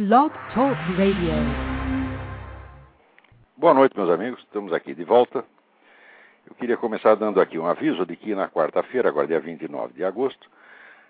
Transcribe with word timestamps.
Blog 0.00 0.32
Talk 0.54 0.80
Radio. 0.96 1.30
Boa 3.58 3.74
noite, 3.74 3.94
meus 3.94 4.08
amigos. 4.08 4.40
Estamos 4.40 4.72
aqui 4.72 4.94
de 4.94 5.04
volta. 5.04 5.44
Eu 6.48 6.54
queria 6.54 6.78
começar 6.78 7.14
dando 7.16 7.38
aqui 7.38 7.58
um 7.58 7.66
aviso 7.66 8.06
de 8.06 8.16
que 8.16 8.34
na 8.34 8.48
quarta-feira, 8.48 9.10
agora 9.10 9.26
dia 9.26 9.38
29 9.38 9.92
de 9.92 10.02
agosto, 10.02 10.48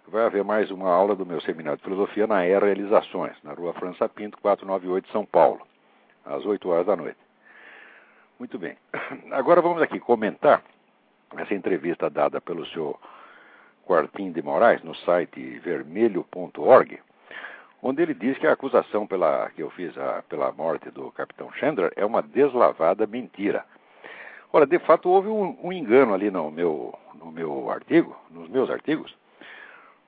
vai 0.08 0.26
haver 0.26 0.42
mais 0.42 0.72
uma 0.72 0.90
aula 0.90 1.14
do 1.14 1.24
meu 1.24 1.40
seminário 1.40 1.76
de 1.76 1.84
filosofia 1.84 2.26
na 2.26 2.44
Era 2.44 2.66
Realizações, 2.66 3.36
na 3.44 3.52
rua 3.52 3.72
França 3.74 4.08
Pinto, 4.08 4.36
498, 4.38 5.08
São 5.12 5.24
Paulo, 5.24 5.64
às 6.26 6.44
8 6.44 6.68
horas 6.68 6.86
da 6.86 6.96
noite. 6.96 7.20
Muito 8.40 8.58
bem. 8.58 8.76
Agora 9.30 9.62
vamos 9.62 9.80
aqui 9.82 10.00
comentar 10.00 10.64
essa 11.36 11.54
entrevista 11.54 12.10
dada 12.10 12.40
pelo 12.40 12.66
senhor 12.66 12.98
Quartim 13.86 14.32
de 14.32 14.42
Moraes 14.42 14.82
no 14.82 14.96
site 14.96 15.60
vermelho.org, 15.60 16.98
onde 17.82 18.02
ele 18.02 18.14
diz 18.14 18.36
que 18.38 18.46
a 18.46 18.52
acusação 18.52 19.06
pela, 19.06 19.50
que 19.54 19.62
eu 19.62 19.70
fiz 19.70 19.96
a, 19.96 20.22
pela 20.28 20.52
morte 20.52 20.90
do 20.90 21.10
capitão 21.12 21.52
Chandler 21.52 21.92
é 21.96 22.04
uma 22.04 22.22
deslavada 22.22 23.06
mentira. 23.06 23.64
Ora, 24.52 24.66
de 24.66 24.78
fato, 24.80 25.08
houve 25.08 25.28
um, 25.28 25.56
um 25.62 25.72
engano 25.72 26.12
ali 26.12 26.30
no 26.30 26.50
meu, 26.50 26.94
no 27.14 27.30
meu 27.30 27.70
artigo, 27.70 28.16
nos 28.30 28.48
meus 28.48 28.68
artigos, 28.68 29.14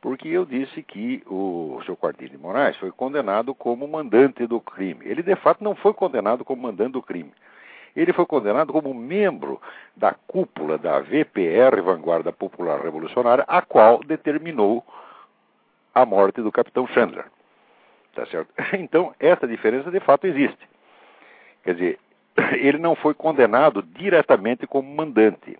porque 0.01 0.27
eu 0.29 0.45
disse 0.45 0.83
que 0.83 1.23
o 1.27 1.81
seu 1.87 1.97
Quartim 1.97 2.27
de 2.27 2.37
Moraes 2.37 2.77
foi 2.77 2.91
condenado 2.91 3.55
como 3.55 3.87
mandante 3.87 4.47
do 4.49 4.61
crime. 4.61 5.07
Ele, 5.07 5.23
de 5.23 5.37
fato, 5.37 5.63
não 5.63 5.77
foi 5.77 5.95
condenado 5.95 6.45
como 6.45 6.63
mandante 6.63 6.93
do 6.93 7.03
crime. 7.03 7.33
Ele 7.95 8.13
foi 8.13 8.27
condenado 8.27 8.73
como 8.73 8.93
membro 8.93 9.61
da 9.97 10.13
cúpula 10.13 10.77
da 10.77 10.99
VPR, 11.01 11.81
Vanguarda 11.83 12.33
Popular 12.33 12.81
Revolucionária, 12.81 13.45
a 13.47 13.63
qual 13.63 14.01
determinou 14.01 14.85
a 15.95 16.05
morte 16.05 16.41
do 16.41 16.51
capitão 16.51 16.87
Chandler. 16.89 17.27
Tá 18.15 18.27
certo? 18.27 18.53
Então, 18.79 19.15
essa 19.19 19.47
diferença 19.47 19.91
de 19.91 20.01
fato 20.01 20.27
existe. 20.27 20.69
Quer 21.65 21.75
dizer, 21.75 21.99
ele 22.59 22.79
não 22.79 22.95
foi 22.95 23.15
condenado 23.15 23.83
diretamente 23.83 24.67
como 24.67 24.95
mandante, 24.95 25.59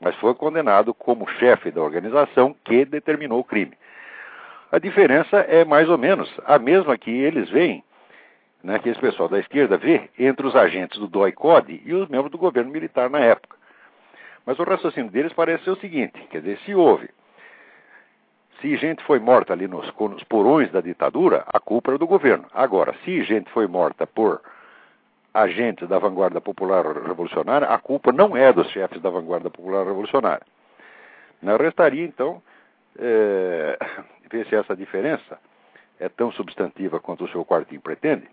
mas 0.00 0.14
foi 0.16 0.34
condenado 0.34 0.94
como 0.94 1.28
chefe 1.28 1.70
da 1.70 1.82
organização 1.82 2.54
que 2.64 2.84
determinou 2.84 3.40
o 3.40 3.44
crime. 3.44 3.72
A 4.72 4.78
diferença 4.78 5.38
é 5.38 5.64
mais 5.64 5.88
ou 5.88 5.98
menos 5.98 6.32
a 6.44 6.58
mesma 6.58 6.96
que 6.96 7.10
eles 7.10 7.50
veem 7.50 7.82
né, 8.62 8.78
que 8.78 8.88
esse 8.88 9.00
pessoal 9.00 9.28
da 9.28 9.38
esquerda 9.38 9.76
vê 9.76 10.10
entre 10.18 10.46
os 10.46 10.54
agentes 10.54 10.98
do 10.98 11.08
DOI-CODE 11.08 11.82
e 11.84 11.94
os 11.94 12.08
membros 12.08 12.30
do 12.30 12.38
governo 12.38 12.70
militar 12.70 13.08
na 13.10 13.18
época. 13.20 13.56
Mas 14.44 14.58
o 14.58 14.64
raciocínio 14.64 15.10
deles 15.10 15.32
parece 15.32 15.64
ser 15.64 15.70
o 15.70 15.80
seguinte: 15.80 16.20
quer 16.30 16.40
dizer, 16.40 16.58
se 16.64 16.74
houve, 16.74 17.08
se 18.60 18.76
gente 18.76 19.02
foi 19.04 19.18
morta 19.18 19.52
ali 19.52 19.66
nos, 19.66 19.92
nos 19.98 20.24
porões 20.24 20.70
da 20.70 20.80
ditadura, 20.80 21.44
a 21.46 21.58
culpa 21.58 21.94
é 21.94 21.98
do 21.98 22.06
governo. 22.06 22.46
Agora, 22.52 22.94
se 23.04 23.22
gente 23.24 23.50
foi 23.50 23.66
morta 23.66 24.06
por 24.06 24.40
agentes 25.32 25.88
da 25.88 25.98
vanguarda 25.98 26.40
popular 26.40 26.84
revolucionária, 26.84 27.68
a 27.68 27.78
culpa 27.78 28.12
não 28.12 28.36
é 28.36 28.52
dos 28.52 28.68
chefes 28.70 29.00
da 29.00 29.10
vanguarda 29.10 29.48
popular 29.48 29.86
revolucionária. 29.86 30.46
Não 31.40 31.56
restaria, 31.56 32.04
então, 32.04 32.42
é, 32.98 33.78
ver 34.30 34.46
se 34.46 34.54
essa 34.54 34.76
diferença 34.76 35.38
é 35.98 36.08
tão 36.08 36.30
substantiva 36.32 37.00
quanto 37.00 37.24
o 37.24 37.28
seu 37.28 37.44
quartinho 37.44 37.80
pretende. 37.80 38.28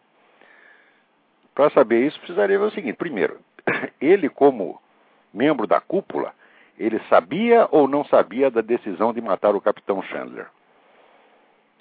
Para 1.53 1.69
saber 1.71 2.05
isso, 2.05 2.19
precisaria 2.19 2.59
ver 2.59 2.65
o 2.65 2.71
seguinte: 2.71 2.97
primeiro, 2.97 3.39
ele, 4.01 4.29
como 4.29 4.81
membro 5.33 5.67
da 5.67 5.79
cúpula, 5.79 6.33
ele 6.77 6.99
sabia 7.09 7.67
ou 7.71 7.87
não 7.87 8.03
sabia 8.05 8.51
da 8.51 8.61
decisão 8.61 9.11
de 9.11 9.21
matar 9.21 9.55
o 9.55 9.61
capitão 9.61 10.01
Chandler? 10.03 10.47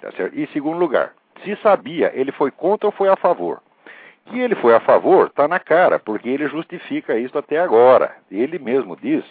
Tá 0.01 0.11
certo? 0.11 0.37
E, 0.37 0.47
segundo 0.47 0.77
lugar, 0.77 1.13
se 1.43 1.55
sabia, 1.57 2.11
ele 2.13 2.31
foi 2.31 2.51
contra 2.51 2.87
ou 2.87 2.91
foi 2.91 3.09
a 3.09 3.15
favor? 3.15 3.61
Que 4.25 4.39
ele 4.39 4.55
foi 4.55 4.75
a 4.75 4.79
favor, 4.79 5.27
está 5.27 5.47
na 5.47 5.59
cara, 5.59 5.99
porque 5.99 6.27
ele 6.27 6.47
justifica 6.47 7.17
isso 7.17 7.37
até 7.37 7.59
agora. 7.59 8.15
Ele 8.29 8.59
mesmo 8.59 8.95
diz, 8.95 9.23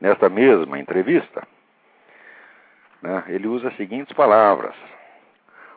nesta 0.00 0.28
mesma 0.28 0.78
entrevista, 0.78 1.46
né, 3.02 3.24
ele 3.28 3.46
usa 3.46 3.68
as 3.68 3.76
seguintes 3.76 4.12
palavras. 4.12 4.74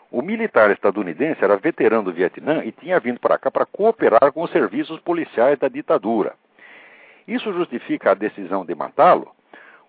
O 0.10 0.22
militar 0.22 0.70
estadunidense 0.72 1.44
era 1.44 1.58
veterano 1.58 2.04
do 2.04 2.14
Vietnã 2.14 2.64
e 2.64 2.72
tinha 2.72 3.00
vindo 3.00 3.20
para 3.20 3.38
cá 3.38 3.50
para 3.50 3.66
cooperar 3.66 4.32
com 4.32 4.44
os 4.44 4.52
serviços 4.52 5.00
policiais 5.00 5.58
da 5.58 5.68
ditadura. 5.68 6.36
Isso 7.28 7.52
justifica 7.54 8.12
a 8.12 8.16
decisão 8.16 8.66
de 8.66 8.76
matá-lo? 8.76 9.32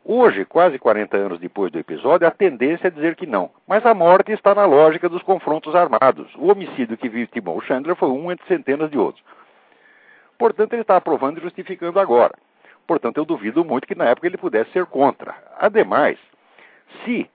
Hoje, 0.04 0.44
quase 0.44 0.78
40 0.78 1.16
anos 1.16 1.40
depois 1.40 1.72
do 1.72 1.78
episódio, 1.78 2.28
a 2.28 2.30
tendência 2.30 2.88
é 2.88 2.90
dizer 2.90 3.16
que 3.16 3.26
não. 3.26 3.50
Mas 3.66 3.86
a 3.86 3.94
morte 3.94 4.32
está 4.32 4.54
na 4.54 4.66
lógica 4.66 5.08
dos 5.08 5.22
confrontos 5.22 5.74
armados. 5.74 6.30
O 6.36 6.50
homicídio 6.50 6.96
que 6.96 7.08
vitimou 7.08 7.60
Chandler 7.62 7.96
foi 7.96 8.10
um 8.10 8.30
entre 8.30 8.46
centenas 8.46 8.90
de 8.90 8.98
outros. 8.98 9.24
Portanto, 10.38 10.74
ele 10.74 10.82
está 10.82 10.96
aprovando 10.96 11.38
e 11.38 11.42
justificando 11.42 11.98
agora. 11.98 12.34
Portanto, 12.86 13.16
eu 13.16 13.24
duvido 13.24 13.64
muito 13.64 13.86
que 13.86 13.94
na 13.94 14.04
época 14.04 14.26
ele 14.26 14.36
pudesse 14.36 14.70
ser 14.72 14.84
contra. 14.84 15.34
Ademais, 15.58 16.18
se 17.04 17.30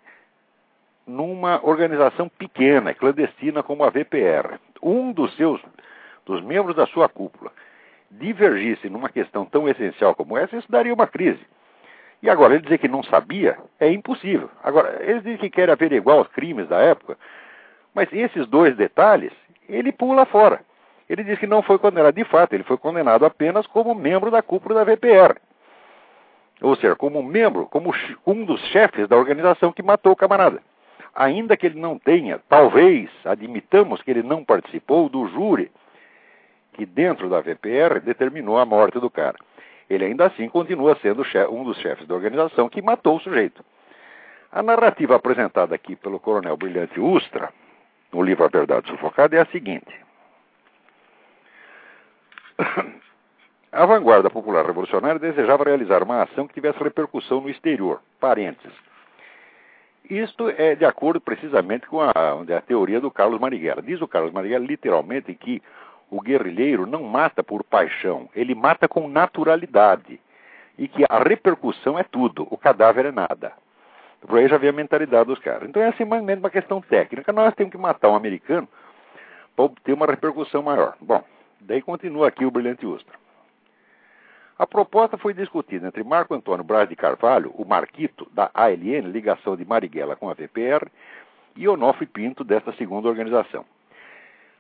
numa 1.09 1.59
organização 1.65 2.29
pequena, 2.29 2.93
clandestina 2.93 3.63
como 3.63 3.83
a 3.83 3.89
VPR. 3.89 4.59
Um 4.81 5.11
dos 5.11 5.35
seus, 5.35 5.59
dos 6.25 6.41
membros 6.43 6.75
da 6.75 6.85
sua 6.85 7.09
cúpula, 7.09 7.51
divergisse 8.11 8.89
numa 8.89 9.09
questão 9.09 9.45
tão 9.45 9.67
essencial 9.67 10.15
como 10.15 10.37
essa, 10.37 10.57
isso 10.57 10.71
daria 10.71 10.93
uma 10.93 11.07
crise. 11.07 11.39
E 12.21 12.29
agora, 12.29 12.53
ele 12.53 12.63
dizer 12.63 12.77
que 12.79 12.87
não 12.87 13.01
sabia 13.03 13.57
é 13.79 13.89
impossível. 13.91 14.49
Agora, 14.63 15.01
eles 15.01 15.23
dizem 15.23 15.37
que 15.37 15.49
querem 15.49 15.71
averiguar 15.71 16.19
os 16.19 16.27
crimes 16.27 16.67
da 16.67 16.77
época, 16.79 17.17
mas 17.93 18.11
esses 18.11 18.45
dois 18.47 18.75
detalhes, 18.75 19.31
ele 19.67 19.91
pula 19.91 20.25
fora. 20.25 20.61
Ele 21.07 21.23
diz 21.23 21.39
que 21.39 21.47
não 21.47 21.61
foi 21.61 21.79
condenado. 21.79 22.13
De 22.13 22.23
fato, 22.25 22.53
ele 22.53 22.63
foi 22.63 22.77
condenado 22.77 23.25
apenas 23.25 23.65
como 23.67 23.95
membro 23.95 24.29
da 24.29 24.41
cúpula 24.41 24.75
da 24.75 24.83
VPR. 24.83 25.37
Ou 26.61 26.75
seja, 26.75 26.95
como 26.95 27.23
membro, 27.23 27.67
como 27.67 27.93
um 28.27 28.43
dos 28.45 28.61
chefes 28.67 29.07
da 29.07 29.15
organização 29.15 29.71
que 29.71 29.81
matou 29.81 30.11
o 30.11 30.15
camarada 30.15 30.61
ainda 31.19 31.57
que 31.57 31.65
ele 31.65 31.79
não 31.79 31.97
tenha, 31.97 32.39
talvez, 32.47 33.09
admitamos 33.25 34.01
que 34.01 34.09
ele 34.09 34.23
não 34.23 34.43
participou 34.43 35.09
do 35.09 35.27
júri 35.27 35.71
que 36.79 36.85
dentro 36.85 37.29
da 37.29 37.41
VPR 37.41 37.99
determinou 37.99 38.57
a 38.57 38.65
morte 38.65 38.97
do 38.99 39.09
cara. 39.09 39.35
Ele 39.89 40.05
ainda 40.05 40.27
assim 40.27 40.47
continua 40.47 40.97
sendo 41.01 41.23
um 41.51 41.65
dos 41.65 41.77
chefes 41.77 42.07
da 42.07 42.15
organização 42.15 42.69
que 42.69 42.81
matou 42.81 43.17
o 43.17 43.19
sujeito. 43.19 43.65
A 44.49 44.63
narrativa 44.63 45.17
apresentada 45.17 45.75
aqui 45.75 45.93
pelo 45.97 46.21
coronel 46.21 46.55
Brilhante 46.55 46.97
Ustra, 46.97 47.51
no 48.13 48.23
livro 48.23 48.45
A 48.45 48.47
Verdade 48.47 48.87
Sufocada, 48.87 49.35
é 49.35 49.41
a 49.41 49.45
seguinte. 49.47 49.93
A 53.71 53.85
vanguarda 53.85 54.31
popular 54.31 54.65
revolucionária 54.65 55.19
desejava 55.19 55.63
realizar 55.63 56.01
uma 56.01 56.23
ação 56.23 56.47
que 56.47 56.55
tivesse 56.55 56.81
repercussão 56.81 57.39
no 57.39 57.51
exterior. 57.51 58.01
Parênteses. 58.19 58.73
Isto 60.09 60.49
é 60.49 60.73
de 60.73 60.85
acordo 60.85 61.21
precisamente 61.21 61.85
com 61.85 62.01
a, 62.01 62.09
a 62.09 62.61
teoria 62.61 62.99
do 62.99 63.11
Carlos 63.11 63.39
Marighella. 63.39 63.83
Diz 63.83 64.01
o 64.01 64.07
Carlos 64.07 64.33
Marighella 64.33 64.65
literalmente 64.65 65.35
que 65.35 65.61
o 66.09 66.21
guerrilheiro 66.21 66.85
não 66.85 67.03
mata 67.03 67.43
por 67.43 67.63
paixão, 67.63 68.29
ele 68.35 68.55
mata 68.55 68.87
com 68.87 69.07
naturalidade. 69.07 70.19
E 70.77 70.87
que 70.87 71.03
a 71.09 71.19
repercussão 71.19 71.99
é 71.99 72.03
tudo, 72.03 72.47
o 72.49 72.57
cadáver 72.57 73.05
é 73.05 73.11
nada. 73.11 73.51
Por 74.21 74.37
aí 74.37 74.47
já 74.47 74.57
vê 74.57 74.69
a 74.69 74.73
mentalidade 74.73 75.27
dos 75.27 75.39
caras. 75.39 75.67
Então 75.67 75.81
é 75.81 75.89
assim 75.89 76.05
mais 76.05 76.21
ou 76.21 76.27
menos 76.27 76.43
uma 76.43 76.49
questão 76.49 76.81
técnica. 76.81 77.31
Nós 77.31 77.53
temos 77.55 77.71
que 77.71 77.77
matar 77.77 78.09
um 78.09 78.15
americano 78.15 78.67
para 79.55 79.65
obter 79.65 79.93
uma 79.93 80.05
repercussão 80.05 80.61
maior. 80.63 80.95
Bom, 81.01 81.23
daí 81.61 81.81
continua 81.81 82.27
aqui 82.27 82.45
o 82.45 82.51
brilhante 82.51 82.85
Ustra. 82.85 83.17
A 84.57 84.67
proposta 84.67 85.17
foi 85.17 85.33
discutida 85.33 85.87
entre 85.87 86.03
Marco 86.03 86.33
Antônio 86.33 86.65
Braz 86.65 86.89
de 86.89 86.95
Carvalho, 86.95 87.51
o 87.55 87.63
Marquito, 87.63 88.27
da 88.33 88.51
ALN, 88.53 89.09
ligação 89.09 89.55
de 89.55 89.63
Marighella 89.63 90.17
com 90.17 90.29
a 90.29 90.33
VPR, 90.33 90.85
e 91.55 91.67
Onofre 91.67 92.05
Pinto, 92.05 92.43
desta 92.43 92.73
segunda 92.73 93.07
organização. 93.07 93.65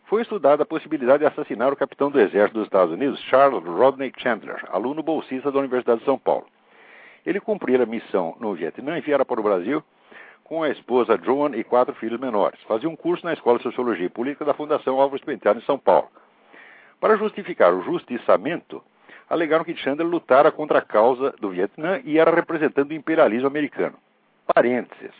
Foi 0.09 0.23
estudada 0.23 0.63
a 0.63 0.65
possibilidade 0.65 1.19
de 1.19 1.27
assassinar 1.27 1.71
o 1.71 1.75
capitão 1.75 2.09
do 2.09 2.19
Exército 2.19 2.55
dos 2.55 2.63
Estados 2.63 2.91
Unidos, 2.91 3.21
Charles 3.25 3.63
Rodney 3.63 4.11
Chandler, 4.17 4.65
aluno 4.71 5.03
bolsista 5.03 5.51
da 5.51 5.59
Universidade 5.59 5.99
de 5.99 6.05
São 6.05 6.17
Paulo. 6.17 6.47
Ele 7.23 7.39
cumprira 7.39 7.83
a 7.83 7.85
missão 7.85 8.35
no 8.39 8.55
Vietnã 8.55 8.97
e 8.97 9.01
viera 9.01 9.23
para 9.23 9.39
o 9.39 9.43
Brasil 9.43 9.83
com 10.43 10.63
a 10.63 10.69
esposa 10.69 11.15
Joan 11.23 11.55
e 11.55 11.63
quatro 11.63 11.93
filhos 11.93 12.19
menores. 12.19 12.59
Fazia 12.67 12.89
um 12.89 12.95
curso 12.95 13.23
na 13.23 13.33
Escola 13.33 13.57
de 13.57 13.63
Sociologia 13.65 14.07
e 14.07 14.09
Política 14.09 14.43
da 14.43 14.55
Fundação 14.55 14.99
Álvares 14.99 15.23
Penteado, 15.23 15.59
em 15.59 15.63
São 15.63 15.77
Paulo. 15.77 16.09
Para 16.99 17.15
justificar 17.15 17.71
o 17.71 17.83
justiçamento, 17.83 18.83
alegaram 19.29 19.63
que 19.63 19.75
Chandler 19.75 20.07
lutara 20.07 20.51
contra 20.51 20.79
a 20.79 20.81
causa 20.81 21.35
do 21.39 21.51
Vietnã 21.51 22.01
e 22.03 22.17
era 22.17 22.33
representante 22.33 22.87
do 22.87 22.95
imperialismo 22.95 23.45
americano. 23.47 23.93
Parênteses. 24.55 25.13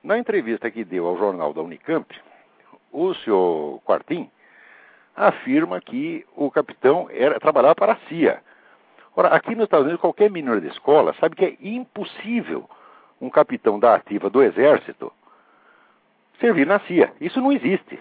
Na 0.00 0.16
entrevista 0.16 0.70
que 0.70 0.84
deu 0.84 1.08
ao 1.08 1.18
jornal 1.18 1.52
da 1.52 1.60
Unicamp, 1.60 2.06
o 2.92 3.14
senhor 3.14 3.80
Quartim 3.82 4.30
afirma 5.14 5.80
que 5.80 6.24
o 6.36 6.50
capitão 6.50 7.08
era, 7.10 7.40
trabalhava 7.40 7.74
para 7.74 7.92
a 7.92 8.08
CIA. 8.08 8.40
Ora, 9.16 9.28
aqui 9.28 9.54
nos 9.54 9.64
Estados 9.64 9.84
Unidos, 9.84 10.00
qualquer 10.00 10.30
menino 10.30 10.60
de 10.60 10.68
escola 10.68 11.14
sabe 11.20 11.34
que 11.34 11.44
é 11.44 11.56
impossível 11.60 12.68
um 13.20 13.28
capitão 13.28 13.78
da 13.78 13.94
ativa 13.94 14.30
do 14.30 14.42
Exército 14.42 15.12
servir 16.40 16.66
na 16.66 16.78
CIA. 16.80 17.12
Isso 17.20 17.40
não 17.40 17.52
existe. 17.52 17.98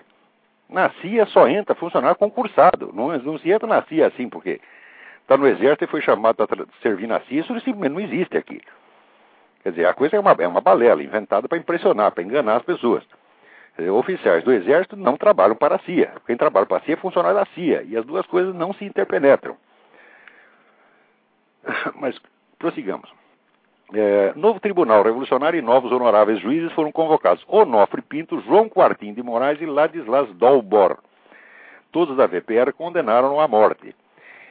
Na 0.70 0.90
CIA 1.02 1.26
só 1.28 1.48
entra 1.48 1.76
funcionário 1.76 2.18
concursado. 2.18 2.92
Não, 2.94 3.18
não 3.20 3.40
se 3.40 3.50
entra 3.50 3.68
na 3.68 3.82
CIA 3.84 4.08
assim, 4.08 4.30
porque 4.30 4.62
está 5.22 5.38
no 5.38 5.48
exército 5.48 5.86
e 5.86 5.88
foi 5.88 6.02
chamado 6.02 6.36
para 6.36 6.66
servir 6.82 7.08
na 7.08 7.20
CIA. 7.22 7.42
Isso 7.42 7.54
simplesmente 7.62 7.94
não 7.94 8.00
existe 8.00 8.38
aqui. 8.38 8.62
Quer 9.64 9.72
dizer, 9.72 9.86
a 9.86 9.94
coisa 9.94 10.16
é 10.16 10.20
uma, 10.20 10.32
é 10.32 10.48
uma 10.48 10.62
balela 10.62 11.04
inventada 11.04 11.48
para 11.48 11.58
impressionar, 11.58 12.12
para 12.12 12.24
enganar 12.24 12.58
as 12.58 12.64
pessoas. 12.64 13.04
Dizer, 13.78 13.92
oficiais 13.92 14.44
do 14.44 14.52
exército 14.52 14.96
não 14.96 15.16
trabalham 15.18 15.56
para 15.56 15.76
a 15.76 15.80
CIA. 15.80 16.14
Quem 16.26 16.36
trabalha 16.36 16.66
para 16.66 16.78
a 16.78 16.82
CIA 16.82 16.96
é 16.96 16.98
funcionário 16.98 17.38
da 17.38 17.46
CIA. 17.54 17.84
E 17.84 17.96
as 17.96 18.06
duas 18.06 18.26
coisas 18.26 18.56
não 18.56 18.74
se 18.74 18.84
interpenetram. 18.84 19.56
Mas 21.96 22.20
prossigamos. 22.58 23.12
É, 23.94 24.34
novo 24.36 24.60
Tribunal 24.60 25.04
Revolucionário 25.04 25.58
e 25.58 25.62
novos 25.62 25.92
honoráveis 25.92 26.42
juízes 26.42 26.74
foram 26.74 26.92
convocados 26.92 27.44
Onofre 27.48 28.02
Pinto, 28.02 28.42
João 28.42 28.68
Quartim 28.68 29.14
de 29.14 29.24
Moraes 29.24 29.62
e 29.62 29.66
Ladislas 29.66 30.28
Dolbor. 30.34 30.98
Todos 31.92 32.18
da 32.18 32.28
VPR 32.28 32.74
condenaram 32.74 33.40
à 33.40 33.48
morte. 33.48 33.96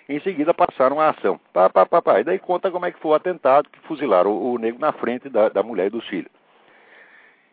Em 0.09 0.21
seguida 0.21 0.55
passaram 0.55 1.01
a 1.01 1.11
ação. 1.11 1.39
Pá, 1.53 1.69
pá, 1.69 1.85
pá, 1.85 2.01
pá. 2.01 2.21
E 2.21 2.25
daí 2.25 2.39
conta 2.39 2.71
como 2.71 2.87
é 2.87 2.93
que 2.93 3.01
foi 3.01 3.11
o 3.11 3.15
atentado 3.15 3.69
que 3.69 3.81
fuzilaram 3.81 4.31
o, 4.31 4.53
o 4.53 4.59
negro 4.59 4.81
na 4.81 4.93
frente 4.93 5.29
da, 5.29 5.49
da 5.49 5.63
mulher 5.63 5.89
e 5.89 5.91
dos 5.91 6.07
filhos. 6.07 6.31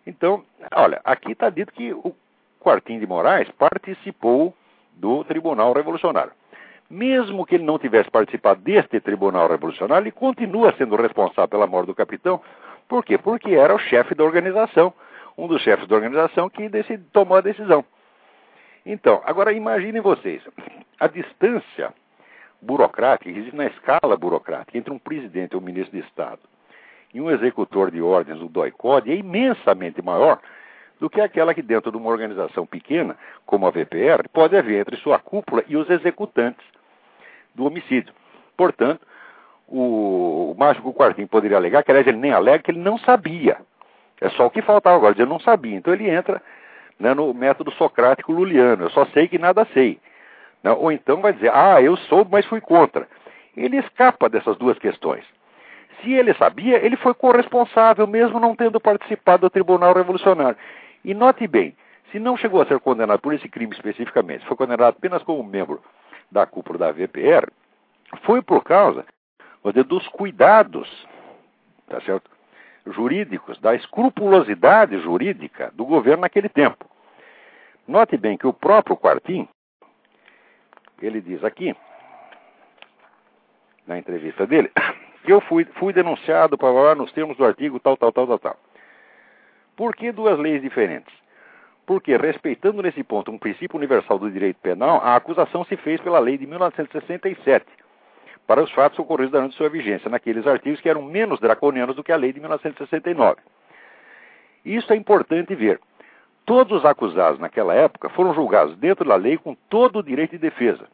Então, 0.05 0.43
olha, 0.73 0.99
aqui 1.03 1.31
está 1.31 1.49
dito 1.49 1.71
que 1.71 1.93
o 1.93 2.13
Quartim 2.59 2.99
de 2.99 3.07
Moraes 3.07 3.49
participou 3.51 4.53
do 4.93 5.23
Tribunal 5.23 5.73
Revolucionário. 5.73 6.31
Mesmo 6.89 7.45
que 7.45 7.55
ele 7.55 7.63
não 7.63 7.79
tivesse 7.79 8.11
participado 8.11 8.61
deste 8.61 8.99
tribunal 8.99 9.47
revolucionário, 9.47 10.03
ele 10.03 10.11
continua 10.11 10.73
sendo 10.77 10.95
responsável 10.95 11.47
pela 11.47 11.65
morte 11.65 11.87
do 11.87 11.95
capitão. 11.95 12.41
Por 12.87 13.03
quê? 13.03 13.17
Porque 13.17 13.51
era 13.51 13.73
o 13.73 13.79
chefe 13.79 14.13
da 14.13 14.23
organização, 14.23 14.93
um 15.37 15.47
dos 15.47 15.61
chefes 15.61 15.87
da 15.87 15.95
organização 15.95 16.49
que 16.49 16.69
decidi, 16.69 17.03
tomou 17.11 17.37
a 17.37 17.41
decisão. 17.41 17.83
Então, 18.85 19.21
agora 19.25 19.53
imaginem 19.53 20.01
vocês, 20.01 20.43
a 20.99 21.07
distância 21.07 21.93
burocrática, 22.61 23.29
existe 23.29 23.55
na 23.55 23.65
escala 23.65 24.17
burocrática, 24.17 24.77
entre 24.77 24.93
um 24.93 24.99
presidente 24.99 25.55
ou 25.55 25.61
um 25.61 25.65
ministro 25.65 25.97
de 25.97 26.05
Estado 26.05 26.41
e 27.13 27.21
um 27.21 27.29
executor 27.29 27.91
de 27.91 28.01
ordens, 28.01 28.41
o 28.41 28.47
DOI-CODE, 28.47 29.11
é 29.11 29.15
imensamente 29.15 30.01
maior 30.01 30.39
do 30.99 31.09
que 31.09 31.21
aquela 31.21 31.53
que 31.53 31.61
dentro 31.61 31.91
de 31.91 31.97
uma 31.97 32.09
organização 32.09 32.65
pequena, 32.65 33.15
como 33.45 33.67
a 33.67 33.71
VPR, 33.71 34.27
pode 34.31 34.55
haver 34.55 34.81
entre 34.81 34.97
sua 34.97 35.19
cúpula 35.19 35.63
e 35.67 35.75
os 35.75 35.89
executantes 35.89 36.65
do 37.53 37.65
homicídio. 37.65 38.13
Portanto, 38.55 39.05
o, 39.67 40.51
o 40.51 40.55
Mágico 40.57 40.93
Quartinho 40.93 41.27
poderia 41.27 41.57
alegar, 41.57 41.83
que 41.83 41.91
aliás 41.91 42.07
ele 42.07 42.17
nem 42.17 42.31
alega 42.31 42.63
que 42.63 42.71
ele 42.71 42.79
não 42.79 42.97
sabia. 42.97 43.57
É 44.21 44.29
só 44.29 44.45
o 44.45 44.49
que 44.49 44.61
faltava 44.61 44.95
agora, 44.95 45.13
dizer 45.13 45.27
não 45.27 45.39
sabia. 45.39 45.75
Então 45.75 45.93
ele 45.93 46.09
entra 46.09 46.41
né, 46.99 47.13
no 47.13 47.33
método 47.33 47.71
socrático 47.71 48.31
luliano, 48.31 48.85
eu 48.85 48.89
só 48.91 49.05
sei 49.07 49.27
que 49.27 49.37
nada 49.37 49.67
sei. 49.73 49.99
Né? 50.63 50.71
Ou 50.71 50.91
então 50.91 51.21
vai 51.21 51.33
dizer, 51.33 51.51
ah, 51.53 51.81
eu 51.81 51.97
soube, 51.97 52.31
mas 52.31 52.45
fui 52.45 52.61
contra. 52.61 53.07
Ele 53.55 53.77
escapa 53.77 54.29
dessas 54.29 54.57
duas 54.57 54.79
questões. 54.79 55.25
Se 56.01 56.11
ele 56.11 56.33
sabia, 56.33 56.83
ele 56.83 56.97
foi 56.97 57.13
corresponsável, 57.13 58.07
mesmo 58.07 58.39
não 58.39 58.55
tendo 58.55 58.79
participado 58.79 59.41
do 59.41 59.49
Tribunal 59.49 59.93
Revolucionário. 59.93 60.57
E 61.03 61.13
note 61.13 61.47
bem, 61.47 61.75
se 62.11 62.19
não 62.19 62.37
chegou 62.37 62.61
a 62.61 62.65
ser 62.65 62.79
condenado 62.79 63.19
por 63.19 63.33
esse 63.33 63.47
crime 63.47 63.73
especificamente, 63.73 64.45
foi 64.45 64.55
condenado 64.57 64.95
apenas 64.95 65.23
como 65.23 65.43
membro 65.43 65.81
da 66.31 66.45
cúpula 66.45 66.77
da 66.79 66.91
VPR 66.91 67.47
foi 68.21 68.41
por 68.41 68.63
causa 68.63 69.05
dizer, 69.65 69.83
dos 69.83 70.07
cuidados 70.09 70.89
tá 71.87 71.99
certo? 72.01 72.29
jurídicos, 72.87 73.59
da 73.59 73.75
escrupulosidade 73.75 74.99
jurídica 74.99 75.71
do 75.73 75.85
governo 75.85 76.21
naquele 76.21 76.49
tempo. 76.49 76.85
Note 77.87 78.17
bem 78.17 78.37
que 78.37 78.47
o 78.47 78.53
próprio 78.53 78.97
Quartim, 78.97 79.47
ele 81.01 81.21
diz 81.21 81.43
aqui, 81.43 81.75
na 83.87 83.97
entrevista 83.97 84.45
dele, 84.45 84.71
que 85.23 85.31
eu 85.31 85.41
fui, 85.41 85.65
fui 85.75 85.93
denunciado 85.93 86.57
para 86.57 86.95
nos 86.95 87.11
termos 87.11 87.37
do 87.37 87.45
artigo 87.45 87.79
tal, 87.79 87.97
tal, 87.97 88.11
tal, 88.11 88.27
tal, 88.27 88.39
tal. 88.39 88.57
Por 89.75 89.95
que 89.95 90.11
duas 90.11 90.37
leis 90.37 90.61
diferentes? 90.61 91.13
Porque, 91.85 92.15
respeitando 92.15 92.81
nesse 92.81 93.03
ponto 93.03 93.31
um 93.31 93.37
princípio 93.37 93.77
universal 93.77 94.19
do 94.19 94.31
direito 94.31 94.57
penal, 94.61 95.01
a 95.03 95.15
acusação 95.15 95.65
se 95.65 95.75
fez 95.77 95.99
pela 96.01 96.19
lei 96.19 96.37
de 96.37 96.45
1967 96.45 97.65
para 98.47 98.61
os 98.61 98.71
fatos 98.71 98.99
ocorridos 98.99 99.31
durante 99.31 99.55
sua 99.55 99.69
vigência, 99.69 100.09
naqueles 100.09 100.45
artigos 100.45 100.81
que 100.81 100.89
eram 100.89 101.01
menos 101.01 101.39
draconianos 101.39 101.95
do 101.95 102.03
que 102.03 102.11
a 102.11 102.17
lei 102.17 102.31
de 102.31 102.39
1969. 102.39 103.41
Isso 104.65 104.91
é 104.93 104.95
importante 104.95 105.55
ver. 105.55 105.79
Todos 106.45 106.79
os 106.79 106.85
acusados 106.85 107.39
naquela 107.39 107.73
época 107.73 108.09
foram 108.09 108.33
julgados 108.33 108.75
dentro 108.77 109.07
da 109.07 109.15
lei 109.15 109.37
com 109.37 109.55
todo 109.69 109.99
o 109.99 110.03
direito 110.03 110.31
de 110.31 110.37
defesa. 110.37 110.87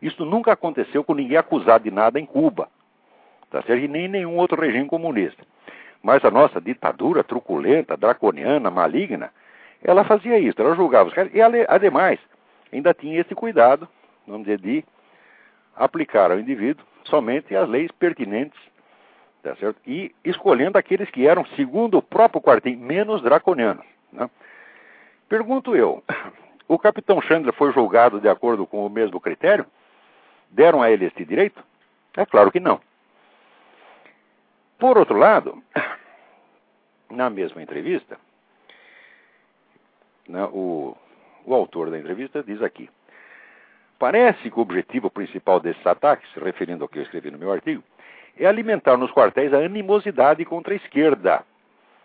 Isso 0.00 0.24
nunca 0.24 0.52
aconteceu 0.52 1.02
com 1.02 1.14
ninguém 1.14 1.36
acusado 1.36 1.84
de 1.84 1.90
nada 1.90 2.18
em 2.18 2.26
Cuba, 2.26 2.68
tá 3.52 3.62
certo? 3.62 3.84
e 3.84 3.88
nem 3.88 4.06
em 4.06 4.08
nenhum 4.08 4.36
outro 4.38 4.60
regime 4.60 4.88
comunista. 4.88 5.44
Mas 6.02 6.24
a 6.24 6.30
nossa 6.30 6.60
ditadura 6.60 7.22
truculenta, 7.22 7.96
draconiana, 7.96 8.70
maligna, 8.70 9.30
ela 9.84 10.04
fazia 10.04 10.38
isso, 10.38 10.60
ela 10.60 10.74
julgava 10.74 11.08
os 11.08 11.14
caras. 11.14 11.32
E, 11.34 11.40
ademais, 11.68 12.18
ainda 12.72 12.94
tinha 12.94 13.20
esse 13.20 13.34
cuidado, 13.34 13.86
vamos 14.26 14.46
dizer, 14.46 14.58
de 14.58 14.84
aplicar 15.76 16.32
ao 16.32 16.40
indivíduo 16.40 16.84
somente 17.04 17.54
as 17.54 17.68
leis 17.68 17.90
pertinentes, 17.92 18.58
tá 19.42 19.54
certo? 19.56 19.76
E 19.86 20.14
escolhendo 20.24 20.78
aqueles 20.78 21.10
que 21.10 21.26
eram, 21.26 21.44
segundo 21.56 21.98
o 21.98 22.02
próprio 22.02 22.40
quartinho, 22.40 22.78
menos 22.78 23.22
draconianos. 23.22 23.84
Né? 24.12 24.30
Pergunto 25.28 25.76
eu, 25.76 26.02
o 26.66 26.78
capitão 26.78 27.20
Chandler 27.20 27.52
foi 27.54 27.72
julgado 27.72 28.20
de 28.20 28.28
acordo 28.28 28.66
com 28.66 28.86
o 28.86 28.90
mesmo 28.90 29.20
critério? 29.20 29.66
Deram 30.50 30.82
a 30.82 30.90
ele 30.90 31.06
este 31.06 31.24
direito? 31.24 31.62
É 32.16 32.24
claro 32.24 32.50
que 32.50 32.60
não. 32.60 32.80
Por 34.82 34.98
outro 34.98 35.16
lado, 35.16 35.62
na 37.08 37.30
mesma 37.30 37.62
entrevista, 37.62 38.18
né, 40.28 40.42
o, 40.46 40.96
o 41.46 41.54
autor 41.54 41.88
da 41.88 41.96
entrevista 41.96 42.42
diz 42.42 42.60
aqui: 42.60 42.90
Parece 43.96 44.50
que 44.50 44.58
o 44.58 44.62
objetivo 44.62 45.08
principal 45.08 45.60
desses 45.60 45.86
ataques, 45.86 46.28
referindo 46.34 46.82
ao 46.82 46.88
que 46.88 46.98
eu 46.98 47.04
escrevi 47.04 47.30
no 47.30 47.38
meu 47.38 47.52
artigo, 47.52 47.80
é 48.36 48.44
alimentar 48.44 48.96
nos 48.96 49.12
quartéis 49.12 49.54
a 49.54 49.58
animosidade 49.58 50.44
contra 50.44 50.72
a 50.74 50.76
esquerda, 50.76 51.44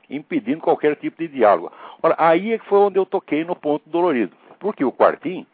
impedindo 0.08 0.62
qualquer 0.62 0.96
tipo 0.98 1.18
de 1.18 1.30
diálogo. 1.30 1.72
Ora, 2.04 2.14
aí 2.20 2.54
é 2.54 2.60
que 2.60 2.66
foi 2.68 2.78
onde 2.78 3.00
eu 3.00 3.08
toquei 3.08 3.44
no 3.44 3.56
ponto 3.56 3.90
dolorido, 3.90 4.38
porque 4.60 4.86
o 4.86 4.92
Quartim 4.92 5.48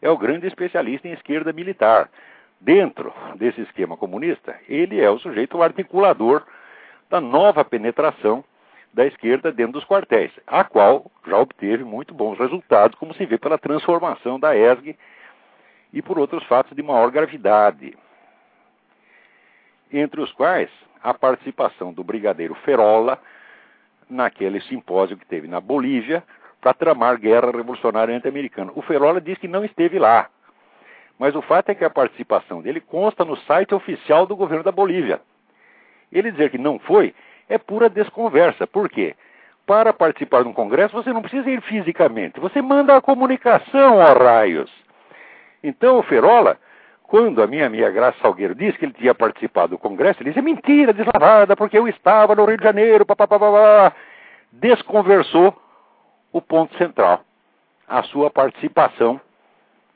é 0.00 0.08
o 0.08 0.16
grande 0.16 0.46
especialista 0.46 1.06
em 1.06 1.12
esquerda 1.12 1.52
militar. 1.52 2.08
Dentro 2.58 3.12
desse 3.36 3.60
esquema 3.60 3.94
comunista, 3.94 4.58
ele 4.66 4.98
é 4.98 5.10
o 5.10 5.18
sujeito 5.18 5.62
articulador 5.62 6.46
da 7.12 7.20
nova 7.20 7.62
penetração 7.62 8.42
da 8.90 9.04
esquerda 9.04 9.52
dentro 9.52 9.74
dos 9.74 9.84
quartéis, 9.84 10.32
a 10.46 10.64
qual 10.64 11.12
já 11.26 11.36
obteve 11.36 11.84
muito 11.84 12.14
bons 12.14 12.38
resultados, 12.38 12.98
como 12.98 13.12
se 13.12 13.26
vê 13.26 13.36
pela 13.36 13.58
transformação 13.58 14.40
da 14.40 14.56
ESG 14.56 14.96
e 15.92 16.00
por 16.00 16.18
outros 16.18 16.42
fatos 16.44 16.74
de 16.74 16.82
maior 16.82 17.10
gravidade, 17.10 17.94
entre 19.92 20.22
os 20.22 20.32
quais 20.32 20.70
a 21.02 21.12
participação 21.12 21.92
do 21.92 22.02
brigadeiro 22.02 22.54
Ferola 22.54 23.18
naquele 24.08 24.62
simpósio 24.62 25.18
que 25.18 25.26
teve 25.26 25.46
na 25.46 25.60
Bolívia 25.60 26.24
para 26.62 26.72
tramar 26.72 27.18
guerra 27.18 27.50
revolucionária 27.50 28.16
anti-americana. 28.16 28.72
O 28.74 28.80
Ferola 28.80 29.20
diz 29.20 29.36
que 29.36 29.48
não 29.48 29.66
esteve 29.66 29.98
lá, 29.98 30.30
mas 31.18 31.34
o 31.34 31.42
fato 31.42 31.68
é 31.68 31.74
que 31.74 31.84
a 31.84 31.90
participação 31.90 32.62
dele 32.62 32.80
consta 32.80 33.22
no 33.22 33.36
site 33.36 33.74
oficial 33.74 34.26
do 34.26 34.34
governo 34.34 34.64
da 34.64 34.72
Bolívia. 34.72 35.20
Ele 36.12 36.30
dizer 36.30 36.50
que 36.50 36.58
não 36.58 36.78
foi 36.78 37.14
é 37.48 37.58
pura 37.58 37.88
desconversa. 37.88 38.66
Por 38.66 38.88
quê? 38.88 39.14
Para 39.66 39.92
participar 39.92 40.42
de 40.42 40.48
um 40.48 40.52
congresso, 40.52 40.94
você 40.94 41.12
não 41.12 41.22
precisa 41.22 41.50
ir 41.50 41.60
fisicamente. 41.62 42.40
Você 42.40 42.60
manda 42.60 42.96
a 42.96 43.00
comunicação, 43.00 43.98
ó 43.98 44.12
raios. 44.12 44.70
Então, 45.62 45.98
o 45.98 46.02
Ferola, 46.02 46.58
quando 47.04 47.42
a 47.42 47.46
minha 47.46 47.66
amiga 47.66 47.90
Graça 47.90 48.18
Salgueiro 48.20 48.54
disse 48.54 48.78
que 48.78 48.84
ele 48.84 48.94
tinha 48.94 49.14
participado 49.14 49.70
do 49.70 49.78
congresso, 49.78 50.20
ele 50.20 50.30
disse, 50.30 50.40
é 50.40 50.42
mentira, 50.42 50.92
deslavada, 50.92 51.54
porque 51.54 51.78
eu 51.78 51.86
estava 51.86 52.34
no 52.34 52.44
Rio 52.44 52.56
de 52.56 52.64
Janeiro, 52.64 53.06
papapá. 53.06 53.92
Desconversou 54.50 55.56
o 56.32 56.40
ponto 56.40 56.76
central, 56.76 57.20
a 57.86 58.02
sua 58.04 58.30
participação, 58.30 59.20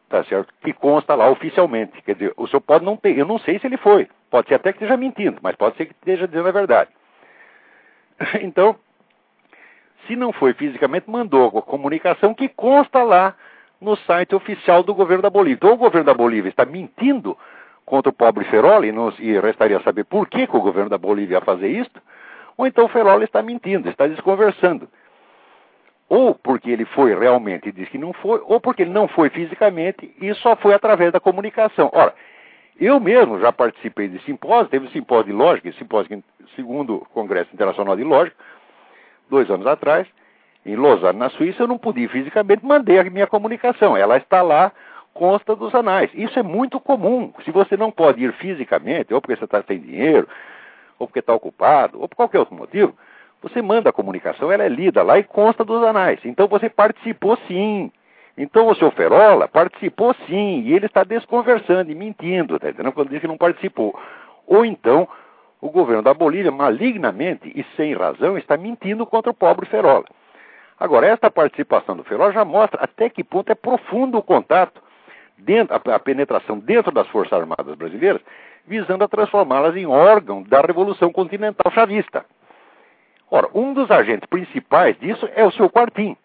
tá 0.08 0.24
certo? 0.24 0.52
Que 0.60 0.72
consta 0.72 1.14
lá 1.14 1.28
oficialmente. 1.28 2.00
Quer 2.02 2.14
dizer, 2.14 2.34
o 2.36 2.46
senhor 2.46 2.60
pode 2.60 2.84
não 2.84 2.96
ter, 2.96 3.16
eu 3.16 3.26
não 3.26 3.38
sei 3.38 3.58
se 3.58 3.66
ele 3.66 3.76
foi, 3.76 4.08
pode 4.30 4.48
ser 4.48 4.54
até 4.54 4.72
que 4.72 4.78
esteja 4.78 4.96
mentindo, 4.96 5.38
mas 5.42 5.56
pode 5.56 5.76
ser 5.76 5.86
que 5.86 5.92
esteja 5.92 6.26
dizendo 6.26 6.48
a 6.48 6.52
verdade. 6.52 6.90
Então, 8.40 8.76
se 10.06 10.16
não 10.16 10.32
foi 10.32 10.54
fisicamente, 10.54 11.10
mandou 11.10 11.58
a 11.58 11.62
comunicação 11.62 12.32
que 12.32 12.48
consta 12.48 13.02
lá 13.02 13.34
no 13.80 13.96
site 13.96 14.34
oficial 14.34 14.82
do 14.82 14.94
governo 14.94 15.22
da 15.22 15.30
Bolívia. 15.30 15.56
Então, 15.56 15.72
o 15.74 15.76
governo 15.76 16.06
da 16.06 16.14
Bolívia 16.14 16.48
está 16.48 16.64
mentindo 16.64 17.36
contra 17.84 18.10
o 18.10 18.12
pobre 18.12 18.44
Feroli, 18.46 18.92
e 19.20 19.38
restaria 19.38 19.80
saber 19.80 20.04
por 20.04 20.28
que, 20.28 20.46
que 20.46 20.56
o 20.56 20.60
governo 20.60 20.90
da 20.90 20.98
Bolívia 20.98 21.36
ia 21.36 21.40
fazer 21.40 21.68
isso, 21.68 21.90
ou 22.56 22.66
então 22.66 22.86
o 22.86 22.88
Feroli 22.88 23.24
está 23.24 23.42
mentindo, 23.42 23.88
está 23.88 24.06
desconversando. 24.06 24.88
Ou 26.08 26.34
porque 26.34 26.70
ele 26.70 26.84
foi 26.84 27.18
realmente 27.18 27.68
e 27.68 27.72
disse 27.72 27.90
que 27.90 27.98
não 27.98 28.12
foi, 28.12 28.40
ou 28.44 28.60
porque 28.60 28.82
ele 28.82 28.92
não 28.92 29.08
foi 29.08 29.28
fisicamente 29.30 30.14
e 30.20 30.32
só 30.34 30.54
foi 30.56 30.72
através 30.74 31.12
da 31.12 31.20
comunicação. 31.20 31.90
Ora, 31.92 32.14
eu 32.78 33.00
mesmo 33.00 33.40
já 33.40 33.52
participei 33.52 34.08
de 34.08 34.20
simpósio, 34.24 34.68
teve 34.68 34.86
um 34.86 34.90
simpósio 34.90 35.26
de 35.26 35.32
lógica, 35.32 35.72
simpósio 35.72 36.22
segundo 36.54 37.00
Congresso 37.12 37.50
Internacional 37.52 37.96
de 37.96 38.04
Lógica, 38.04 38.36
dois 39.28 39.50
anos 39.50 39.66
atrás, 39.66 40.06
em 40.64 40.76
Lausanne, 40.76 41.18
na 41.18 41.30
Suíça, 41.30 41.62
eu 41.62 41.68
não 41.68 41.78
podia 41.78 42.04
ir 42.04 42.08
fisicamente, 42.08 42.64
mandei 42.64 42.98
a 42.98 43.04
minha 43.04 43.26
comunicação. 43.26 43.96
Ela 43.96 44.16
está 44.16 44.42
lá, 44.42 44.72
consta 45.14 45.54
dos 45.54 45.72
anais. 45.74 46.10
Isso 46.12 46.38
é 46.38 46.42
muito 46.42 46.80
comum. 46.80 47.32
Se 47.44 47.52
você 47.52 47.76
não 47.76 47.90
pode 47.92 48.24
ir 48.24 48.32
fisicamente, 48.34 49.14
ou 49.14 49.20
porque 49.20 49.36
você 49.36 49.44
está 49.44 49.62
sem 49.62 49.78
dinheiro, 49.78 50.28
ou 50.98 51.06
porque 51.06 51.20
está 51.20 51.32
ocupado, 51.32 52.00
ou 52.00 52.08
por 52.08 52.16
qualquer 52.16 52.40
outro 52.40 52.54
motivo, 52.54 52.96
você 53.42 53.62
manda 53.62 53.90
a 53.90 53.92
comunicação, 53.92 54.50
ela 54.50 54.64
é 54.64 54.68
lida 54.68 55.02
lá 55.02 55.18
e 55.18 55.24
consta 55.24 55.64
dos 55.64 55.82
anais. 55.82 56.20
Então 56.24 56.48
você 56.48 56.68
participou 56.68 57.38
sim. 57.46 57.90
Então 58.36 58.68
o 58.68 58.74
seu 58.74 58.90
Ferola 58.90 59.48
participou 59.48 60.14
sim, 60.26 60.62
e 60.62 60.74
ele 60.74 60.86
está 60.86 61.04
desconversando 61.04 61.90
e 61.90 61.94
mentindo, 61.94 62.58
tá 62.58 62.68
entendendo? 62.68 62.92
Quando 62.92 63.08
diz 63.08 63.20
que 63.20 63.28
não 63.28 63.38
participou. 63.38 63.98
Ou 64.46 64.64
então 64.64 65.08
o 65.60 65.70
governo 65.70 66.02
da 66.02 66.12
Bolívia, 66.12 66.50
malignamente 66.50 67.50
e 67.54 67.64
sem 67.76 67.94
razão, 67.94 68.36
está 68.36 68.56
mentindo 68.56 69.06
contra 69.06 69.30
o 69.30 69.34
pobre 69.34 69.66
Ferola. 69.66 70.04
Agora, 70.78 71.06
esta 71.06 71.30
participação 71.30 71.96
do 71.96 72.04
Ferola 72.04 72.32
já 72.32 72.44
mostra 72.44 72.82
até 72.82 73.08
que 73.08 73.24
ponto 73.24 73.50
é 73.50 73.54
profundo 73.54 74.18
o 74.18 74.22
contato, 74.22 74.82
dentro, 75.38 75.74
a, 75.74 75.98
penetração 75.98 76.58
dentro 76.58 76.92
das 76.92 77.08
Forças 77.08 77.32
Armadas 77.32 77.74
brasileiras, 77.74 78.20
visando 78.66 79.04
a 79.04 79.08
transformá-las 79.08 79.74
em 79.76 79.86
órgão 79.86 80.42
da 80.42 80.60
Revolução 80.60 81.10
Continental 81.10 81.72
Chavista. 81.72 82.26
Ora, 83.30 83.48
um 83.54 83.74
dos 83.74 83.90
agentes 83.90 84.28
principais 84.28 84.98
disso 84.98 85.28
é 85.34 85.44
o 85.44 85.50
seu 85.50 85.68
Quartim. 85.68 86.16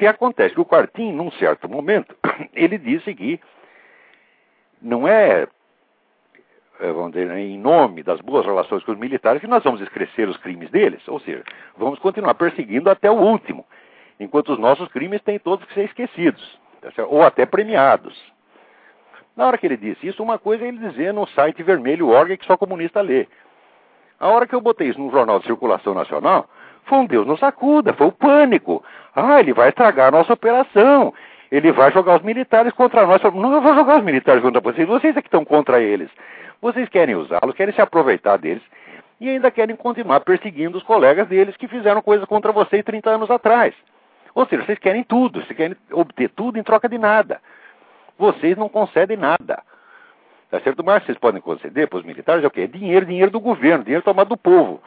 E 0.00 0.06
acontece 0.06 0.54
que 0.54 0.60
o 0.60 0.64
Quartim, 0.64 1.12
num 1.12 1.30
certo 1.32 1.68
momento, 1.68 2.16
ele 2.54 2.78
disse 2.78 3.14
que 3.14 3.40
não 4.80 5.06
é, 5.06 5.46
é, 6.80 6.92
vamos 6.92 7.12
dizer, 7.12 7.30
em 7.30 7.58
nome 7.58 8.02
das 8.02 8.20
boas 8.20 8.44
relações 8.44 8.82
com 8.82 8.92
os 8.92 8.98
militares 8.98 9.40
que 9.40 9.46
nós 9.46 9.62
vamos 9.62 9.80
esquecer 9.80 10.28
os 10.28 10.36
crimes 10.38 10.70
deles, 10.70 11.06
ou 11.06 11.20
seja, 11.20 11.44
vamos 11.76 11.98
continuar 11.98 12.34
perseguindo 12.34 12.90
até 12.90 13.10
o 13.10 13.14
último, 13.14 13.64
enquanto 14.18 14.52
os 14.52 14.58
nossos 14.58 14.88
crimes 14.88 15.22
têm 15.22 15.38
todos 15.38 15.66
que 15.66 15.74
ser 15.74 15.84
esquecidos, 15.84 16.58
tá 16.80 17.04
ou 17.04 17.22
até 17.22 17.46
premiados. 17.46 18.14
Na 19.36 19.46
hora 19.46 19.58
que 19.58 19.66
ele 19.66 19.76
disse 19.76 20.06
isso, 20.06 20.22
uma 20.22 20.38
coisa 20.38 20.64
é 20.64 20.68
ele 20.68 20.78
dizer 20.78 21.12
no 21.12 21.26
site 21.28 21.62
vermelho 21.62 22.08
org 22.08 22.36
que 22.36 22.46
só 22.46 22.56
comunista 22.56 23.00
lê. 23.00 23.26
A 24.24 24.28
hora 24.30 24.46
que 24.46 24.54
eu 24.54 24.60
botei 24.62 24.88
isso 24.88 24.98
num 24.98 25.10
jornal 25.10 25.38
de 25.38 25.44
circulação 25.44 25.92
nacional, 25.92 26.48
foi 26.86 26.96
um 26.96 27.04
Deus 27.04 27.26
nos 27.26 27.38
sacuda, 27.38 27.92
foi 27.92 28.06
o 28.06 28.12
pânico. 28.12 28.82
Ah, 29.14 29.38
ele 29.38 29.52
vai 29.52 29.68
estragar 29.68 30.08
a 30.08 30.10
nossa 30.10 30.32
operação. 30.32 31.12
Ele 31.52 31.70
vai 31.72 31.92
jogar 31.92 32.16
os 32.16 32.22
militares 32.22 32.72
contra 32.72 33.06
nós. 33.06 33.22
Não, 33.22 33.60
vou 33.60 33.74
jogar 33.74 33.98
os 33.98 34.02
militares 34.02 34.40
contra 34.40 34.62
vocês. 34.62 34.88
Vocês 34.88 35.14
é 35.14 35.20
que 35.20 35.28
estão 35.28 35.44
contra 35.44 35.78
eles. 35.78 36.08
Vocês 36.62 36.88
querem 36.88 37.14
usá-los, 37.14 37.54
querem 37.54 37.74
se 37.74 37.82
aproveitar 37.82 38.38
deles 38.38 38.62
e 39.20 39.28
ainda 39.28 39.50
querem 39.50 39.76
continuar 39.76 40.20
perseguindo 40.20 40.78
os 40.78 40.84
colegas 40.84 41.28
deles 41.28 41.54
que 41.58 41.68
fizeram 41.68 42.00
coisas 42.00 42.26
contra 42.26 42.50
vocês 42.50 42.82
30 42.82 43.10
anos 43.10 43.30
atrás. 43.30 43.74
Ou 44.34 44.46
seja, 44.46 44.64
vocês 44.64 44.78
querem 44.78 45.04
tudo, 45.04 45.42
vocês 45.42 45.54
querem 45.54 45.76
obter 45.92 46.30
tudo 46.30 46.58
em 46.58 46.62
troca 46.62 46.88
de 46.88 46.96
nada. 46.96 47.42
Vocês 48.18 48.56
não 48.56 48.70
concedem 48.70 49.18
nada. 49.18 49.62
Tá 50.54 50.60
certo? 50.60 50.84
Mas 50.84 51.04
vocês 51.04 51.18
podem 51.18 51.40
conceder 51.40 51.88
para 51.88 51.98
os 51.98 52.04
militares 52.04 52.44
é 52.44 52.46
o 52.46 52.50
quê? 52.50 52.68
Dinheiro, 52.68 53.04
dinheiro 53.04 53.28
do 53.28 53.40
governo, 53.40 53.82
dinheiro 53.82 54.04
tomado 54.04 54.28
do 54.28 54.36
povo. 54.36 54.80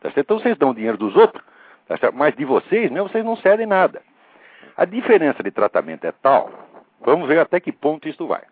Tá 0.00 0.10
certo? 0.12 0.20
Então 0.20 0.38
vocês 0.38 0.56
dão 0.56 0.72
dinheiro 0.72 0.96
dos 0.96 1.14
outros, 1.14 1.44
tá 1.86 1.98
certo? 1.98 2.16
mas 2.16 2.34
de 2.34 2.42
vocês, 2.46 2.90
né, 2.90 3.02
vocês 3.02 3.22
não 3.22 3.36
cedem 3.36 3.66
nada. 3.66 4.00
A 4.74 4.86
diferença 4.86 5.42
de 5.42 5.50
tratamento 5.50 6.06
é 6.06 6.12
tal, 6.22 6.50
vamos 7.02 7.28
ver 7.28 7.38
até 7.38 7.60
que 7.60 7.70
ponto 7.70 8.08
isso 8.08 8.26
vai. 8.26 8.44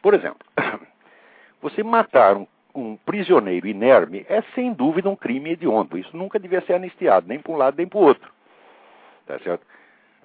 Por 0.00 0.14
exemplo, 0.14 0.38
você 1.60 1.82
matar 1.82 2.38
um, 2.38 2.46
um 2.74 2.96
prisioneiro 2.96 3.66
inerme 3.66 4.24
é 4.30 4.40
sem 4.54 4.72
dúvida 4.72 5.10
um 5.10 5.16
crime 5.16 5.50
hediondo. 5.50 5.98
Isso 5.98 6.16
nunca 6.16 6.38
devia 6.38 6.62
ser 6.62 6.72
anistiado, 6.72 7.28
nem 7.28 7.38
para 7.38 7.52
um 7.52 7.56
lado 7.56 7.76
nem 7.76 7.86
para 7.86 7.98
o 7.98 8.02
outro. 8.02 8.32
Tá 9.26 9.38
certo? 9.40 9.66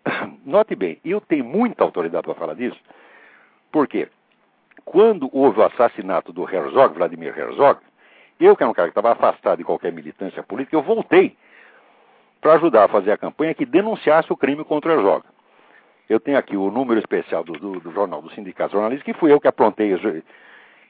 Note 0.46 0.76
bem, 0.76 0.98
eu 1.04 1.20
tenho 1.20 1.44
muita 1.44 1.84
autoridade 1.84 2.24
para 2.24 2.36
falar 2.36 2.54
disso, 2.54 2.80
porque 3.70 4.08
quando 4.86 5.30
houve 5.32 5.60
o 5.60 5.64
assassinato 5.64 6.34
do 6.34 6.44
Herzog, 6.44 6.96
Vladimir 6.96 7.38
Herzog, 7.38 7.80
eu, 8.40 8.56
que 8.56 8.64
era 8.64 8.70
um 8.70 8.74
cara 8.74 8.88
que 8.88 8.92
estava 8.92 9.12
afastado 9.12 9.60
de 9.60 9.64
qualquer 9.64 9.92
militância 9.92 10.42
política, 10.42 10.76
eu 10.76 10.82
voltei 10.82 11.38
para 12.42 12.54
ajudar 12.54 12.86
a 12.86 12.88
fazer 12.88 13.12
a 13.12 13.18
campanha 13.18 13.54
que 13.54 13.66
denunciasse 13.66 14.34
o 14.34 14.38
crime 14.38 14.64
contra 14.64 14.92
o 14.92 14.96
Herzog. 14.96 15.24
Eu 16.10 16.20
tenho 16.20 16.38
aqui 16.38 16.58
o 16.58 16.72
número 16.72 17.00
especial 17.00 17.44
do, 17.44 17.54
do, 17.54 17.80
do 17.80 17.92
Jornal 17.92 18.22
do 18.22 18.32
Sindicato 18.32 18.74
Jornalista, 18.74 19.06
que 19.06 19.14
fui 19.14 19.32
eu 19.32 19.40
que 19.40 19.48
aprontei, 19.48 19.94
eu, 19.94 20.24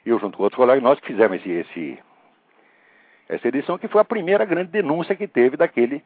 eu 0.05 0.19
junto 0.19 0.37
com 0.37 0.43
outros 0.43 0.57
colegas, 0.57 0.81
nós 0.81 0.99
que 0.99 1.07
fizemos 1.07 1.37
esse, 1.37 1.51
esse, 1.51 1.99
essa 3.27 3.47
edição, 3.49 3.77
que 3.77 3.87
foi 3.87 4.01
a 4.01 4.05
primeira 4.05 4.45
grande 4.45 4.71
denúncia 4.71 5.15
que 5.15 5.27
teve 5.27 5.57
daquele 5.57 6.03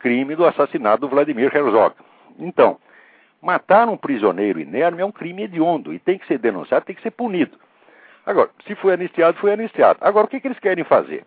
crime 0.00 0.34
do 0.34 0.44
assassinato 0.44 1.02
do 1.02 1.08
Vladimir 1.08 1.54
Herzog. 1.54 1.94
Então, 2.38 2.78
matar 3.40 3.88
um 3.88 3.96
prisioneiro 3.96 4.60
inerme 4.60 5.02
é 5.02 5.04
um 5.04 5.12
crime 5.12 5.44
hediondo 5.44 5.92
e 5.94 5.98
tem 5.98 6.18
que 6.18 6.26
ser 6.26 6.38
denunciado, 6.38 6.84
tem 6.84 6.94
que 6.94 7.02
ser 7.02 7.10
punido. 7.10 7.58
Agora, 8.24 8.50
se 8.66 8.74
foi 8.74 8.92
anistiado, 8.92 9.38
foi 9.38 9.52
anistiado. 9.52 9.98
Agora, 10.02 10.26
o 10.26 10.28
que, 10.28 10.40
que 10.40 10.48
eles 10.48 10.58
querem 10.58 10.84
fazer? 10.84 11.24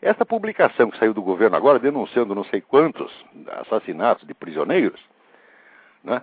Essa 0.00 0.24
publicação 0.24 0.90
que 0.90 0.98
saiu 0.98 1.12
do 1.12 1.22
governo 1.22 1.56
agora, 1.56 1.78
denunciando 1.78 2.34
não 2.34 2.44
sei 2.44 2.60
quantos 2.60 3.12
assassinatos 3.60 4.26
de 4.26 4.32
prisioneiros, 4.32 5.00
né, 6.04 6.22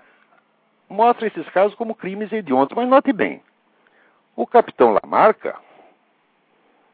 mostra 0.89 1.27
esses 1.27 1.48
casos 1.50 1.75
como 1.75 1.94
crimes 1.94 2.32
hediondos. 2.32 2.75
Mas 2.75 2.88
note 2.88 3.12
bem, 3.12 3.42
o 4.36 4.48
capitão 4.48 4.98
Lamarca 5.04 5.56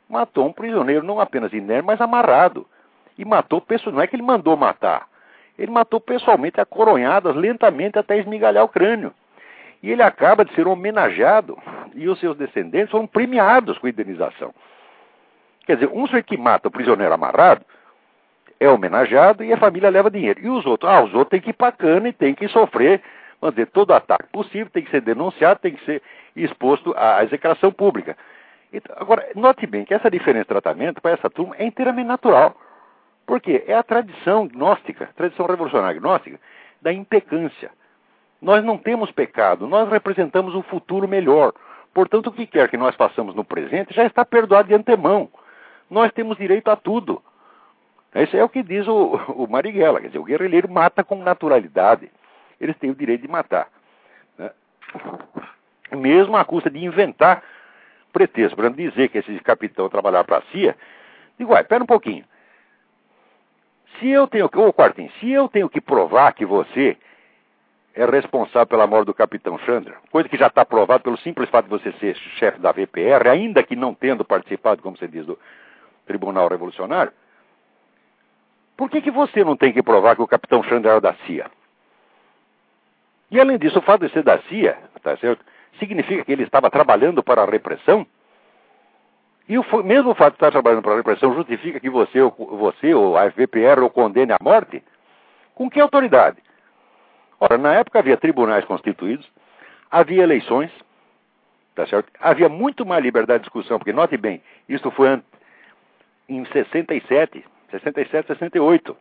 matou 0.10 0.48
um 0.48 0.54
prisioneiro 0.54 1.06
não 1.06 1.20
apenas 1.20 1.54
inerme, 1.54 1.88
mas 1.88 2.02
amarrado. 2.02 2.68
E 3.18 3.24
matou 3.24 3.62
pessoas, 3.62 3.94
não 3.94 4.02
é 4.02 4.08
que 4.08 4.16
ele 4.16 4.24
mandou 4.24 4.58
matar. 4.58 5.08
Ele 5.58 5.72
matou 5.72 6.00
pessoalmente 6.00 6.60
a 6.60 6.66
coronhadas, 6.66 7.36
lentamente 7.36 8.00
até 8.00 8.18
esmigalhar 8.18 8.64
o 8.64 8.70
crânio. 8.70 9.14
E 9.84 9.92
ele 9.92 10.04
acaba 10.04 10.46
de 10.46 10.54
ser 10.54 10.68
homenageado 10.68 11.58
e 11.94 12.08
os 12.08 12.20
seus 12.20 12.38
descendentes 12.38 12.92
foram 12.92 13.08
premiados 13.08 13.78
com 13.78 13.88
indenização. 13.88 14.54
Quer 15.66 15.76
dizer, 15.76 15.90
um 15.94 16.06
sujeito 16.06 16.28
que 16.28 16.38
mata 16.38 16.68
o 16.68 16.72
prisioneiro 16.72 17.14
amarrado 17.14 17.66
é 18.60 18.70
homenageado 18.70 19.44
e 19.44 19.52
a 19.52 19.58
família 19.58 19.90
leva 19.90 20.12
dinheiro. 20.12 20.40
E 20.40 20.48
os 20.48 20.66
outros? 20.66 20.90
Ah, 20.92 21.02
os 21.02 21.14
outros 21.14 21.30
têm 21.30 21.42
que 21.42 21.50
ir 21.50 21.54
para 21.54 21.72
cana 21.72 22.10
e 22.10 22.14
têm 22.14 22.36
que 22.36 22.48
sofrer, 22.48 23.02
vamos 23.40 23.56
dizer, 23.56 23.68
todo 23.68 23.92
ataque 23.92 24.30
possível, 24.32 24.70
tem 24.72 24.84
que 24.84 24.92
ser 24.92 25.02
denunciado, 25.02 25.60
tem 25.60 25.74
que 25.74 25.84
ser 25.84 26.02
exposto 26.36 26.94
à 26.96 27.24
execração 27.24 27.72
pública. 27.72 28.16
Então, 28.72 28.96
agora, 29.00 29.28
note 29.36 29.66
bem 29.66 29.84
que 29.84 29.94
essa 29.94 30.10
diferença 30.10 30.44
de 30.44 30.50
tratamento 30.50 31.02
para 31.02 31.12
essa 31.12 31.30
turma 31.30 31.56
é 31.58 31.66
inteiramente 31.66 32.08
natural. 32.08 32.56
Porque 33.32 33.64
é 33.66 33.74
a 33.74 33.82
tradição 33.82 34.46
gnóstica, 34.46 35.10
tradição 35.16 35.46
revolucionária 35.46 35.98
gnóstica, 36.02 36.38
da 36.82 36.92
impecância. 36.92 37.72
Nós 38.42 38.62
não 38.62 38.78
temos 38.78 39.10
pecado, 39.10 39.66
nós 39.66 39.90
representamos 39.90 40.54
um 40.54 40.62
futuro 40.62 41.08
melhor. 41.08 41.54
Portanto, 41.94 42.28
o 42.28 42.34
que 42.34 42.46
quer 42.46 42.68
que 42.70 42.76
nós 42.76 42.94
façamos 42.94 43.34
no 43.34 43.46
presente 43.46 43.96
já 43.96 44.06
está 44.06 44.26
perdoado 44.26 44.68
de 44.68 44.74
antemão. 44.74 45.30
Nós 45.90 46.12
temos 46.12 46.36
direito 46.36 46.70
a 46.70 46.76
tudo. 46.76 47.24
Isso 48.16 48.36
é 48.36 48.44
o 48.44 48.50
que 48.50 48.62
diz 48.62 48.86
o, 48.86 49.14
o 49.30 49.48
Marighella. 49.50 50.02
Quer 50.02 50.08
dizer, 50.08 50.20
o 50.20 50.26
guerrilheiro 50.26 50.70
mata 50.70 51.02
com 51.02 51.24
naturalidade. 51.24 52.12
Eles 52.60 52.76
têm 52.80 52.90
o 52.90 52.96
direito 52.96 53.22
de 53.22 53.30
matar. 53.30 53.70
Né? 54.38 54.52
Mesmo 55.96 56.36
à 56.36 56.44
custa 56.44 56.70
de 56.70 56.84
inventar 56.84 57.42
pretexto, 58.12 58.58
para 58.58 58.68
dizer 58.68 59.08
que 59.08 59.20
esse 59.20 59.40
capitão 59.40 59.88
trabalhar 59.88 60.26
para 60.26 60.40
a 60.40 60.42
CIA. 60.52 60.76
Digo, 61.40 61.54
uai, 61.54 61.64
pera 61.64 61.82
um 61.82 61.88
pouquinho. 61.88 62.26
Se 64.00 64.10
eu 64.10 64.28
tenho 64.28 64.50
que, 64.50 64.58
ô 64.58 64.74
Quartim, 64.74 65.10
se 65.20 65.32
eu 65.32 65.48
tenho 65.48 65.70
que 65.70 65.82
provar 65.82 66.34
que 66.34 66.46
você 66.46 66.98
é 67.94 68.06
responsável 68.06 68.68
pela 68.68 68.88
morte 68.88 69.08
do 69.08 69.14
capitão 69.14 69.58
Chandra, 69.60 69.98
coisa 70.12 70.30
que 70.30 70.38
já 70.38 70.48
está 70.48 70.66
provada 70.66 71.04
pelo 71.04 71.18
simples 71.18 71.50
fato 71.50 71.66
de 71.66 71.72
você 71.72 71.92
ser 71.94 72.16
chefe 72.16 72.60
da 72.60 72.72
VPR, 72.72 73.28
ainda 73.30 73.62
que 73.64 73.76
não 73.76 73.94
tendo 73.94 74.24
participado, 74.24 74.82
como 74.82 74.98
você 74.98 75.08
diz, 75.08 75.26
do 75.26 75.38
Tribunal 76.06 76.48
Revolucionário, 76.48 77.12
por 78.78 78.90
que, 78.90 79.02
que 79.02 79.12
você 79.12 79.44
não 79.44 79.56
tem 79.56 79.72
que 79.74 79.84
provar 79.84 80.16
que 80.16 80.22
o 80.22 80.28
capitão 80.28 80.64
Chandra 80.64 80.92
era 80.92 81.02
da 81.02 81.14
CIA? 81.26 81.52
E 83.30 83.40
além 83.40 83.58
disso, 83.58 83.80
o 83.80 83.82
fato 83.82 84.06
de 84.06 84.12
ser 84.12 84.24
da 84.24 84.40
CIA, 84.44 84.78
tá 85.04 85.16
certo? 85.18 85.46
Significa 85.78 86.26
que 86.26 86.32
ele 86.32 86.44
estava 86.44 86.70
trabalhando 86.70 87.24
para 87.24 87.44
a 87.44 87.46
repressão? 87.46 88.06
E 89.48 89.58
o 89.58 89.84
mesmo 89.84 90.14
fato 90.14 90.34
de 90.34 90.36
estar 90.38 90.52
trabalhando 90.52 90.84
para 90.84 90.94
a 90.94 90.98
repressão 90.98 91.34
justifica 91.34 91.80
que 91.80 91.90
você, 91.90 92.20
você 92.22 92.94
ou 92.94 93.18
a 93.18 93.28
VPR 93.28 93.82
o 93.84 93.90
condene 93.90 94.32
à 94.32 94.38
morte? 94.42 94.84
Com 95.56 95.70
que 95.70 95.80
autoridade? 95.80 96.38
Ora, 97.40 97.58
na 97.58 97.74
época 97.74 98.00
havia 98.00 98.18
tribunais 98.18 98.64
constituídos, 98.66 99.28
havia 99.90 100.24
eleições, 100.24 100.72
tá 101.76 101.88
certo? 101.88 102.10
Havia 102.20 102.48
muito 102.48 102.86
mais 102.86 103.04
liberdade 103.04 103.40
de 103.40 103.46
discussão, 103.46 103.80
porque 103.80 103.92
note 103.92 104.16
bem, 104.16 104.42
isso 104.70 104.90
foi 104.92 105.22
em 106.30 106.46
67, 106.46 107.44
67, 107.72 108.28
68. 108.28 108.96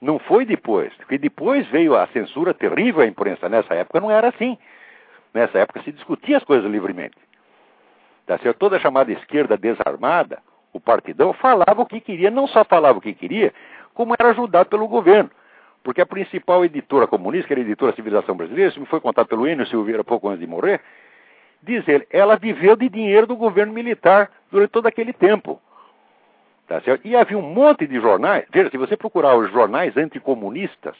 Não 0.00 0.18
foi 0.18 0.44
depois, 0.44 0.94
porque 0.94 1.18
depois 1.18 1.66
veio 1.68 1.96
a 1.96 2.06
censura 2.08 2.54
terrível 2.54 3.02
à 3.02 3.06
imprensa. 3.06 3.48
Nessa 3.48 3.74
época 3.74 4.00
não 4.00 4.10
era 4.10 4.28
assim. 4.28 4.56
Nessa 5.34 5.58
época 5.58 5.82
se 5.82 5.90
discutia 5.90 6.36
as 6.36 6.44
coisas 6.44 6.70
livremente. 6.70 7.16
Tá 8.28 8.36
certo? 8.36 8.58
Toda 8.58 8.76
a 8.76 8.78
chamada 8.78 9.10
esquerda 9.10 9.56
desarmada, 9.56 10.40
o 10.70 10.78
partidão, 10.78 11.32
falava 11.32 11.80
o 11.80 11.86
que 11.86 11.98
queria, 11.98 12.30
não 12.30 12.46
só 12.46 12.62
falava 12.62 12.98
o 12.98 13.00
que 13.00 13.14
queria, 13.14 13.54
como 13.94 14.14
era 14.20 14.28
ajudado 14.28 14.68
pelo 14.68 14.86
governo. 14.86 15.30
Porque 15.82 16.02
a 16.02 16.06
principal 16.06 16.62
editora 16.62 17.06
comunista, 17.06 17.46
que 17.46 17.54
era 17.54 17.62
a 17.62 17.64
editora 17.64 17.94
Civilização 17.94 18.36
Brasileira, 18.36 18.70
isso 18.70 18.80
me 18.80 18.84
foi 18.84 19.00
contado 19.00 19.28
pelo 19.28 19.48
Enio 19.48 19.66
Silveira 19.66 20.04
pouco 20.04 20.28
antes 20.28 20.40
de 20.40 20.46
morrer, 20.46 20.82
diz 21.62 21.88
ele, 21.88 22.06
ela 22.10 22.36
viveu 22.36 22.76
de 22.76 22.90
dinheiro 22.90 23.26
do 23.26 23.34
governo 23.34 23.72
militar 23.72 24.30
durante 24.52 24.72
todo 24.72 24.86
aquele 24.86 25.14
tempo. 25.14 25.58
Tá 26.66 26.82
certo? 26.82 27.08
E 27.08 27.16
havia 27.16 27.38
um 27.38 27.54
monte 27.54 27.86
de 27.86 27.98
jornais. 27.98 28.44
Veja, 28.52 28.68
se 28.68 28.76
você 28.76 28.94
procurar 28.94 29.38
os 29.38 29.50
jornais 29.50 29.96
anticomunistas 29.96 30.94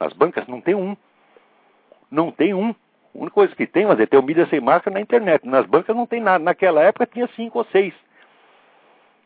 nas 0.00 0.12
bancas, 0.14 0.48
não 0.48 0.60
tem 0.60 0.74
um. 0.74 0.96
Não 2.10 2.32
tem 2.32 2.54
um. 2.54 2.74
A 3.16 3.20
única 3.20 3.34
coisa 3.34 3.56
que 3.56 3.66
tem, 3.66 3.86
mas 3.86 3.98
é 3.98 4.06
ter 4.06 4.22
mídia 4.22 4.46
sem 4.46 4.60
máscara 4.60 4.94
na 4.94 5.00
internet. 5.00 5.46
Nas 5.46 5.64
bancas 5.64 5.96
não 5.96 6.06
tem 6.06 6.20
nada. 6.20 6.44
Naquela 6.44 6.82
época 6.82 7.06
tinha 7.06 7.26
cinco 7.34 7.58
ou 7.58 7.64
seis. 7.66 7.94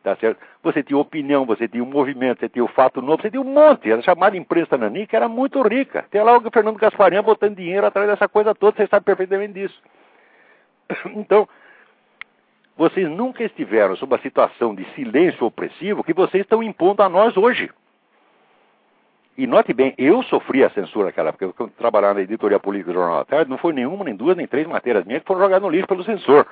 Tá 0.02 0.16
certo? 0.16 0.40
Você 0.62 0.82
tinha 0.82 0.97
opinião, 0.97 1.44
você 1.44 1.68
tinha 1.68 1.82
o 1.82 1.87
movimento, 1.87 2.40
você 2.40 2.49
tinha 2.49 2.64
o 2.64 2.68
fato 2.68 3.02
novo, 3.02 3.20
você 3.20 3.30
tinha 3.30 3.42
um 3.42 3.52
monte. 3.52 3.90
Era 3.90 4.00
chamada 4.00 4.37
imprensa 4.37 4.78
Nani, 4.78 5.06
que 5.06 5.14
era 5.14 5.28
muito 5.28 5.61
rica. 5.61 6.06
Tem 6.11 6.23
lá 6.23 6.38
o 6.38 6.50
Fernando 6.50 6.78
Gasparian 6.78 7.23
botando 7.23 7.56
dinheiro 7.56 7.87
atrás 7.87 8.09
dessa 8.09 8.28
coisa 8.28 8.54
toda, 8.54 8.76
você 8.76 8.87
sabe 8.87 9.04
perfeitamente 9.04 9.54
disso. 9.54 9.80
Então, 11.14 11.49
vocês 12.76 13.09
nunca 13.11 13.44
estiveram 13.44 13.94
sob 13.97 14.14
a 14.14 14.18
situação 14.18 14.75
de 14.75 14.85
silêncio 14.94 15.47
opressivo 15.47 16.02
que 16.02 16.14
vocês 16.14 16.44
estão 16.44 16.62
impondo 16.62 17.02
a 17.02 17.09
nós 17.09 17.37
hoje. 17.37 17.70
E 19.39 19.47
note 19.47 19.73
bem, 19.73 19.95
eu 19.97 20.23
sofri 20.25 20.65
a 20.65 20.71
censura 20.71 21.07
naquela 21.07 21.31
época, 21.31 21.45
eu 21.45 21.69
trabalhava 21.79 22.15
na 22.15 22.21
editoria 22.23 22.59
política 22.59 22.93
do 22.93 22.99
Jornal 22.99 23.19
da 23.19 23.25
Tarde, 23.25 23.51
não 23.51 23.59
foi 23.59 23.73
nenhuma, 23.73 24.05
nem 24.05 24.15
duas, 24.15 24.37
nem 24.37 24.47
três 24.47 24.67
matérias 24.67 25.05
minhas 25.05 25.23
que 25.23 25.29
foram 25.29 25.41
jogadas 25.41 25.63
no 25.63 25.71
lixo 25.71 25.87
pelo 25.87 26.05
censor. 26.05 26.47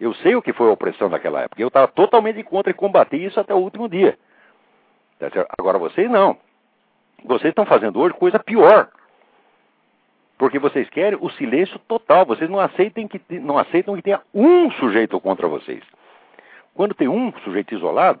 Eu 0.00 0.14
sei 0.14 0.36
o 0.36 0.42
que 0.42 0.52
foi 0.52 0.68
a 0.68 0.72
opressão 0.72 1.08
naquela 1.08 1.42
época. 1.42 1.60
Eu 1.60 1.68
estava 1.68 1.88
totalmente 1.88 2.42
contra 2.42 2.70
e 2.70 2.74
combati 2.74 3.22
isso 3.22 3.40
até 3.40 3.54
o 3.54 3.58
último 3.58 3.88
dia. 3.88 4.18
Tá 5.18 5.28
Agora 5.58 5.78
vocês 5.78 6.10
não. 6.10 6.36
Vocês 7.24 7.50
estão 7.50 7.64
fazendo 7.64 7.98
hoje 7.98 8.14
coisa 8.14 8.38
pior. 8.38 8.88
Porque 10.36 10.58
vocês 10.58 10.88
querem 10.90 11.18
o 11.20 11.30
silêncio 11.30 11.78
total. 11.88 12.26
Vocês 12.26 12.48
não 12.48 12.60
aceitam 12.60 13.08
que, 13.08 13.20
não 13.38 13.56
aceitam 13.56 13.96
que 13.96 14.02
tenha 14.02 14.20
um 14.34 14.70
sujeito 14.72 15.18
contra 15.18 15.48
vocês. 15.48 15.82
Quando 16.74 16.94
tem 16.94 17.08
um 17.08 17.32
sujeito 17.42 17.74
isolado, 17.74 18.20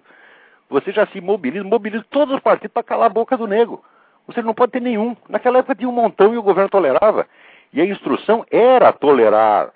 você 0.68 0.92
já 0.92 1.06
se 1.06 1.20
mobiliza, 1.20 1.64
mobiliza 1.64 2.04
todos 2.10 2.34
os 2.34 2.40
partidos 2.40 2.72
para 2.72 2.82
calar 2.82 3.06
a 3.06 3.12
boca 3.12 3.36
do 3.36 3.46
nego. 3.46 3.84
Você 4.26 4.42
não 4.42 4.54
pode 4.54 4.72
ter 4.72 4.80
nenhum. 4.80 5.16
Naquela 5.28 5.58
época 5.58 5.74
tinha 5.76 5.88
um 5.88 5.92
montão 5.92 6.34
e 6.34 6.38
o 6.38 6.42
governo 6.42 6.68
tolerava. 6.68 7.26
E 7.72 7.80
a 7.80 7.84
instrução 7.84 8.44
era 8.50 8.92
tolerar. 8.92 9.70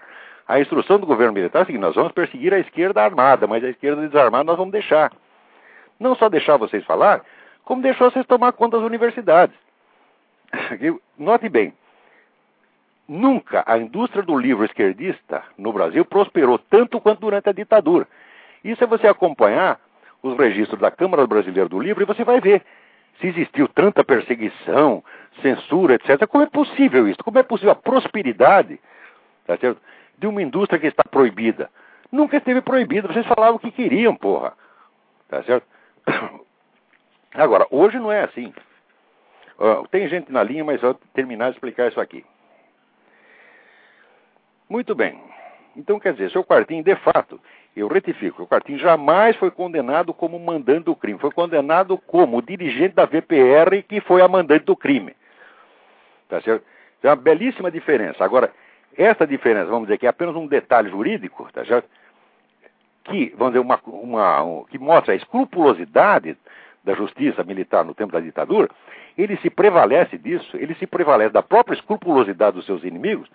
A 0.49 0.59
instrução 0.59 0.99
do 0.99 1.07
governo 1.07 1.33
militar 1.33 1.61
é 1.61 1.63
a 1.63 1.67
seguinte: 1.67 1.81
nós 1.81 1.95
vamos 1.95 2.13
perseguir 2.13 2.53
a 2.53 2.59
esquerda 2.59 3.03
armada, 3.03 3.47
mas 3.47 3.63
a 3.63 3.69
esquerda 3.69 4.07
desarmada 4.07 4.45
nós 4.45 4.57
vamos 4.57 4.73
deixar. 4.73 5.13
Não 5.99 6.17
só 6.17 6.29
deixar 6.29 6.57
vocês 6.57 6.85
falar, 6.85 7.23
como 7.65 7.83
deixou 7.83 8.11
vocês 8.11 8.27
tomar 8.27 8.53
conta 8.53 8.77
das 8.77 8.87
universidades. 8.87 9.55
Note 11.17 11.49
bem, 11.49 11.73
nunca 13.07 13.63
a 13.67 13.79
indústria 13.79 14.23
do 14.23 14.37
livro 14.37 14.65
esquerdista 14.65 15.45
no 15.57 15.73
Brasil 15.73 16.05
prosperou 16.05 16.59
tanto 16.59 17.01
quanto 17.01 17.21
durante 17.21 17.49
a 17.49 17.53
ditadura. 17.53 18.09
Isso 18.65 18.83
é 18.83 18.87
você 18.87 19.07
acompanhar 19.07 19.79
os 20.23 20.37
registros 20.37 20.81
da 20.81 20.91
Câmara 20.91 21.27
Brasileira 21.27 21.69
do 21.69 21.81
Livro 21.81 22.03
e 22.03 22.07
você 22.07 22.25
vai 22.25 22.41
ver 22.41 22.63
se 23.21 23.27
existiu 23.27 23.69
tanta 23.69 24.03
perseguição, 24.03 25.05
censura, 25.43 25.95
etc. 25.95 26.27
Como 26.27 26.45
é 26.45 26.47
possível 26.47 27.07
isso? 27.09 27.23
Como 27.23 27.39
é 27.39 27.43
possível 27.43 27.73
a 27.73 27.77
prosperidade 27.77 28.81
tá 29.47 29.57
de 30.19 30.27
uma 30.27 30.43
indústria 30.43 30.79
que 30.79 30.87
está 30.87 31.03
proibida. 31.05 31.71
Nunca 32.11 32.37
esteve 32.37 32.61
proibida, 32.61 33.09
vocês 33.09 33.27
falavam 33.27 33.57
o 33.57 33.59
que 33.59 33.71
queriam, 33.71 34.15
porra. 34.15 34.53
Tá 35.29 35.43
certo? 35.43 35.67
Agora, 37.33 37.67
hoje 37.71 37.99
não 37.99 38.11
é 38.11 38.25
assim. 38.25 38.53
Tem 39.91 40.09
gente 40.09 40.33
na 40.33 40.43
linha, 40.43 40.65
mas 40.65 40.83
eu 40.83 40.93
vou 40.93 41.01
terminar 41.15 41.51
de 41.51 41.57
explicar 41.57 41.89
isso 41.89 42.01
aqui. 42.01 42.25
Muito 44.69 44.95
bem. 44.95 45.21
Então, 45.77 46.01
quer 46.01 46.13
dizer, 46.13 46.31
seu 46.31 46.45
Quartinho, 46.45 46.83
de 46.83 46.97
fato, 46.97 47.41
eu 47.77 47.89
retifico, 47.89 48.43
o 48.43 48.47
Quartinho 48.47 48.79
jamais 48.79 49.37
foi 49.37 49.51
condenado 49.51 50.13
como 50.13 50.39
mandante 50.39 50.85
do 50.85 50.97
crime. 50.97 51.19
Foi 51.19 51.31
condenado 51.31 51.97
como 51.99 52.43
dirigente 52.43 52.95
da 52.95 53.07
VPR 53.07 53.83
que 53.89 54.01
foi 54.01 54.21
a 54.21 54.29
mandante 54.29 54.65
do 54.65 54.77
crime. 54.77 55.15
Tá 56.29 56.41
certo? 56.41 56.65
É 57.03 57.09
uma 57.09 57.17
belíssima 57.17 57.71
diferença. 57.71 58.25
Agora, 58.25 58.53
essa 58.97 59.27
diferença, 59.27 59.71
vamos 59.71 59.87
dizer 59.87 59.99
que 59.99 60.07
é 60.07 60.09
apenas 60.11 60.35
um 60.35 60.47
detalhe 60.47 60.91
jurídico, 60.91 61.49
tá 61.53 61.65
certo? 61.65 61.89
que, 63.05 63.35
vamos 63.37 63.55
dizer, 63.55 63.65
uma, 63.65 63.81
uma, 63.87 64.43
um, 64.43 64.65
que 64.65 64.79
mostra 64.79 65.13
a 65.13 65.17
escrupulosidade 65.17 66.37
da 66.85 66.95
justiça 66.95 67.45
militar 67.45 67.85
no 67.85 67.95
tempo 67.95 68.13
da 68.13 68.21
ditadura, 68.21 68.69
ele 69.19 69.37
se 69.39 69.51
prevalece 69.51 70.17
disso, 70.17 70.57
ele 70.57 70.75
se 70.77 70.87
prevalece 70.87 71.33
da 71.33 71.43
própria 71.43 71.75
escrupulosidade 71.75 72.57
dos 72.57 72.67
seus 72.67 72.83
inimigos, 72.85 73.29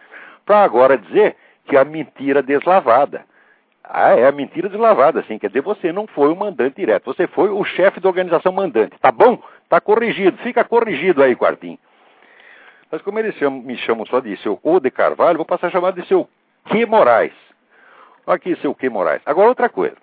para 0.46 0.64
agora 0.64 0.98
dizer 0.98 1.36
que 1.66 1.78
a 1.78 1.84
mentira 1.84 2.42
deslavada. 2.42 3.26
Ah, 3.88 4.16
é 4.16 4.28
a 4.28 4.32
mentira 4.32 4.68
deslavada, 4.68 5.24
sim. 5.24 5.38
Quer 5.38 5.48
dizer, 5.48 5.62
você 5.62 5.92
não 5.92 6.08
foi 6.08 6.32
o 6.32 6.36
mandante 6.36 6.78
direto, 6.78 7.06
você 7.06 7.28
foi 7.28 7.50
o 7.50 7.64
chefe 7.64 8.00
da 8.00 8.10
organização 8.10 8.52
mandante. 8.52 8.98
Tá 9.00 9.12
bom? 9.12 9.42
Tá 9.70 9.80
corrigido, 9.80 10.38
fica 10.40 10.64
corrigido 10.64 11.22
aí, 11.22 11.36
Quartinho. 11.36 11.78
Mas 12.92 13.02
como 13.02 13.20
eles 13.20 13.36
chamam, 13.36 13.62
me 13.62 13.78
chamam 13.78 14.06
só 14.06 14.20
de 14.20 14.38
seu 14.38 14.60
O 14.64 14.80
de 14.80 14.90
Carvalho, 14.90 15.38
vou 15.38 15.46
passar 15.46 15.68
a 15.68 15.72
chamar 15.72 15.92
de 15.92 16.06
seu 16.08 16.28
Que 16.66 16.86
Moraes. 16.86 17.34
Aqui, 18.26 18.56
seu 18.58 18.74
Que 18.74 18.90
Moraes. 18.90 19.22
Agora, 19.26 19.50
outra 19.50 19.70
coisa. 19.70 19.98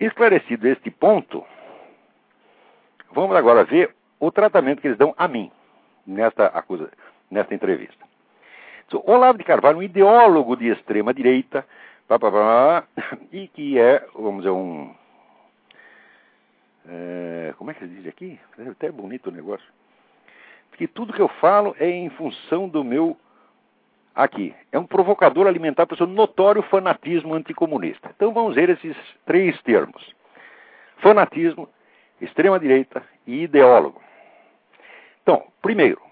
Esclarecido 0.00 0.66
este 0.66 0.90
ponto, 0.90 1.44
vamos 3.12 3.36
agora 3.36 3.64
ver 3.64 3.94
o 4.18 4.32
tratamento 4.32 4.80
que 4.80 4.88
eles 4.88 4.98
dão 4.98 5.14
a 5.16 5.28
mim 5.28 5.50
nesta, 6.06 6.46
acusa, 6.46 6.90
nesta 7.30 7.54
entrevista. 7.54 8.04
So, 8.90 9.02
Olavo 9.06 9.38
de 9.38 9.44
Carvalho, 9.44 9.78
um 9.78 9.82
ideólogo 9.82 10.56
de 10.56 10.68
extrema 10.68 11.14
direita, 11.14 11.64
e 13.32 13.48
que 13.48 13.78
é, 13.78 14.06
vamos 14.14 14.38
dizer, 14.42 14.50
um. 14.50 14.94
É, 16.88 17.54
como 17.56 17.70
é 17.70 17.74
que 17.74 17.80
se 17.80 17.86
diz 17.86 18.06
aqui? 18.06 18.40
É 18.58 18.68
até 18.68 18.90
bonito 18.90 19.28
o 19.28 19.32
negócio 19.32 19.66
que 20.82 20.88
tudo 20.88 21.12
que 21.12 21.22
eu 21.22 21.28
falo 21.28 21.76
é 21.78 21.88
em 21.88 22.10
função 22.10 22.68
do 22.68 22.82
meu. 22.82 23.16
Aqui, 24.14 24.54
é 24.70 24.78
um 24.78 24.84
provocador 24.84 25.46
alimentar 25.46 25.86
para 25.86 25.94
o 25.94 25.96
seu 25.96 26.06
notório 26.06 26.62
fanatismo 26.64 27.34
anticomunista. 27.34 28.10
Então 28.14 28.32
vamos 28.32 28.56
ver 28.56 28.68
esses 28.68 28.96
três 29.24 29.60
termos: 29.62 30.14
fanatismo, 30.98 31.68
extrema-direita 32.20 33.02
e 33.26 33.44
ideólogo. 33.44 34.02
Então, 35.22 35.44
primeiro, 35.62 36.02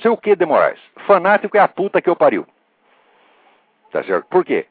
seu 0.00 0.16
que 0.16 0.36
de 0.36 0.46
Moraes? 0.46 0.80
Fanático 1.06 1.56
é 1.56 1.60
a 1.60 1.68
puta 1.68 2.00
que 2.00 2.08
eu 2.08 2.16
pariu. 2.16 2.46
Tá 3.90 4.02
certo? 4.04 4.26
Por 4.26 4.44
quê? 4.44 4.66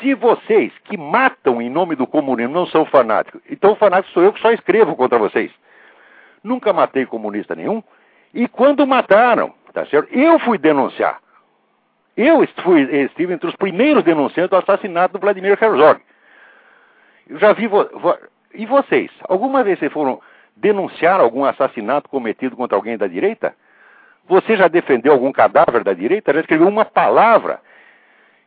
Se 0.00 0.14
vocês 0.14 0.72
que 0.84 0.96
matam 0.96 1.60
em 1.60 1.68
nome 1.68 1.96
do 1.96 2.06
comunismo 2.06 2.54
não 2.54 2.66
são 2.66 2.84
fanáticos, 2.84 3.40
então 3.50 3.74
fanático 3.76 4.12
sou 4.14 4.22
eu 4.22 4.32
que 4.32 4.40
só 4.40 4.52
escrevo 4.52 4.96
contra 4.96 5.18
vocês. 5.18 5.50
Nunca 6.42 6.72
matei 6.72 7.04
comunista 7.04 7.54
nenhum, 7.54 7.82
e 8.32 8.48
quando 8.48 8.86
mataram, 8.86 9.52
tá 9.72 9.84
certo? 9.86 10.08
Eu 10.12 10.38
fui 10.38 10.56
denunciar. 10.56 11.20
Eu 12.16 12.46
fui, 12.62 12.82
estive 12.82 13.34
entre 13.34 13.48
os 13.48 13.56
primeiros 13.56 14.04
denunciantes 14.04 14.50
do 14.50 14.56
assassinato 14.56 15.14
do 15.14 15.20
Vladimir 15.20 15.58
Herzog. 15.60 16.00
Eu 17.28 17.38
já 17.38 17.52
vi. 17.52 17.66
Vo, 17.66 17.84
vo, 17.94 18.16
e 18.54 18.66
vocês? 18.66 19.10
Alguma 19.28 19.62
vez 19.62 19.78
vocês 19.78 19.92
foram 19.92 20.20
denunciar 20.56 21.20
algum 21.20 21.44
assassinato 21.44 22.08
cometido 22.08 22.56
contra 22.56 22.76
alguém 22.76 22.98
da 22.98 23.06
direita? 23.06 23.54
Você 24.28 24.56
já 24.56 24.68
defendeu 24.68 25.12
algum 25.12 25.32
cadáver 25.32 25.82
da 25.82 25.92
direita? 25.92 26.32
Já 26.32 26.40
escreveu 26.40 26.68
uma 26.68 26.84
palavra 26.84 27.60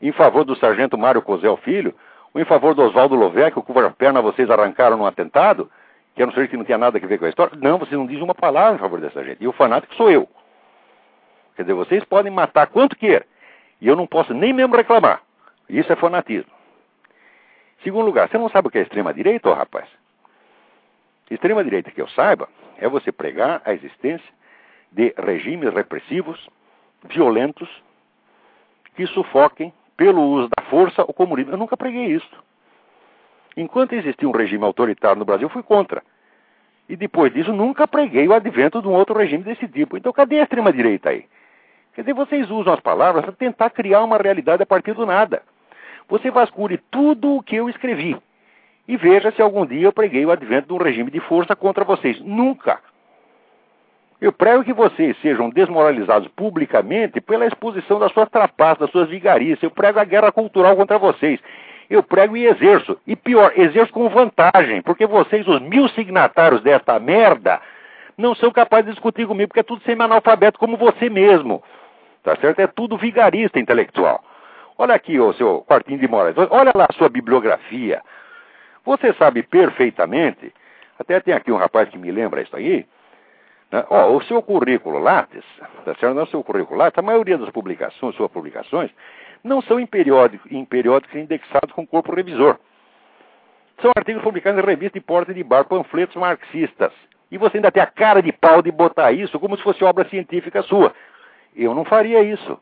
em 0.07 0.11
favor 0.11 0.43
do 0.43 0.55
sargento 0.55 0.97
Mário 0.97 1.21
Cosel 1.21 1.57
Filho? 1.57 1.93
Ou 2.33 2.41
em 2.41 2.45
favor 2.45 2.73
do 2.73 2.81
Oswaldo 2.81 3.15
Lovecchio, 3.15 3.61
cuja 3.61 3.89
perna 3.91 4.21
vocês 4.21 4.49
arrancaram 4.49 4.97
no 4.97 5.05
atentado? 5.05 5.69
que 6.15 6.21
era 6.21 6.29
um 6.29 6.33
sujeito 6.33 6.51
que 6.51 6.57
não 6.57 6.65
tinha 6.65 6.77
nada 6.77 6.97
a 6.97 7.07
ver 7.07 7.17
com 7.17 7.25
a 7.25 7.29
história. 7.29 7.57
Não, 7.59 7.77
você 7.77 7.95
não 7.95 8.05
diz 8.05 8.21
uma 8.21 8.35
palavra 8.35 8.75
em 8.75 8.79
favor 8.79 8.99
dessa 8.99 9.23
gente. 9.23 9.43
E 9.43 9.47
o 9.47 9.53
fanático 9.53 9.95
sou 9.95 10.11
eu. 10.11 10.27
Quer 11.55 11.63
dizer, 11.63 11.73
vocês 11.73 12.03
podem 12.05 12.31
matar 12.31 12.67
quanto 12.67 12.95
quer. 12.95 13.25
E 13.81 13.87
eu 13.87 13.95
não 13.95 14.07
posso 14.07 14.33
nem 14.33 14.53
mesmo 14.53 14.75
reclamar. 14.75 15.21
Isso 15.67 15.91
é 15.91 15.95
fanatismo. 15.95 16.51
Segundo 17.83 18.05
lugar, 18.05 18.29
você 18.29 18.37
não 18.37 18.49
sabe 18.49 18.67
o 18.67 18.71
que 18.71 18.77
é 18.77 18.81
extrema-direita, 18.81 19.49
oh, 19.49 19.53
rapaz? 19.53 19.87
Extrema-direita, 21.29 21.91
que 21.91 22.01
eu 22.01 22.07
saiba, 22.09 22.47
é 22.77 22.87
você 22.87 23.11
pregar 23.11 23.61
a 23.65 23.73
existência 23.73 24.33
de 24.91 25.13
regimes 25.17 25.73
repressivos, 25.73 26.47
violentos, 27.05 27.69
que 28.95 29.05
sufoquem, 29.07 29.73
pelo 29.95 30.21
uso 30.21 30.49
da 30.56 30.63
força, 30.63 31.03
o 31.03 31.13
comunismo. 31.13 31.53
Eu 31.53 31.58
nunca 31.58 31.77
preguei 31.77 32.06
isso. 32.08 32.43
Enquanto 33.56 33.93
existia 33.93 34.27
um 34.27 34.32
regime 34.32 34.63
autoritário 34.63 35.19
no 35.19 35.25
Brasil, 35.25 35.47
fui 35.49 35.63
contra. 35.63 36.03
E 36.89 36.95
depois 36.95 37.34
disso, 37.34 37.53
nunca 37.53 37.88
preguei 37.88 38.27
o 38.27 38.34
advento 38.34 38.82
de 38.82 38.88
um 38.88 38.93
outro 38.93 39.17
regime 39.17 39.43
desse 39.43 39.67
tipo. 39.67 39.95
Então, 39.95 40.12
cadê 40.12 40.39
a 40.39 40.43
extrema-direita 40.43 41.10
aí? 41.10 41.25
Quer 41.93 42.01
dizer, 42.01 42.13
vocês 42.13 42.49
usam 42.49 42.73
as 42.73 42.79
palavras 42.79 43.23
para 43.23 43.34
tentar 43.34 43.69
criar 43.69 44.03
uma 44.03 44.17
realidade 44.17 44.63
a 44.63 44.65
partir 44.65 44.93
do 44.93 45.06
nada. 45.06 45.43
Você 46.10 46.32
vasculhe 46.32 46.79
tudo 46.89 47.36
o 47.36 47.43
que 47.43 47.56
eu 47.56 47.69
escrevi 47.69 48.17
e 48.88 48.97
veja 48.97 49.32
se 49.32 49.41
algum 49.41 49.65
dia 49.65 49.88
eu 49.88 49.93
preguei 49.93 50.25
o 50.25 50.32
advento 50.32 50.67
de 50.67 50.73
um 50.73 50.84
regime 50.84 51.10
de 51.10 51.19
força 51.21 51.56
contra 51.56 51.86
vocês. 51.86 52.19
Nunca. 52.19 52.79
Eu 54.21 54.32
prego 54.32 54.63
que 54.63 54.73
vocês 54.73 55.17
sejam 55.21 55.49
desmoralizados 55.49 56.28
publicamente 56.30 57.19
pela 57.19 57.45
exposição 57.45 57.99
das 57.99 58.12
suas 58.12 58.30
trapaças, 58.30 58.80
das 58.80 58.91
suas 58.91 59.10
vigarias. 59.10 59.62
Eu 59.62 59.71
prego 59.71 59.99
a 59.99 60.06
guerra 60.06 60.32
cultural 60.32 60.76
contra 60.76 60.97
vocês. 60.97 61.39
Eu 61.89 62.02
prego 62.02 62.38
e 62.38 62.45
exerço. 62.45 62.97
E 63.06 63.15
pior, 63.15 63.52
exerço 63.56 63.91
com 63.91 64.08
vantagem, 64.10 64.82
porque 64.82 65.06
vocês, 65.06 65.47
os 65.47 65.62
mil 65.62 65.88
signatários 65.89 66.62
desta 66.62 66.97
merda, 66.99 67.60
não 68.17 68.34
são 68.36 68.52
capazes 68.52 68.86
de 68.86 68.91
discutir 68.91 69.28
comigo, 69.28 69.49
porque 69.49 69.60
é 69.60 69.63
tudo 69.63 69.84
semi-analfabeto 69.84 70.58
como 70.58 70.78
você 70.78 71.10
mesmo. 71.10 71.62
Tá 72.23 72.36
certo? 72.38 72.60
É 72.60 72.67
tudo 72.67 72.97
vigarista 72.97 73.60
intelectual. 73.60 74.23
Olha 74.78 74.95
aqui, 74.95 75.19
o 75.19 75.34
seu 75.34 75.62
quartinho 75.67 75.99
de 75.99 76.08
Moraes. 76.08 76.36
Olha 76.49 76.71
lá 76.73 76.88
a 76.89 76.93
sua 76.93 77.10
bibliografia. 77.10 78.02
Você 78.86 79.13
sabe 79.13 79.43
perfeitamente, 79.43 80.54
até 80.99 81.19
tem 81.19 81.34
aqui 81.34 81.52
um 81.52 81.58
rapaz 81.58 81.89
que 81.89 81.97
me 81.97 82.12
lembra 82.12 82.41
isso 82.41 82.56
aí, 82.56 82.86
né? 83.73 83.83
o 83.89 84.21
seu 84.21 84.39
currículo 84.43 84.99
Lattes, 84.99 85.43
tá 85.83 85.95
certo? 85.95 86.13
Não, 86.13 86.23
o 86.23 86.27
seu 86.27 86.43
currículo 86.43 86.77
Lattes, 86.77 86.99
a 86.99 87.01
maioria 87.01 87.39
das 87.39 87.49
publicações, 87.49 88.15
suas 88.15 88.29
publicações, 88.29 88.91
não 89.43 89.63
são 89.63 89.79
em 89.79 89.86
periódicos, 89.88 90.51
em 90.51 90.63
periódicos 90.63 91.15
indexados 91.15 91.73
com 91.73 91.86
corpo 91.86 92.13
revisor. 92.13 92.59
São 93.81 93.91
artigos 93.97 94.21
publicados 94.21 94.62
em 94.62 94.65
revista 94.65 94.99
de 94.99 95.03
porta 95.03 95.33
de 95.33 95.43
bar, 95.43 95.65
panfletos 95.65 96.15
marxistas. 96.15 96.93
E 97.31 97.38
você 97.39 97.57
ainda 97.57 97.71
tem 97.71 97.81
a 97.81 97.88
cara 97.88 98.21
de 98.21 98.31
pau 98.31 98.62
de 98.62 98.71
botar 98.71 99.12
isso 99.12 99.39
como 99.39 99.57
se 99.57 99.63
fosse 99.63 99.83
obra 99.83 100.07
científica 100.07 100.62
sua. 100.62 100.93
Eu 101.55 101.73
não 101.73 101.83
faria 101.83 102.21
isso. 102.21 102.62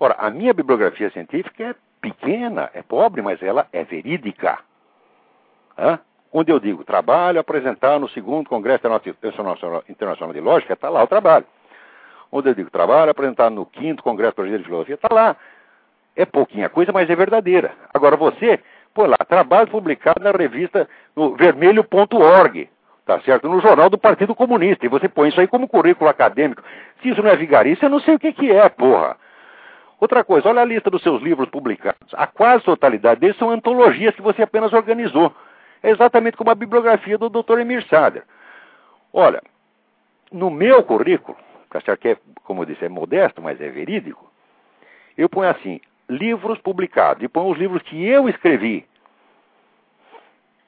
Ora, 0.00 0.16
a 0.18 0.28
minha 0.28 0.52
bibliografia 0.52 1.08
científica 1.10 1.62
é 1.62 1.74
pequena, 2.00 2.68
é 2.74 2.82
pobre, 2.82 3.22
mas 3.22 3.40
ela 3.40 3.68
é 3.72 3.84
verídica. 3.84 4.58
Hã? 5.78 6.00
Onde 6.32 6.50
eu 6.50 6.58
digo 6.58 6.82
trabalho 6.82 7.38
apresentar 7.38 8.00
no 8.00 8.08
segundo 8.08 8.48
Congresso 8.48 8.86
Internacional 9.88 10.32
de 10.32 10.40
Lógica, 10.40 10.72
está 10.72 10.88
lá 10.88 11.02
o 11.02 11.06
trabalho. 11.06 11.44
Onde 12.30 12.48
eu 12.48 12.54
digo 12.54 12.70
trabalho 12.70 13.10
apresentar 13.10 13.50
no 13.50 13.66
quinto 13.66 14.02
Congresso 14.02 14.36
Brasileiro 14.36 14.62
de 14.62 14.68
Filosofia, 14.68 14.94
está 14.94 15.14
lá. 15.14 15.36
É 16.16 16.24
pouquinha 16.24 16.70
coisa, 16.70 16.90
mas 16.90 17.10
é 17.10 17.14
verdadeira. 17.14 17.72
Agora 17.92 18.16
você, 18.16 18.60
põe 18.94 19.08
lá, 19.08 19.18
trabalho 19.28 19.68
publicado 19.68 20.24
na 20.24 20.30
revista 20.30 20.88
no 21.14 21.36
vermelho.org, 21.36 22.70
tá 23.04 23.20
certo? 23.20 23.48
No 23.48 23.60
jornal 23.60 23.90
do 23.90 23.98
Partido 23.98 24.34
Comunista. 24.34 24.86
E 24.86 24.88
você 24.88 25.10
põe 25.10 25.28
isso 25.28 25.40
aí 25.40 25.46
como 25.46 25.68
currículo 25.68 26.08
acadêmico. 26.08 26.62
Se 27.02 27.10
isso 27.10 27.22
não 27.22 27.30
é 27.30 27.36
vigarice, 27.36 27.82
eu 27.82 27.90
não 27.90 28.00
sei 28.00 28.14
o 28.14 28.18
que, 28.18 28.32
que 28.32 28.50
é, 28.50 28.70
porra. 28.70 29.18
Outra 30.00 30.24
coisa, 30.24 30.48
olha 30.48 30.62
a 30.62 30.64
lista 30.64 30.90
dos 30.90 31.02
seus 31.02 31.22
livros 31.22 31.48
publicados. 31.50 32.14
A 32.14 32.26
quase 32.26 32.64
totalidade 32.64 33.20
deles 33.20 33.36
são 33.36 33.50
antologias 33.50 34.14
que 34.14 34.22
você 34.22 34.42
apenas 34.42 34.72
organizou. 34.72 35.32
É 35.82 35.90
exatamente 35.90 36.36
como 36.36 36.50
a 36.50 36.54
bibliografia 36.54 37.18
do 37.18 37.28
Dr. 37.28 37.58
Emir 37.58 37.86
Sader. 37.88 38.24
Olha, 39.12 39.42
no 40.30 40.50
meu 40.50 40.82
currículo, 40.82 41.36
que 42.00 42.08
é, 42.08 42.16
como 42.44 42.62
eu 42.62 42.66
disse, 42.66 42.84
é 42.84 42.88
modesto, 42.88 43.42
mas 43.42 43.60
é 43.60 43.68
verídico, 43.68 44.30
eu 45.16 45.28
ponho 45.28 45.50
assim, 45.50 45.80
livros 46.08 46.58
publicados, 46.58 47.22
e 47.22 47.28
ponho 47.28 47.50
os 47.50 47.58
livros 47.58 47.82
que 47.82 48.04
eu 48.06 48.28
escrevi. 48.28 48.86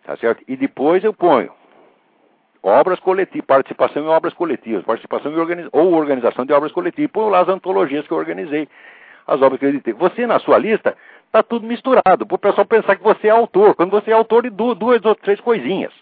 Tá 0.05 0.17
certo? 0.17 0.45
E 0.47 0.57
depois 0.57 1.03
eu 1.03 1.15
ponho 1.15 1.51
obras 2.63 2.99
coletivas, 3.01 3.47
participação 3.47 4.03
em 4.03 4.09
obras 4.09 4.33
coletivas, 4.35 4.85
participação 4.85 5.33
em 5.33 5.37
organiz... 5.37 5.69
ou 5.73 5.93
organização 5.93 6.45
de 6.45 6.53
obras 6.53 6.73
coletivas, 6.73 7.11
ponho 7.11 7.29
lá 7.29 7.41
as 7.41 7.49
antologias 7.49 8.07
que 8.07 8.13
eu 8.13 8.19
organizei, 8.19 8.69
as 9.27 9.41
obras 9.41 9.59
que 9.59 9.67
eu 9.67 9.71
editei. 9.71 9.93
Você, 9.95 10.27
na 10.27 10.39
sua 10.39 10.59
lista, 10.59 10.97
está 11.35 11.43
tudo 11.43 11.67
misturado, 11.67 12.25
para 12.25 12.37
o 12.37 12.39
pessoal 12.39 12.65
pensar 12.65 12.95
que 12.95 13.03
você 13.03 13.27
é 13.27 13.31
autor, 13.31 13.75
quando 13.75 13.91
você 13.91 14.13
é 14.13 14.15
autor 14.15 14.45
de 14.45 14.51
duas 14.51 15.05
ou 15.05 15.15
três 15.17 15.41
coisinhas. 15.41 15.93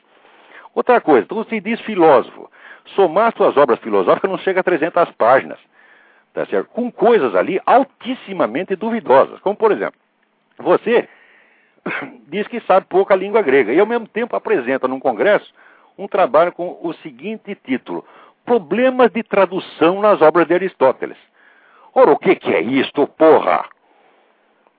Outra 0.74 1.00
coisa, 1.00 1.26
você 1.30 1.58
diz 1.58 1.80
filósofo. 1.80 2.50
Somar 2.94 3.32
suas 3.34 3.56
obras 3.56 3.78
filosóficas 3.78 4.30
não 4.30 4.36
chega 4.38 4.60
a 4.60 4.62
300 4.62 5.10
páginas, 5.12 5.58
tá 6.34 6.44
certo? 6.46 6.68
com 6.68 6.92
coisas 6.92 7.34
ali 7.34 7.58
altissimamente 7.64 8.76
duvidosas. 8.76 9.40
Como, 9.40 9.56
por 9.56 9.72
exemplo, 9.72 9.98
você 10.58 11.08
diz 12.28 12.46
que 12.48 12.60
sabe 12.60 12.86
pouca 12.86 13.14
língua 13.14 13.40
grega 13.40 13.72
e, 13.72 13.80
ao 13.80 13.86
mesmo 13.86 14.06
tempo, 14.08 14.36
apresenta 14.36 14.86
num 14.86 15.00
congresso 15.00 15.50
um 15.96 16.06
trabalho 16.06 16.52
com 16.52 16.78
o 16.82 16.92
seguinte 16.94 17.54
título: 17.54 18.04
Problemas 18.44 19.10
de 19.10 19.22
tradução 19.22 20.00
nas 20.00 20.20
obras 20.20 20.46
de 20.46 20.54
Aristóteles. 20.54 21.16
Ora, 21.94 22.10
o 22.10 22.18
que, 22.18 22.34
que 22.34 22.52
é 22.52 22.60
isto, 22.60 23.06
porra? 23.06 23.64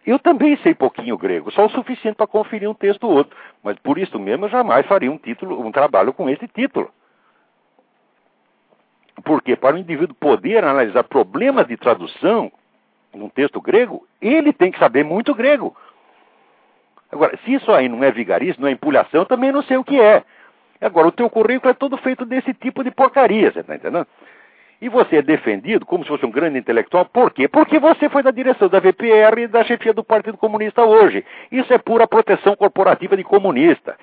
Eu 0.06 0.20
também 0.20 0.58
sei 0.58 0.74
pouquinho 0.74 1.18
grego, 1.18 1.52
só 1.52 1.66
o 1.66 1.70
suficiente 1.70 2.16
para 2.16 2.28
conferir 2.28 2.70
um 2.70 2.74
texto 2.74 3.06
ou 3.06 3.14
outro, 3.14 3.38
mas 3.64 3.78
por 3.80 3.98
isso 3.98 4.20
mesmo 4.20 4.46
eu 4.46 4.50
jamais 4.50 4.86
faria 4.86 5.12
um 5.12 5.18
título, 5.18 5.66
um 5.66 5.72
trabalho 5.72 6.12
com 6.12 6.30
esse 6.30 6.48
título. 6.48 6.92
Porque 9.24 9.56
para 9.56 9.76
o 9.76 9.80
indivíduo 9.80 10.16
poder 10.16 10.64
analisar 10.64 11.04
problemas 11.04 11.68
de 11.68 11.78
tradução 11.78 12.52
num 13.14 13.30
texto 13.30 13.62
grego, 13.62 14.06
ele 14.22 14.52
tem 14.52 14.72
que 14.72 14.80
saber 14.80 15.06
muito 15.06 15.34
grego. 15.34 15.76
Agora, 17.12 17.38
se 17.46 17.54
isso 17.54 17.72
aí 17.72 17.88
não 17.88 18.04
é 18.04 18.12
vigarismo, 18.12 18.64
não 18.64 18.68
é 18.68 18.72
empulhação, 18.72 19.24
também 19.24 19.52
não 19.52 19.62
sei 19.64 19.78
o 19.78 19.84
que 19.84 20.02
é. 20.02 20.24
Agora, 20.82 21.08
o 21.08 21.12
teu 21.12 21.30
currículo 21.30 21.72
é 21.72 21.74
todo 21.74 21.96
feito 21.98 22.26
desse 22.26 22.54
tipo 22.56 22.84
de 22.84 22.92
porcaria, 22.92 23.52
você 23.52 23.60
está 23.60 23.76
entendendo? 23.76 24.08
E 24.84 24.90
você 24.90 25.16
é 25.16 25.22
defendido 25.22 25.86
como 25.86 26.04
se 26.04 26.10
fosse 26.10 26.26
um 26.26 26.30
grande 26.30 26.60
intelectual, 26.60 27.06
por 27.06 27.32
quê? 27.32 27.48
Porque 27.48 27.80
você 27.80 28.10
foi 28.10 28.22
da 28.22 28.32
direção 28.32 28.68
da 28.68 28.82
VPR 28.82 29.44
e 29.44 29.48
da 29.48 29.64
chefia 29.64 29.94
do 29.94 30.04
Partido 30.04 30.38
Comunista 30.38 30.84
hoje. 30.84 31.24
Isso 31.50 31.74
é 31.74 31.78
pura 31.78 32.06
proteção 32.06 32.54
corporativa 32.54 33.16
de 33.16 33.24
comunista. 33.24 33.96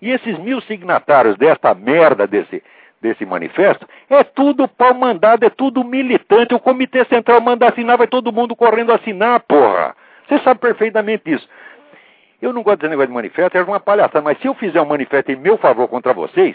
E 0.00 0.08
esses 0.08 0.38
mil 0.38 0.60
signatários 0.60 1.36
desta 1.36 1.74
merda 1.74 2.28
desse, 2.28 2.62
desse 3.02 3.26
manifesto, 3.26 3.84
é 4.08 4.22
tudo 4.22 4.68
pau 4.68 4.94
mandado, 4.94 5.44
é 5.44 5.50
tudo 5.50 5.82
militante. 5.82 6.54
O 6.54 6.60
Comitê 6.60 7.04
Central 7.06 7.40
manda 7.40 7.66
assinar, 7.66 7.98
vai 7.98 8.06
todo 8.06 8.32
mundo 8.32 8.54
correndo 8.54 8.92
assinar, 8.92 9.40
porra. 9.40 9.96
Você 10.28 10.38
sabe 10.44 10.60
perfeitamente 10.60 11.28
isso. 11.28 11.48
Eu 12.40 12.52
não 12.52 12.62
gosto 12.62 12.78
desse 12.78 12.90
negócio 12.90 13.08
de 13.08 13.14
manifesto, 13.14 13.58
é 13.58 13.62
uma 13.64 13.80
palhaçada, 13.80 14.22
mas 14.22 14.38
se 14.38 14.46
eu 14.46 14.54
fizer 14.54 14.80
um 14.80 14.86
manifesto 14.86 15.32
em 15.32 15.36
meu 15.36 15.58
favor 15.58 15.88
contra 15.88 16.14
vocês, 16.14 16.54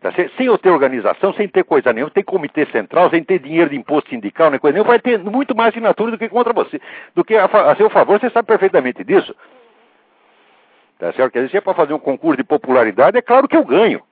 Tá 0.00 0.10
sem 0.12 0.46
eu 0.46 0.56
ter 0.56 0.70
organização, 0.70 1.34
sem 1.34 1.46
ter 1.46 1.62
coisa 1.62 1.92
nenhuma, 1.92 2.10
sem 2.14 2.24
comitê 2.24 2.64
central, 2.66 3.10
sem 3.10 3.22
ter 3.22 3.38
dinheiro 3.38 3.68
de 3.68 3.76
imposto 3.76 4.08
sindical, 4.08 4.50
nem 4.50 4.58
coisa 4.58 4.72
nenhuma, 4.72 4.88
vai 4.88 4.98
ter 4.98 5.18
muito 5.18 5.54
mais 5.54 5.68
assinatura 5.68 6.12
do 6.12 6.18
que 6.18 6.26
contra 6.26 6.54
você, 6.54 6.80
do 7.14 7.22
que 7.22 7.36
a, 7.36 7.44
a 7.44 7.76
seu 7.76 7.90
favor, 7.90 8.18
você 8.18 8.30
sabe 8.30 8.48
perfeitamente 8.48 9.04
disso. 9.04 9.36
Tá 10.98 11.12
certo? 11.12 11.32
Quer 11.32 11.40
dizer, 11.40 11.50
se 11.50 11.56
é 11.58 11.60
para 11.60 11.74
fazer 11.74 11.92
um 11.92 11.98
concurso 11.98 12.38
de 12.38 12.44
popularidade, 12.44 13.18
é 13.18 13.22
claro 13.22 13.46
que 13.46 13.56
eu 13.56 13.64
ganho. 13.64 14.02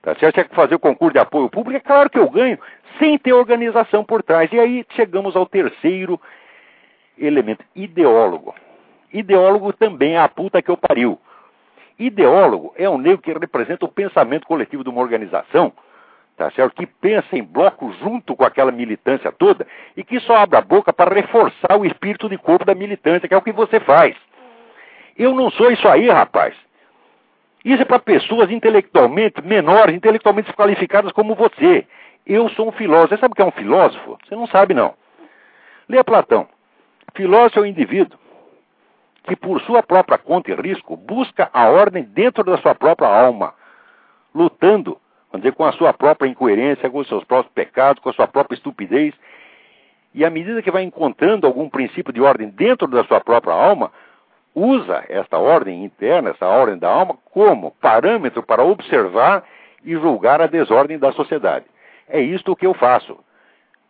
Tá 0.00 0.14
certo? 0.14 0.34
Se 0.34 0.40
é 0.40 0.44
para 0.44 0.56
fazer 0.56 0.76
um 0.76 0.80
concurso 0.80 1.12
de 1.12 1.18
apoio 1.18 1.48
público, 1.48 1.76
é 1.76 1.80
claro 1.80 2.08
que 2.08 2.18
eu 2.18 2.30
ganho, 2.30 2.58
sem 3.00 3.18
ter 3.18 3.32
organização 3.32 4.04
por 4.04 4.22
trás. 4.22 4.52
E 4.52 4.60
aí 4.60 4.84
chegamos 4.90 5.34
ao 5.34 5.46
terceiro 5.46 6.20
elemento, 7.18 7.64
ideólogo. 7.74 8.54
Ideólogo 9.12 9.72
também 9.72 10.14
é 10.14 10.20
a 10.20 10.28
puta 10.28 10.62
que 10.62 10.70
eu 10.70 10.76
pariu. 10.76 11.18
Ideólogo 11.98 12.72
é 12.76 12.88
um 12.88 12.98
negro 12.98 13.22
que 13.22 13.32
representa 13.32 13.84
o 13.84 13.88
pensamento 13.88 14.46
coletivo 14.46 14.82
de 14.82 14.90
uma 14.90 15.00
organização, 15.00 15.72
tá 16.36 16.50
certo? 16.50 16.74
que 16.74 16.86
pensa 16.86 17.36
em 17.36 17.42
bloco 17.42 17.92
junto 18.00 18.34
com 18.34 18.44
aquela 18.44 18.72
militância 18.72 19.30
toda 19.30 19.66
e 19.96 20.02
que 20.02 20.18
só 20.20 20.36
abre 20.36 20.58
a 20.58 20.62
boca 20.62 20.92
para 20.92 21.14
reforçar 21.14 21.78
o 21.78 21.84
espírito 21.84 22.28
de 22.28 22.38
corpo 22.38 22.64
da 22.64 22.74
militância, 22.74 23.28
que 23.28 23.34
é 23.34 23.36
o 23.36 23.42
que 23.42 23.52
você 23.52 23.78
faz. 23.80 24.16
Eu 25.16 25.34
não 25.34 25.50
sou 25.50 25.70
isso 25.70 25.86
aí, 25.88 26.08
rapaz. 26.08 26.54
Isso 27.64 27.82
é 27.82 27.84
para 27.84 27.98
pessoas 27.98 28.50
intelectualmente 28.50 29.40
menores, 29.42 29.94
intelectualmente 29.94 30.46
desqualificadas 30.46 31.12
como 31.12 31.34
você. 31.34 31.86
Eu 32.26 32.48
sou 32.50 32.68
um 32.68 32.72
filósofo. 32.72 33.14
Você 33.14 33.20
sabe 33.20 33.32
o 33.32 33.36
que 33.36 33.42
é 33.42 33.44
um 33.44 33.52
filósofo? 33.52 34.18
Você 34.26 34.34
não 34.34 34.46
sabe, 34.46 34.74
não. 34.74 34.94
Leia 35.88 36.02
Platão. 36.02 36.48
Filósofo 37.14 37.60
é 37.60 37.62
o 37.62 37.66
indivíduo 37.66 38.18
que, 39.24 39.36
por 39.36 39.60
sua 39.62 39.82
própria 39.82 40.18
conta 40.18 40.50
e 40.50 40.54
risco, 40.54 40.96
busca 40.96 41.48
a 41.52 41.68
ordem 41.68 42.02
dentro 42.02 42.42
da 42.42 42.58
sua 42.58 42.74
própria 42.74 43.08
alma, 43.08 43.54
lutando, 44.34 44.98
vamos 45.30 45.42
dizer, 45.42 45.54
com 45.54 45.64
a 45.64 45.72
sua 45.72 45.92
própria 45.92 46.28
incoerência, 46.28 46.90
com 46.90 46.98
os 46.98 47.08
seus 47.08 47.24
próprios 47.24 47.52
pecados, 47.54 48.02
com 48.02 48.08
a 48.08 48.12
sua 48.12 48.26
própria 48.26 48.56
estupidez. 48.56 49.14
E 50.14 50.24
à 50.24 50.30
medida 50.30 50.62
que 50.62 50.70
vai 50.70 50.82
encontrando 50.82 51.46
algum 51.46 51.68
princípio 51.68 52.12
de 52.12 52.20
ordem 52.20 52.48
dentro 52.48 52.86
da 52.88 53.04
sua 53.04 53.20
própria 53.20 53.54
alma, 53.54 53.92
usa 54.54 55.04
esta 55.08 55.38
ordem 55.38 55.84
interna, 55.84 56.30
essa 56.30 56.46
ordem 56.46 56.78
da 56.78 56.90
alma, 56.90 57.16
como 57.26 57.70
parâmetro 57.80 58.42
para 58.42 58.64
observar 58.64 59.44
e 59.84 59.92
julgar 59.92 60.40
a 60.40 60.46
desordem 60.46 60.98
da 60.98 61.12
sociedade. 61.12 61.64
É 62.08 62.20
isto 62.20 62.54
que 62.56 62.66
eu 62.66 62.74
faço. 62.74 63.18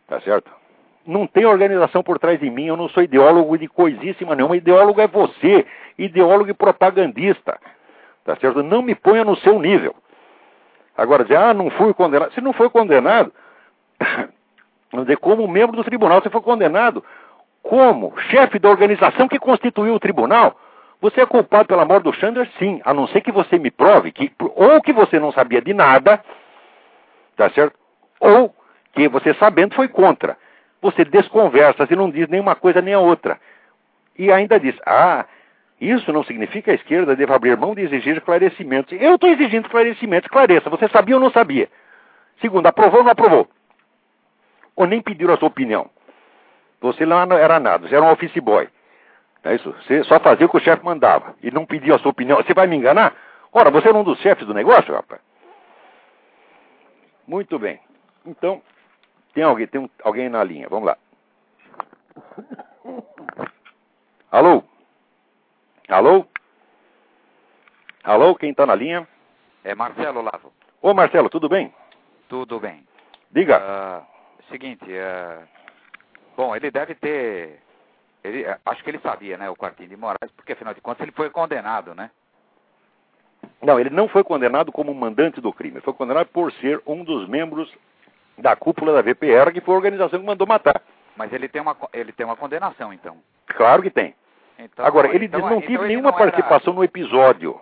Tá 0.07 0.21
certo? 0.21 0.62
Não 1.06 1.26
tem 1.26 1.44
organização 1.44 2.02
por 2.02 2.18
trás 2.18 2.38
de 2.38 2.50
mim, 2.50 2.66
eu 2.66 2.76
não 2.76 2.88
sou 2.88 3.02
ideólogo 3.02 3.56
de 3.58 3.68
coisíssima 3.68 4.34
nenhuma. 4.34 4.56
Ideólogo 4.56 5.00
é 5.00 5.06
você, 5.06 5.66
ideólogo 5.98 6.50
e 6.50 6.54
propagandista. 6.54 7.58
Tá 8.24 8.36
certo? 8.36 8.62
Não 8.62 8.82
me 8.82 8.94
ponha 8.94 9.24
no 9.24 9.36
seu 9.36 9.58
nível. 9.58 9.94
Agora, 10.96 11.24
dizer, 11.24 11.36
ah, 11.36 11.54
não 11.54 11.70
fui 11.70 11.92
condenado. 11.94 12.32
Se 12.32 12.40
não 12.40 12.52
foi 12.52 12.70
condenado, 12.70 13.32
vamos 14.92 15.06
dizer, 15.06 15.16
como 15.16 15.48
membro 15.48 15.76
do 15.76 15.84
tribunal, 15.84 16.20
você 16.20 16.30
foi 16.30 16.40
condenado 16.40 17.04
como 17.62 18.12
chefe 18.30 18.58
da 18.58 18.68
organização 18.68 19.28
que 19.28 19.38
constituiu 19.38 19.94
o 19.94 20.00
tribunal. 20.00 20.56
Você 21.00 21.20
é 21.20 21.26
culpado 21.26 21.66
pela 21.66 21.84
morte 21.84 22.04
do 22.04 22.12
Chandler? 22.12 22.48
Sim, 22.58 22.80
a 22.84 22.92
não 22.94 23.08
ser 23.08 23.22
que 23.22 23.32
você 23.32 23.58
me 23.58 23.70
prove 23.70 24.12
que 24.12 24.30
ou 24.38 24.80
que 24.80 24.92
você 24.92 25.18
não 25.18 25.32
sabia 25.32 25.60
de 25.60 25.74
nada, 25.74 26.22
tá 27.36 27.50
certo? 27.50 27.76
Ou 28.20 28.54
que 28.92 29.08
você 29.08 29.34
sabendo 29.34 29.74
foi 29.74 29.88
contra. 29.88 30.36
Você 30.83 31.05
desconversa, 31.05 31.87
você 31.87 31.97
não 31.97 32.11
diz 32.11 32.29
nenhuma 32.29 32.57
coisa 32.57 32.83
nem 32.83 32.92
a 32.92 32.99
outra. 32.99 33.40
E 34.18 34.31
ainda 34.31 34.59
diz: 34.61 34.77
"Ah, 34.85 35.25
isso 35.81 36.12
não 36.12 36.25
significa 36.25 36.64
que 36.64 36.71
a 36.71 36.75
esquerda 36.75 37.16
deva 37.16 37.37
abrir 37.37 37.57
mão 37.57 37.75
de 37.75 37.83
exigir 37.83 38.16
esclarecimentos. 38.16 39.01
Eu 39.01 39.14
estou 39.14 39.31
exigindo 39.31 39.64
esclarecimentos. 39.64 40.27
Esclareça. 40.27 40.68
Você 40.68 40.88
sabia 40.88 41.16
ou 41.16 41.21
não 41.21 41.31
sabia? 41.31 41.68
Segundo, 42.40 42.66
aprovou 42.66 42.99
ou 42.99 43.05
não 43.05 43.12
aprovou? 43.12 43.49
Ou 44.77 44.87
nem 44.87 45.01
pediram 45.01 45.35
a 45.35 45.37
sua 45.37 45.49
opinião? 45.49 45.88
Você 46.81 47.07
não 47.07 47.21
era 47.21 47.61
nada, 47.61 47.87
você 47.88 47.95
era 47.95 48.05
um 48.05 48.11
office 48.11 48.37
boy. 48.42 48.68
É 49.45 49.55
isso? 49.55 49.73
Você 49.83 50.03
só 50.05 50.18
fazia 50.18 50.47
o 50.47 50.49
que 50.49 50.57
o 50.57 50.61
chefe 50.61 50.85
mandava 50.85 51.35
e 51.42 51.51
não 51.51 51.64
pedia 51.64 51.95
a 51.95 51.99
sua 51.99 52.11
opinião. 52.11 52.38
Você 52.38 52.55
vai 52.55 52.66
me 52.66 52.77
enganar? 52.77 53.14
Ora, 53.53 53.71
você 53.71 53.88
é 53.88 53.92
um 53.92 54.05
dos 54.05 54.18
chefes 54.21 54.47
do 54.47 54.55
negócio, 54.55 54.95
rapaz? 54.95 55.21
Muito 57.27 57.59
bem. 57.59 57.81
Então, 58.25 58.62
tem 59.35 59.42
alguém, 59.42 59.66
tem 59.66 59.81
um, 59.81 59.88
alguém 60.03 60.29
na 60.29 60.42
linha. 60.45 60.68
Vamos 60.68 60.87
lá. 60.87 60.97
Alô? 64.31 64.62
Alô? 65.88 66.27
Alô, 68.03 68.35
quem 68.35 68.51
está 68.51 68.66
na 68.66 68.75
linha? 68.75 69.07
É 69.64 69.75
Marcelo 69.75 70.23
Lavo. 70.23 70.53
Ô 70.81 70.92
Marcelo, 70.92 71.29
tudo 71.29 71.49
bem? 71.49 71.73
Tudo 72.29 72.59
bem. 72.59 72.85
Diga. 73.31 73.61
Uh, 73.61 74.42
seguinte, 74.51 74.85
uh, 74.85 75.47
bom, 76.37 76.57
ele 76.57 76.71
deve 76.71 76.95
ter. 76.95 77.61
Ele, 78.25 78.45
uh, 78.45 78.57
acho 78.66 78.83
que 78.83 78.90
ele 78.90 78.99
sabia, 78.99 79.38
né, 79.38 79.49
o 79.49 79.57
Quartinho 79.57 79.88
de 79.88 79.97
Moraes, 79.97 80.33
porque 80.37 80.53
afinal 80.53 80.75
de 80.75 80.81
contas 80.81 81.03
ele 81.03 81.12
foi 81.12 81.31
condenado, 81.31 81.95
né? 81.95 82.11
Não, 83.61 83.79
ele 83.79 83.90
não 83.90 84.09
foi 84.09 84.25
condenado 84.25 84.73
como 84.73 84.92
mandante 84.95 85.40
do 85.40 85.53
crime. 85.53 85.77
Ele 85.77 85.85
foi 85.85 85.95
condenado 85.95 86.27
por 86.29 86.53
ser 86.55 86.83
um 86.87 87.05
dos 87.05 87.29
membros 87.29 87.73
da 88.42 88.57
cúpula 88.57 88.92
da 88.92 89.02
VPR, 89.02 89.52
que 89.52 89.61
foi 89.61 89.74
a 89.74 89.78
organização 89.78 90.18
que 90.18 90.26
mandou 90.26 90.46
matar. 90.46 90.83
Mas 91.16 91.33
ele 91.33 91.48
tem 91.48 91.62
uma, 91.62 91.76
ele 91.92 92.12
tem 92.12 92.26
uma 92.26 92.37
condenação, 92.37 92.92
então. 92.92 93.16
Claro 93.46 93.83
que 93.83 93.90
tem. 93.90 94.14
Então, 94.59 94.85
Agora, 94.85 95.14
ele 95.14 95.26
então, 95.26 95.40
não 95.40 95.61
teve 95.61 95.74
então 95.74 95.87
nenhuma 95.87 96.11
não 96.11 96.18
participação 96.18 96.72
era... 96.72 96.78
no 96.78 96.85
episódio. 96.85 97.61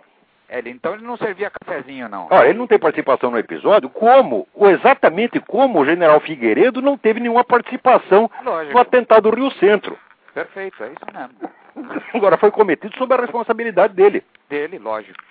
Ele, 0.49 0.69
então 0.69 0.93
ele 0.93 1.03
não 1.03 1.15
servia 1.15 1.49
cafezinho, 1.49 2.09
não. 2.09 2.27
Ah, 2.29 2.45
ele 2.45 2.59
não 2.59 2.67
tem 2.67 2.77
participação 2.77 3.31
no 3.31 3.37
episódio, 3.37 3.89
como, 3.89 4.45
ou 4.53 4.69
exatamente 4.69 5.39
como 5.39 5.79
o 5.79 5.85
general 5.85 6.19
Figueiredo 6.19 6.81
não 6.81 6.97
teve 6.97 7.21
nenhuma 7.21 7.43
participação 7.43 8.29
Lógico. 8.43 8.73
no 8.73 8.81
atentado 8.81 9.31
do 9.31 9.35
Rio 9.35 9.49
Centro. 9.51 9.97
Perfeito, 10.33 10.83
é 10.83 10.87
isso 10.87 11.05
mesmo. 11.13 12.01
Agora 12.13 12.37
foi 12.37 12.51
cometido 12.51 12.95
sob 12.97 13.13
a 13.13 13.21
responsabilidade 13.21 13.93
dele. 13.93 14.23
Dele, 14.49 14.77
lógico. 14.77 15.23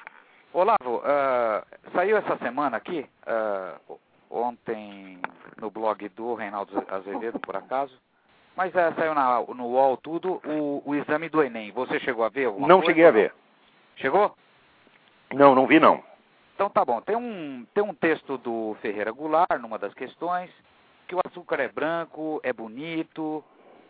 Olavo, 0.52 0.96
uh, 0.96 1.62
saiu 1.94 2.16
essa 2.16 2.36
semana 2.38 2.76
aqui, 2.76 3.06
uh, 3.26 3.98
ontem 4.30 5.18
no 5.60 5.70
blog 5.70 6.08
do 6.10 6.34
Reinaldo 6.34 6.84
Azevedo, 6.88 7.40
por 7.40 7.56
acaso, 7.56 7.92
mas 8.56 8.74
é, 8.74 8.92
saiu 8.92 9.14
na, 9.14 9.40
no 9.40 9.66
UOL 9.66 9.96
tudo 9.96 10.40
o, 10.44 10.82
o, 10.84 10.94
exame 10.94 11.28
do 11.28 11.42
Enem. 11.42 11.72
Você 11.72 11.98
chegou 12.00 12.24
a 12.24 12.28
ver 12.28 12.50
Não 12.52 12.78
coisa, 12.78 12.86
cheguei 12.86 13.06
a 13.06 13.10
ver. 13.10 13.34
Chegou? 13.96 14.34
Não, 15.32 15.54
não 15.54 15.66
vi 15.66 15.80
não. 15.80 16.02
Então 16.54 16.68
tá 16.68 16.84
bom. 16.84 17.00
Tem 17.00 17.16
um, 17.16 17.66
tem 17.72 17.82
um 17.82 17.94
texto 17.94 18.36
do 18.38 18.76
Ferreira 18.82 19.12
Goulart, 19.12 19.58
numa 19.60 19.78
das 19.78 19.94
questões, 19.94 20.50
que 21.08 21.14
o 21.14 21.20
açúcar 21.26 21.60
é 21.60 21.68
branco, 21.68 22.40
é 22.42 22.52
bonito, 22.52 23.42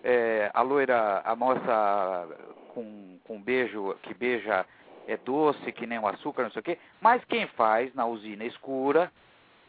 é, 0.05 0.51
a 0.55 0.63
loira, 0.63 1.21
a 1.25 1.35
moça 1.35 2.29
com, 2.75 3.19
com 3.25 3.41
beijo, 3.41 3.97
que 4.03 4.15
beija 4.15 4.65
é 5.09 5.17
doce, 5.17 5.73
que 5.73 5.87
nem 5.87 5.99
o 5.99 6.07
açúcar, 6.07 6.45
não 6.45 6.51
sei 6.51 6.61
o 6.61 6.63
quê. 6.63 6.79
Mas 7.01 7.25
quem 7.25 7.47
faz 7.49 7.93
na 7.95 8.07
usina 8.07 8.45
escura 8.45 9.11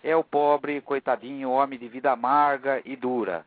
é 0.03 0.15
o 0.15 0.23
pobre, 0.23 0.81
coitadinho, 0.81 1.51
homem 1.51 1.77
de 1.77 1.87
vida 1.87 2.11
amarga 2.11 2.81
e 2.85 2.95
dura. 2.95 3.45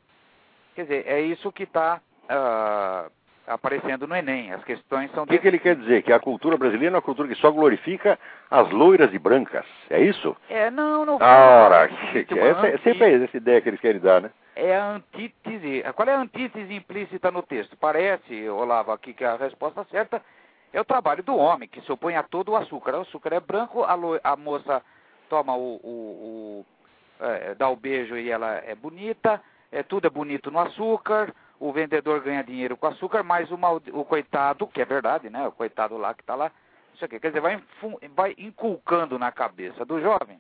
Quer 0.74 0.82
dizer, 0.82 1.04
é 1.06 1.20
isso 1.20 1.52
que 1.52 1.62
está 1.64 2.00
uh, 2.24 2.28
ah, 2.28 3.06
aparecendo 3.46 4.06
no 4.06 4.16
Enem. 4.16 4.52
As 4.52 4.64
questões 4.64 5.10
são. 5.12 5.24
O 5.24 5.26
que, 5.26 5.38
que, 5.38 5.48
ele 5.48 5.58
quer 5.58 5.76
dizer? 5.76 6.02
Que 6.02 6.12
a 6.12 6.18
cultura 6.18 6.56
brasileira 6.56 6.94
é 6.94 6.96
uma 6.96 7.02
cultura 7.02 7.28
que 7.28 7.34
só 7.36 7.50
glorifica 7.50 8.18
as 8.50 8.68
loiras 8.70 9.12
e 9.12 9.18
brancas. 9.18 9.66
É 9.90 10.00
isso? 10.00 10.36
É, 10.48 10.70
não, 10.70 11.04
não. 11.04 11.16
Ora, 11.16 11.88
que, 11.88 12.24
que, 12.24 12.38
essa, 12.38 12.66
é 12.66 12.78
sempre 12.78 13.04
é 13.04 13.24
essa 13.24 13.36
ideia 13.36 13.60
que 13.60 13.68
eles 13.68 13.80
querem 13.80 14.00
dar, 14.00 14.20
né? 14.20 14.30
É 14.56 14.76
a 14.76 14.92
antítese. 14.92 15.84
Qual 15.94 16.08
é 16.08 16.14
a 16.14 16.20
antítese 16.20 16.74
implícita 16.74 17.30
no 17.30 17.42
texto? 17.42 17.76
Parece, 17.76 18.48
Olavo, 18.48 18.92
aqui 18.92 19.12
que 19.12 19.24
a 19.24 19.36
resposta 19.36 19.84
certa 19.90 20.22
é 20.72 20.80
o 20.80 20.84
trabalho 20.84 21.22
do 21.22 21.36
homem, 21.36 21.68
que 21.68 21.80
se 21.80 21.92
opõe 21.92 22.16
a 22.16 22.22
todo 22.22 22.52
o 22.52 22.56
açúcar. 22.56 22.94
O 22.96 23.00
açúcar 23.02 23.32
é 23.32 23.40
branco, 23.40 23.84
a, 23.84 23.94
lo, 23.94 24.18
a 24.22 24.36
moça 24.36 24.82
toma 25.34 25.56
o, 25.56 25.80
o, 25.82 26.64
o 27.20 27.24
é, 27.24 27.54
dá 27.54 27.68
o 27.68 27.76
beijo 27.76 28.16
e 28.16 28.30
ela 28.30 28.62
é 28.64 28.74
bonita 28.74 29.40
é, 29.74 29.82
tudo 29.82 30.06
é 30.06 30.10
bonito 30.10 30.52
no 30.52 30.60
açúcar, 30.60 31.34
o 31.58 31.72
vendedor 31.72 32.20
ganha 32.20 32.44
dinheiro 32.44 32.76
com 32.76 32.86
açúcar, 32.86 33.24
mas 33.24 33.50
o, 33.50 33.58
mal, 33.58 33.82
o 33.92 34.04
coitado, 34.04 34.68
que 34.68 34.80
é 34.80 34.84
verdade, 34.84 35.28
né? 35.28 35.48
O 35.48 35.52
coitado 35.52 35.98
lá 35.98 36.14
que 36.14 36.20
está 36.20 36.36
lá, 36.36 36.52
isso 36.94 37.04
aqui, 37.04 37.18
quer 37.18 37.28
dizer, 37.28 37.40
vai, 37.40 37.60
vai 38.14 38.34
inculcando 38.38 39.18
na 39.18 39.32
cabeça 39.32 39.84
do 39.84 40.00
jovem 40.00 40.38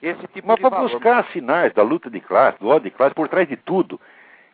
esse 0.00 0.24
tipo 0.28 0.46
mas 0.46 0.58
de 0.58 0.62
Mas 0.62 0.70
para 0.70 0.82
buscar 0.82 1.26
sinais 1.32 1.74
da 1.74 1.82
luta 1.82 2.08
de 2.08 2.20
classe, 2.20 2.60
do 2.60 2.68
ódio 2.68 2.88
de 2.88 2.96
classe, 2.96 3.16
por 3.16 3.28
trás 3.28 3.48
de 3.48 3.56
tudo, 3.56 4.00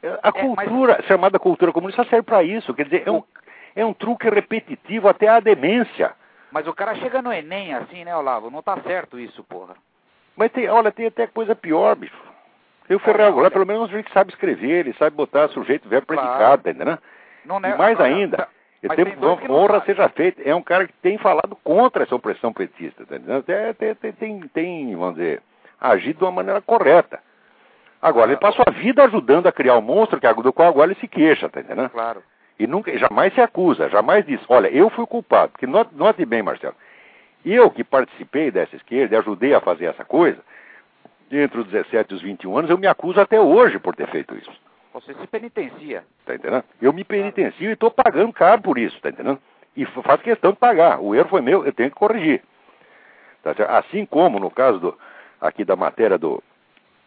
é, 0.03 0.09
a 0.23 0.29
é, 0.29 0.33
cultura, 0.33 0.97
mas... 0.99 1.07
chamada 1.07 1.39
cultura 1.39 1.71
comunista, 1.71 2.03
serve 2.05 2.23
para 2.23 2.43
isso. 2.43 2.73
Quer 2.73 2.85
dizer, 2.85 3.03
é 3.07 3.11
um, 3.11 3.23
é 3.77 3.85
um 3.85 3.93
truque 3.93 4.27
repetitivo 4.31 5.07
até 5.07 5.29
a 5.29 5.39
demência. 5.39 6.15
Mas 6.55 6.69
o 6.69 6.73
cara 6.73 6.95
chega 6.95 7.21
no 7.21 7.33
Enem 7.33 7.75
assim, 7.75 8.05
né, 8.05 8.17
Olavo? 8.17 8.49
Não 8.49 8.63
tá 8.63 8.81
certo 8.83 9.19
isso, 9.19 9.43
porra. 9.43 9.75
Mas 10.37 10.53
tem, 10.53 10.69
olha, 10.69 10.93
tem 10.93 11.07
até 11.07 11.27
coisa 11.27 11.53
pior, 11.53 11.97
bicho. 11.97 12.15
E 12.89 12.95
o 12.95 13.01
Ferreira 13.01 13.33
Goulart, 13.33 13.53
pelo 13.53 13.67
menos, 13.67 13.91
a 13.91 13.97
gente 13.97 14.13
sabe 14.13 14.31
escrever, 14.31 14.87
ele 14.87 14.93
sabe 14.93 15.17
botar 15.17 15.49
sujeito, 15.49 15.89
verbo, 15.89 16.07
predicado, 16.07 16.39
claro. 16.39 16.63
tá 16.63 16.71
entendendo? 16.71 16.99
Não, 17.45 17.57
e 17.57 17.77
mais 17.77 17.99
não, 17.99 18.05
ainda, 18.05 18.49
não, 18.85 19.37
tem, 19.37 19.51
honra 19.51 19.83
seja 19.85 20.09
feita, 20.11 20.43
é 20.49 20.55
um 20.55 20.63
cara 20.63 20.87
que 20.87 20.93
tem 21.03 21.19
falado 21.19 21.57
contra 21.65 22.05
essa 22.05 22.15
opressão 22.15 22.53
petista, 22.53 23.05
tá 23.05 23.17
entendendo? 23.17 23.43
Tem, 23.43 23.95
tem, 23.95 24.13
tem, 24.13 24.41
tem, 24.49 24.97
vamos 24.97 25.17
dizer, 25.17 25.43
agido 25.81 26.19
de 26.19 26.25
uma 26.25 26.31
maneira 26.31 26.61
correta. 26.63 27.19
Agora, 28.01 28.31
ele 28.31 28.39
passou 28.39 28.65
a 28.65 28.71
vida 28.71 29.03
ajudando 29.03 29.49
a 29.49 29.53
criar 29.53 29.75
o 29.75 29.79
um 29.79 29.83
monstro 29.83 30.21
que, 30.21 30.35
do 30.35 30.53
qual 30.53 30.69
agora 30.69 30.93
ele 30.93 31.01
se 31.01 31.09
queixa, 31.09 31.49
tá 31.49 31.59
entendendo? 31.59 31.91
Claro. 31.91 32.23
E 32.59 32.67
nunca, 32.67 32.97
jamais 32.97 33.35
se 33.35 33.41
acusa, 33.41 33.89
jamais 33.89 34.25
diz, 34.25 34.41
olha, 34.49 34.69
eu 34.69 34.89
fui 34.91 35.05
o 35.05 35.07
culpado. 35.07 35.53
Porque 35.53 35.67
note, 35.67 35.95
note 35.95 36.25
bem, 36.25 36.43
Marcelo, 36.43 36.75
eu 37.45 37.71
que 37.71 37.83
participei 37.83 38.51
dessa 38.51 38.77
esquerda 38.77 39.15
e 39.15 39.19
ajudei 39.19 39.55
a 39.55 39.61
fazer 39.61 39.87
essa 39.87 40.05
coisa, 40.05 40.39
entre 41.31 41.61
os 41.61 41.67
17 41.67 42.13
e 42.13 42.15
os 42.15 42.23
21 42.23 42.59
anos, 42.59 42.71
eu 42.71 42.79
me 42.79 42.87
acuso 42.87 43.21
até 43.21 43.41
hoje 43.41 43.79
por 43.79 43.97
ter 43.97 44.09
feito 44.09 44.37
isso. 44.37 44.53
Você 44.93 45.13
se 45.15 45.27
penitencia. 45.27 46.05
Tá 46.25 46.37
entendendo? 46.37 46.65
Eu 46.81 46.93
me 46.93 47.03
penitencio 47.03 47.69
e 47.69 47.73
estou 47.73 47.91
pagando 47.91 48.33
caro 48.33 48.63
por 48.63 48.79
isso, 48.79 49.01
tá 49.01 49.09
entendendo? 49.09 49.41
E 49.77 49.85
faço 49.87 50.23
questão 50.23 50.53
de 50.53 50.59
pagar. 50.59 51.01
O 51.01 51.15
erro 51.15 51.29
foi 51.29 51.41
meu, 51.41 51.67
eu 51.67 51.73
tenho 51.73 51.91
que 51.91 51.97
corrigir. 51.97 52.43
Tá 53.43 53.53
assim 53.77 54.07
como 54.07 54.39
no 54.39 54.51
caso 54.51 54.79
do, 54.79 54.99
aqui 55.41 55.65
da 55.65 55.75
matéria 55.75 56.17
do, 56.17 56.43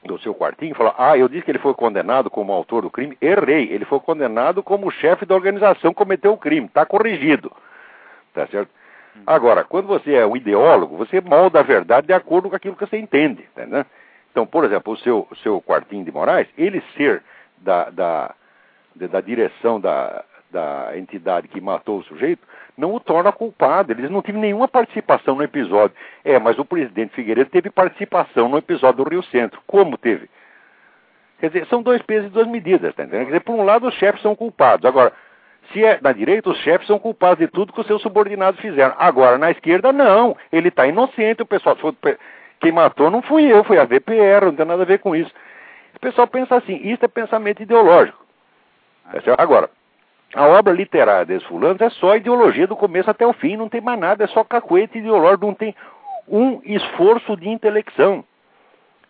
do 0.04 0.20
seu 0.20 0.34
quartinho, 0.34 0.76
falou: 0.76 0.94
Ah, 0.98 1.18
eu 1.18 1.28
disse 1.28 1.44
que 1.44 1.52
ele 1.52 1.60
foi 1.60 1.74
condenado 1.74 2.30
como 2.30 2.54
autor 2.54 2.84
do 2.84 2.90
crime. 2.90 3.18
Errei. 3.22 3.72
Ele 3.72 3.86
foi 3.86 4.00
condenado 4.00 4.64
como 4.64 4.92
chefe 4.92 5.26
da 5.26 5.36
organização 5.36 5.92
que 5.92 5.98
cometeu 5.98 6.34
o 6.34 6.38
crime. 6.38 6.68
Está 6.68 6.86
corrigido. 6.86 7.52
Tá 8.34 8.48
certo? 8.48 8.70
Uhum. 9.16 9.24
Agora, 9.26 9.64
quando 9.64 9.88
você 9.88 10.14
é 10.14 10.26
um 10.26 10.36
ideólogo, 10.36 10.96
você 10.98 11.20
molda 11.22 11.60
a 11.60 11.64
verdade 11.64 12.08
de 12.08 12.14
acordo 12.14 12.50
com 12.50 12.56
aquilo 12.56 12.76
que 12.76 12.86
você 12.86 12.98
entende. 12.98 13.44
Tá 13.56 13.64
entendendo? 13.64 13.86
Então, 14.32 14.46
por 14.46 14.64
exemplo, 14.64 14.94
o 14.94 14.98
seu, 14.98 15.28
seu 15.42 15.62
Quartinho 15.62 16.06
de 16.06 16.12
Moraes, 16.12 16.48
ele 16.58 16.84
ser 16.96 17.24
da, 17.58 17.90
da, 17.90 18.36
da 18.96 19.20
direção 19.20 19.80
da, 19.80 20.24
da 20.52 20.98
entidade 20.98 21.48
que 21.48 21.60
matou 21.60 22.00
o 22.00 22.04
sujeito, 22.04 22.42
não 22.78 22.94
o 22.94 23.00
torna 23.00 23.32
culpado. 23.32 23.92
Eles 23.92 24.10
não 24.10 24.22
tiveram 24.22 24.42
nenhuma 24.42 24.68
participação 24.68 25.36
no 25.36 25.44
episódio. 25.44 25.96
É, 26.24 26.40
mas 26.40 26.58
o 26.58 26.66
presidente 26.66 27.14
Figueiredo 27.14 27.50
teve 27.50 27.70
participação 27.70 28.48
no 28.48 28.58
episódio 28.58 29.04
do 29.04 29.10
Rio 29.10 29.24
Centro. 29.24 29.62
Como 29.68 29.98
teve? 29.98 30.30
Quer 31.40 31.50
dizer, 31.50 31.68
são 31.68 31.84
dois 31.84 32.02
pesos 32.02 32.28
e 32.28 32.34
duas 32.34 32.48
medidas, 32.48 32.96
tá 32.96 33.04
entendendo? 33.04 33.26
Quer 33.26 33.32
dizer, 33.34 33.44
por 33.44 33.56
um 33.56 33.64
lado, 33.64 33.88
os 33.88 33.94
chefes 33.96 34.22
são 34.22 34.36
culpados. 34.36 34.86
Agora, 34.86 35.14
se 35.72 35.84
é 35.84 36.00
na 36.02 36.12
direita, 36.12 36.50
os 36.50 36.58
chefes 36.60 36.88
são 36.88 36.98
culpados 36.98 37.40
de 37.40 37.48
tudo 37.48 37.74
que 37.74 37.82
os 37.82 37.88
seus 37.88 38.02
subordinados 38.02 38.60
fizeram. 38.60 38.96
Agora, 38.98 39.38
na 39.38 39.52
esquerda, 39.52 39.92
não. 39.92 40.36
Ele 40.52 40.70
está 40.70 40.88
inocente. 40.88 41.44
O 41.44 41.46
pessoal, 41.46 41.78
quem 42.60 42.72
matou 42.72 43.12
não 43.12 43.22
fui 43.22 43.52
eu, 43.52 43.64
foi 43.64 43.78
a 43.78 43.86
VPR, 43.86 44.46
não 44.46 44.56
tem 44.56 44.66
nada 44.66 44.84
a 44.84 44.86
ver 44.86 45.00
com 45.00 45.16
isso. 45.16 45.32
O 45.96 46.00
pessoal 46.00 46.28
pensa 46.28 46.56
assim, 46.56 46.76
isso 46.84 47.04
é 47.04 47.08
pensamento 47.08 47.62
ideológico. 47.62 48.26
Tá 49.12 49.36
Agora, 49.38 49.70
a 50.34 50.46
obra 50.46 50.74
literária 50.74 51.26
desses 51.26 51.48
fulanos 51.48 51.82
é 51.82 51.90
só 51.90 52.16
ideologia 52.16 52.68
do 52.68 52.76
começo 52.76 53.10
até 53.10 53.26
o 53.26 53.34
fim, 53.34 53.56
não 53.56 53.70
tem 53.70 53.82
mais 53.82 54.00
nada, 54.00 54.24
é 54.24 54.28
só 54.28 54.44
cacuete 54.44 54.98
ideológico, 54.98 55.46
não 55.46 55.54
tem 55.54 55.76
um 56.28 56.62
esforço 56.66 57.36
de 57.38 57.48
intelecção. 57.48 58.24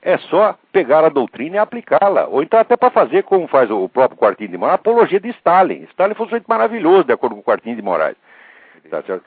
É 0.02 0.18
só 0.20 0.56
pegar 0.72 1.04
a 1.04 1.10
doutrina 1.10 1.56
e 1.56 1.60
aplicá-la. 1.60 2.28
Ou 2.28 2.44
então 2.44 2.60
até 2.60 2.78
para 2.78 2.92
fazer, 2.92 3.24
como 3.24 3.48
faz 3.48 3.70
o 3.72 3.90
próprio 3.90 4.18
Quartinho 4.18 4.52
de 4.52 4.58
Moraes, 4.58 4.76
apologia 4.76 5.20
de 5.20 5.30
Stalin. 5.30 5.84
Stalin 5.90 6.14
foi 6.14 6.26
um 6.28 6.30
sujeito 6.30 6.48
maravilhoso, 6.48 7.06
de 7.06 7.14
acordo 7.14 7.36
com 7.36 7.42
o 7.42 7.44
Quartinho 7.44 7.76
de 7.76 7.82
Moraes. 7.82 8.16
Tá 8.90 9.02
certo? 9.02 9.26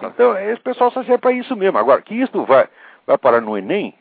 Então, 0.00 0.38
esse 0.38 0.60
pessoal 0.60 0.90
só 0.90 1.02
serve 1.02 1.18
para 1.18 1.32
isso 1.32 1.56
mesmo. 1.56 1.78
Agora, 1.78 2.00
que 2.02 2.14
isso 2.14 2.44
vai, 2.44 2.68
vai 3.06 3.18
parar 3.18 3.40
no 3.40 3.56
Enem, 3.58 3.94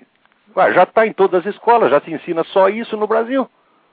já 0.73 0.83
está 0.83 1.07
em 1.07 1.13
todas 1.13 1.45
as 1.45 1.53
escolas, 1.53 1.89
já 1.89 2.01
se 2.01 2.11
ensina 2.11 2.43
só 2.45 2.69
isso 2.69 2.95
no 2.97 3.07
Brasil. 3.07 3.49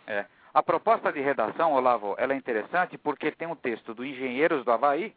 É. 0.06 0.24
A 0.52 0.62
proposta 0.62 1.12
de 1.12 1.20
redação, 1.20 1.72
Olavo, 1.72 2.14
ela 2.18 2.32
é 2.32 2.36
interessante 2.36 2.96
porque 2.96 3.30
tem 3.30 3.46
um 3.46 3.54
texto 3.54 3.94
do 3.94 4.04
Engenheiros 4.04 4.64
do 4.64 4.72
Havaí, 4.72 5.12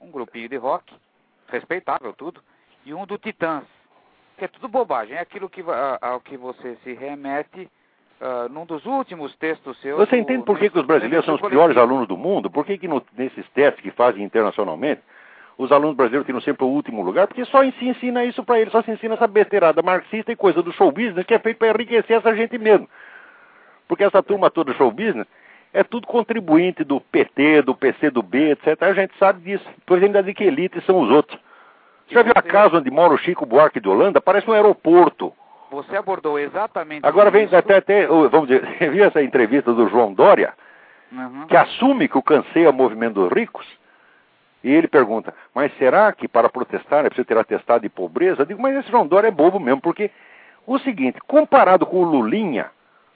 um 0.00 0.10
grupinho 0.10 0.48
de 0.48 0.56
rock, 0.56 0.92
respeitável 1.48 2.12
tudo, 2.12 2.40
e 2.84 2.92
um 2.92 3.06
do 3.06 3.16
Titãs, 3.16 3.64
que 4.36 4.44
é 4.44 4.48
tudo 4.48 4.68
bobagem, 4.68 5.16
é 5.16 5.20
aquilo 5.20 5.48
que, 5.48 5.64
ao 6.00 6.20
que 6.20 6.36
você 6.36 6.76
se 6.82 6.92
remete 6.92 7.68
uh, 8.20 8.48
num 8.52 8.66
dos 8.66 8.84
últimos 8.84 9.34
textos 9.36 9.80
seus. 9.80 9.96
Você 9.98 10.16
entende 10.16 10.44
por 10.44 10.58
que, 10.58 10.68
que 10.68 10.78
os 10.78 10.86
brasileiros 10.86 11.24
são 11.24 11.36
os 11.36 11.40
piores 11.40 11.76
alunos 11.76 12.08
do 12.08 12.16
mundo? 12.16 12.50
Por 12.50 12.66
que, 12.66 12.76
que 12.76 12.88
no, 12.88 13.02
nesses 13.16 13.48
testes 13.50 13.82
que 13.82 13.90
fazem 13.90 14.22
internacionalmente, 14.22 15.02
os 15.56 15.70
alunos 15.70 15.96
brasileiros 15.96 16.26
tiram 16.26 16.40
sempre 16.40 16.64
o 16.64 16.68
último 16.68 17.02
lugar? 17.02 17.28
Porque 17.28 17.44
só 17.44 17.62
se 17.62 17.88
ensina 17.88 18.24
isso 18.24 18.42
para 18.42 18.58
eles, 18.58 18.72
só 18.72 18.82
se 18.82 18.90
ensina 18.90 19.14
essa 19.14 19.28
besteirada 19.28 19.82
marxista 19.82 20.32
e 20.32 20.36
coisa 20.36 20.62
do 20.62 20.72
show 20.72 20.90
business 20.90 21.24
que 21.24 21.34
é 21.34 21.38
feito 21.38 21.58
para 21.58 21.68
enriquecer 21.68 22.16
essa 22.16 22.34
gente 22.34 22.58
mesmo. 22.58 22.88
Porque 23.88 24.04
essa 24.04 24.22
turma 24.22 24.50
toda 24.50 24.72
do 24.72 24.76
show 24.76 24.90
business 24.90 25.26
é 25.72 25.82
tudo 25.82 26.06
contribuinte 26.06 26.84
do 26.84 27.00
PT, 27.00 27.62
do 27.62 27.74
PCdoB, 27.74 28.52
etc. 28.52 28.80
A 28.82 28.94
gente 28.94 29.12
sabe 29.18 29.40
disso. 29.40 29.68
Depois 29.78 30.02
ainda 30.02 30.22
diz 30.22 30.34
que 30.34 30.44
elite 30.44 30.80
são 30.82 31.00
os 31.00 31.10
outros. 31.10 31.38
Você 32.06 32.14
já 32.14 32.22
viu 32.22 32.32
a 32.36 32.42
casa 32.42 32.78
onde 32.78 32.90
mora 32.90 33.12
o 33.12 33.18
Chico 33.18 33.46
Buarque 33.46 33.80
de 33.80 33.88
Holanda? 33.88 34.20
Parece 34.20 34.48
um 34.48 34.52
aeroporto. 34.52 35.32
Você 35.70 35.96
abordou 35.96 36.38
exatamente 36.38 37.04
Agora 37.04 37.30
vem 37.30 37.46
isso. 37.46 37.56
até, 37.56 37.76
até, 37.76 38.06
vamos 38.06 38.46
dizer, 38.46 38.64
você 38.78 38.88
viu 38.90 39.04
essa 39.04 39.22
entrevista 39.22 39.72
do 39.72 39.88
João 39.88 40.12
Dória? 40.12 40.52
Uhum. 41.10 41.46
Que 41.48 41.56
assume 41.56 42.08
que 42.08 42.18
o 42.18 42.22
cansei 42.22 42.64
é 42.64 42.70
o 42.70 42.72
movimento 42.72 43.14
dos 43.14 43.32
ricos? 43.32 43.66
E 44.62 44.70
ele 44.70 44.88
pergunta, 44.88 45.34
mas 45.54 45.76
será 45.76 46.12
que 46.12 46.26
para 46.26 46.48
protestar 46.48 47.04
é 47.04 47.08
preciso 47.08 47.26
ter 47.26 47.36
atestado 47.36 47.82
de 47.82 47.88
pobreza? 47.88 48.42
Eu 48.42 48.46
digo, 48.46 48.62
mas 48.62 48.76
esse 48.76 48.90
João 48.90 49.06
Dória 49.06 49.28
é 49.28 49.30
bobo 49.30 49.60
mesmo, 49.60 49.80
porque 49.80 50.10
o 50.66 50.78
seguinte, 50.78 51.18
comparado 51.26 51.84
com 51.84 51.98
o 51.98 52.04
Lulinha, 52.04 52.70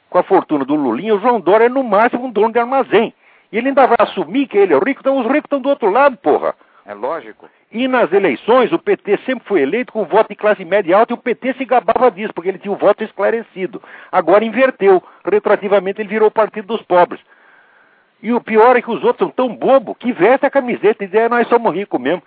com 0.08 0.18
a 0.18 0.22
fortuna 0.22 0.64
do 0.64 0.74
Lulinha, 0.74 1.14
o 1.14 1.20
João 1.20 1.40
Dória 1.40 1.66
é 1.66 1.68
no 1.68 1.82
máximo 1.82 2.26
um 2.26 2.30
dono 2.30 2.52
de 2.52 2.58
armazém. 2.58 3.14
E 3.50 3.58
ele 3.58 3.68
ainda 3.68 3.86
vai 3.86 3.96
assumir 4.00 4.46
que 4.46 4.58
ele 4.58 4.74
é 4.74 4.78
rico, 4.78 5.00
então 5.00 5.18
os 5.18 5.26
ricos 5.26 5.44
estão 5.44 5.60
do 5.60 5.68
outro 5.68 5.90
lado, 5.90 6.16
porra. 6.16 6.54
É 6.84 6.94
lógico. 6.94 7.48
E 7.70 7.86
nas 7.86 8.10
eleições, 8.12 8.72
o 8.72 8.78
PT 8.78 9.18
sempre 9.26 9.46
foi 9.46 9.60
eleito 9.60 9.92
com 9.92 10.04
voto 10.06 10.28
de 10.30 10.34
classe 10.34 10.64
média 10.64 10.96
alta 10.96 11.12
e 11.12 11.14
o 11.14 11.18
PT 11.18 11.54
se 11.54 11.64
gabava 11.66 12.10
disso, 12.10 12.32
porque 12.32 12.48
ele 12.48 12.58
tinha 12.58 12.72
o 12.72 12.78
voto 12.78 13.04
esclarecido. 13.04 13.82
Agora 14.10 14.44
inverteu. 14.44 15.02
Retroativamente 15.22 16.00
ele 16.00 16.08
virou 16.08 16.28
o 16.28 16.32
partido 16.32 16.66
dos 16.68 16.82
pobres. 16.82 17.20
E 18.22 18.32
o 18.32 18.40
pior 18.40 18.74
é 18.74 18.82
que 18.82 18.90
os 18.90 19.04
outros 19.04 19.18
são 19.18 19.30
tão 19.30 19.54
bobo 19.54 19.94
que 19.94 20.12
veste 20.12 20.46
a 20.46 20.50
camiseta 20.50 21.04
e 21.04 21.06
dizem, 21.06 21.26
é, 21.26 21.28
nós 21.28 21.46
somos 21.48 21.74
ricos 21.74 22.00
mesmo. 22.00 22.22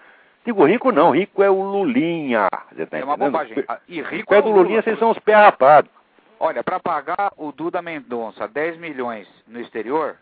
Digo, 0.46 0.66
rico 0.66 0.92
não, 0.92 1.12
rico 1.12 1.42
é 1.44 1.50
o 1.50 1.62
Lulinha. 1.62 2.48
Tá 2.90 2.98
é 3.00 3.04
uma 3.04 3.18
bobagem. 3.18 3.64
Ah, 3.68 3.80
e 3.88 4.02
rico 4.02 4.34
é, 4.34 4.38
é 4.38 4.42
do 4.42 4.52
Lulinha, 4.52 4.82
vocês 4.82 4.98
são 4.98 5.10
os 5.10 5.20
pé 5.20 5.34
rapados. 5.34 5.92
Olha, 6.44 6.64
para 6.64 6.80
pagar 6.80 7.32
o 7.38 7.52
Duda 7.52 7.84
Mendonça 7.84 8.48
10 8.48 8.78
milhões 8.78 9.28
no 9.48 9.62
exterior, 9.62 10.18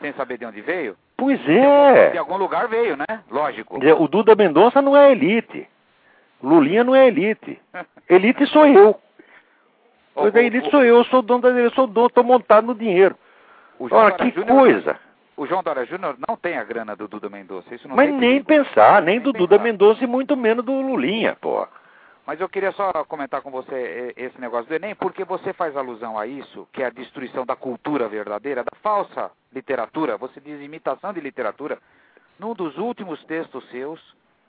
sem 0.00 0.12
saber 0.14 0.36
de 0.36 0.44
onde 0.44 0.60
veio, 0.60 0.96
Pois 1.16 1.40
é. 1.48 2.10
De 2.10 2.18
algum 2.18 2.36
lugar 2.36 2.66
veio, 2.66 2.96
né? 2.96 3.22
Lógico. 3.30 3.78
O 3.78 4.08
Duda 4.08 4.34
Mendonça 4.34 4.82
não 4.82 4.96
é 4.96 5.12
elite. 5.12 5.68
Lulinha 6.42 6.82
não 6.82 6.94
é 6.94 7.06
elite. 7.06 7.60
elite 8.10 8.44
sou 8.48 8.66
eu. 8.66 9.00
Pois 10.12 10.34
é, 10.34 10.44
elite 10.44 10.68
sou 10.70 10.84
eu, 10.84 11.04
sou 11.04 11.22
dono 11.22 11.42
da 11.42 11.48
eu 11.50 11.70
sou 11.70 11.86
dono, 11.86 12.08
estou 12.08 12.24
montado 12.24 12.66
no 12.66 12.74
dinheiro. 12.74 13.16
Olha, 13.78 14.12
que 14.12 14.30
Júnior, 14.30 14.58
coisa. 14.58 14.98
O 15.36 15.46
João 15.46 15.62
Dória 15.62 15.84
Júnior 15.84 16.16
não 16.28 16.36
tem 16.36 16.56
a 16.56 16.64
grana 16.64 16.94
do 16.94 17.08
Duda 17.08 17.28
Mendonça. 17.28 17.72
Isso 17.74 17.88
não 17.88 17.96
Mas 17.96 18.12
nem 18.12 18.42
pensar, 18.42 19.02
nem, 19.02 19.14
nem 19.16 19.20
do 19.20 19.32
pensar. 19.32 19.46
Duda 19.46 19.62
Mendonça 19.62 20.02
e 20.02 20.06
muito 20.06 20.36
menos 20.36 20.64
do 20.64 20.72
Lulinha, 20.72 21.36
pô. 21.40 21.66
Mas 22.26 22.40
eu 22.40 22.48
queria 22.48 22.72
só 22.72 22.90
comentar 23.04 23.42
com 23.42 23.50
você 23.50 24.14
esse 24.16 24.40
negócio 24.40 24.66
do 24.66 24.74
Enem, 24.74 24.94
porque 24.94 25.24
você 25.24 25.52
faz 25.52 25.76
alusão 25.76 26.18
a 26.18 26.26
isso, 26.26 26.66
que 26.72 26.82
é 26.82 26.86
a 26.86 26.90
destruição 26.90 27.44
da 27.44 27.54
cultura 27.54 28.08
verdadeira, 28.08 28.64
da 28.64 28.76
falsa 28.82 29.30
literatura, 29.52 30.16
você 30.16 30.40
diz 30.40 30.60
imitação 30.60 31.12
de 31.12 31.20
literatura, 31.20 31.78
num 32.38 32.54
dos 32.54 32.78
últimos 32.78 33.22
textos 33.24 33.68
seus, 33.70 34.00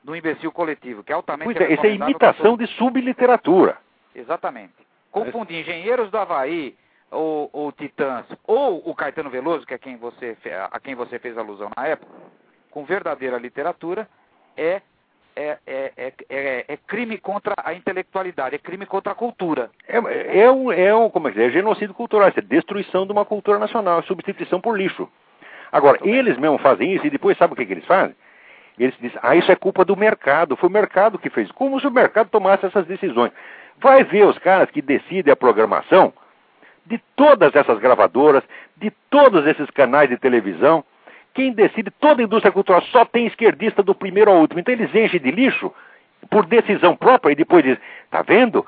do 0.04 0.16
Imbecil 0.16 0.52
Coletivo, 0.52 1.04
que 1.04 1.12
é 1.12 1.16
altamente 1.16 1.54
Pois 1.54 1.70
é, 1.70 1.74
isso 1.74 1.86
é 1.86 1.90
imitação 1.90 2.56
de 2.56 2.68
subliteratura. 2.68 3.78
Exatamente. 4.14 4.74
Confundir 5.12 5.60
Engenheiros 5.60 6.12
do 6.12 6.18
Havaí, 6.18 6.78
ou, 7.12 7.50
ou 7.52 7.72
Titãs, 7.72 8.26
ou 8.46 8.88
o 8.90 8.96
Caetano 8.96 9.30
Veloso, 9.30 9.66
que 9.66 9.74
é 9.74 9.78
quem 9.78 9.98
você, 9.98 10.38
a 10.72 10.80
quem 10.80 10.96
você 10.96 11.20
fez 11.20 11.38
alusão 11.38 11.70
na 11.76 11.88
época, 11.88 12.12
com 12.70 12.86
verdadeira 12.86 13.38
literatura, 13.38 14.08
é 14.56 14.82
é, 15.36 15.58
é, 15.68 15.92
é, 15.98 16.14
é, 16.30 16.66
é, 16.68 16.78
crime 16.88 17.18
contra 17.18 17.54
a 17.58 17.74
intelectualidade, 17.74 18.56
é 18.56 18.60
crime 18.60 18.86
contra 18.86 19.12
a 19.12 19.16
cultura. 19.16 19.70
É, 19.88 19.98
é, 20.42 20.52
um, 20.52 20.72
é, 20.72 20.96
um, 20.96 21.10
como 21.10 21.28
é, 21.28 21.32
que 21.32 21.40
é? 21.42 21.48
é 21.48 21.52
genocídio 21.52 21.94
cultural, 21.94 22.32
é 22.34 22.42
destruição 22.42 23.06
de 23.06 23.12
uma 23.12 23.26
cultura 23.26 23.60
nacional, 23.60 24.00
é 24.00 24.04
substituição 24.04 24.62
por 24.62 24.78
lixo. 24.78 25.10
Agora, 25.72 26.00
eles 26.04 26.34
bem. 26.34 26.44
mesmo 26.44 26.58
fazem 26.60 26.94
isso 26.94 27.06
e 27.06 27.10
depois 27.10 27.38
sabe 27.38 27.54
o 27.54 27.56
que, 27.56 27.66
que 27.66 27.74
eles 27.74 27.86
fazem? 27.86 28.16
Eles 28.80 28.96
dizem, 29.00 29.20
ah, 29.22 29.36
isso 29.36 29.52
é 29.52 29.56
culpa 29.56 29.84
do 29.84 29.96
mercado, 29.96 30.56
foi 30.56 30.70
o 30.70 30.72
mercado 30.72 31.20
que 31.20 31.30
fez. 31.30 31.52
Como 31.52 31.80
se 31.80 31.88
o 31.88 31.92
mercado 31.92 32.30
tomasse 32.30 32.66
essas 32.66 32.86
decisões. 32.86 33.32
Vai 33.78 34.04
ver 34.04 34.26
os 34.26 34.38
caras 34.40 34.70
que 34.70 34.82
decidem 34.82 35.32
a 35.32 35.36
programação 35.36 36.14
de 36.86 37.02
todas 37.16 37.54
essas 37.56 37.80
gravadoras, 37.80 38.44
de 38.78 38.92
todos 39.10 39.46
esses 39.48 39.70
canais 39.72 40.10
de 40.10 40.18
televisão, 40.18 40.84
quem 41.36 41.52
decide, 41.52 41.92
toda 41.92 42.22
a 42.22 42.26
indústria 42.26 42.52
cultural 42.52 42.82
só 42.84 43.04
tem 43.04 43.28
esquerdista 43.28 43.84
do 43.84 43.94
primeiro 43.94 44.32
ao 44.32 44.38
último. 44.38 44.60
Então 44.60 44.74
eles 44.74 44.94
enchem 44.96 45.20
de 45.20 45.30
lixo 45.30 45.72
por 46.30 46.46
decisão 46.46 46.96
própria 46.96 47.34
e 47.34 47.36
depois 47.36 47.64
dizem, 47.64 47.82
tá 48.10 48.22
vendo? 48.22 48.66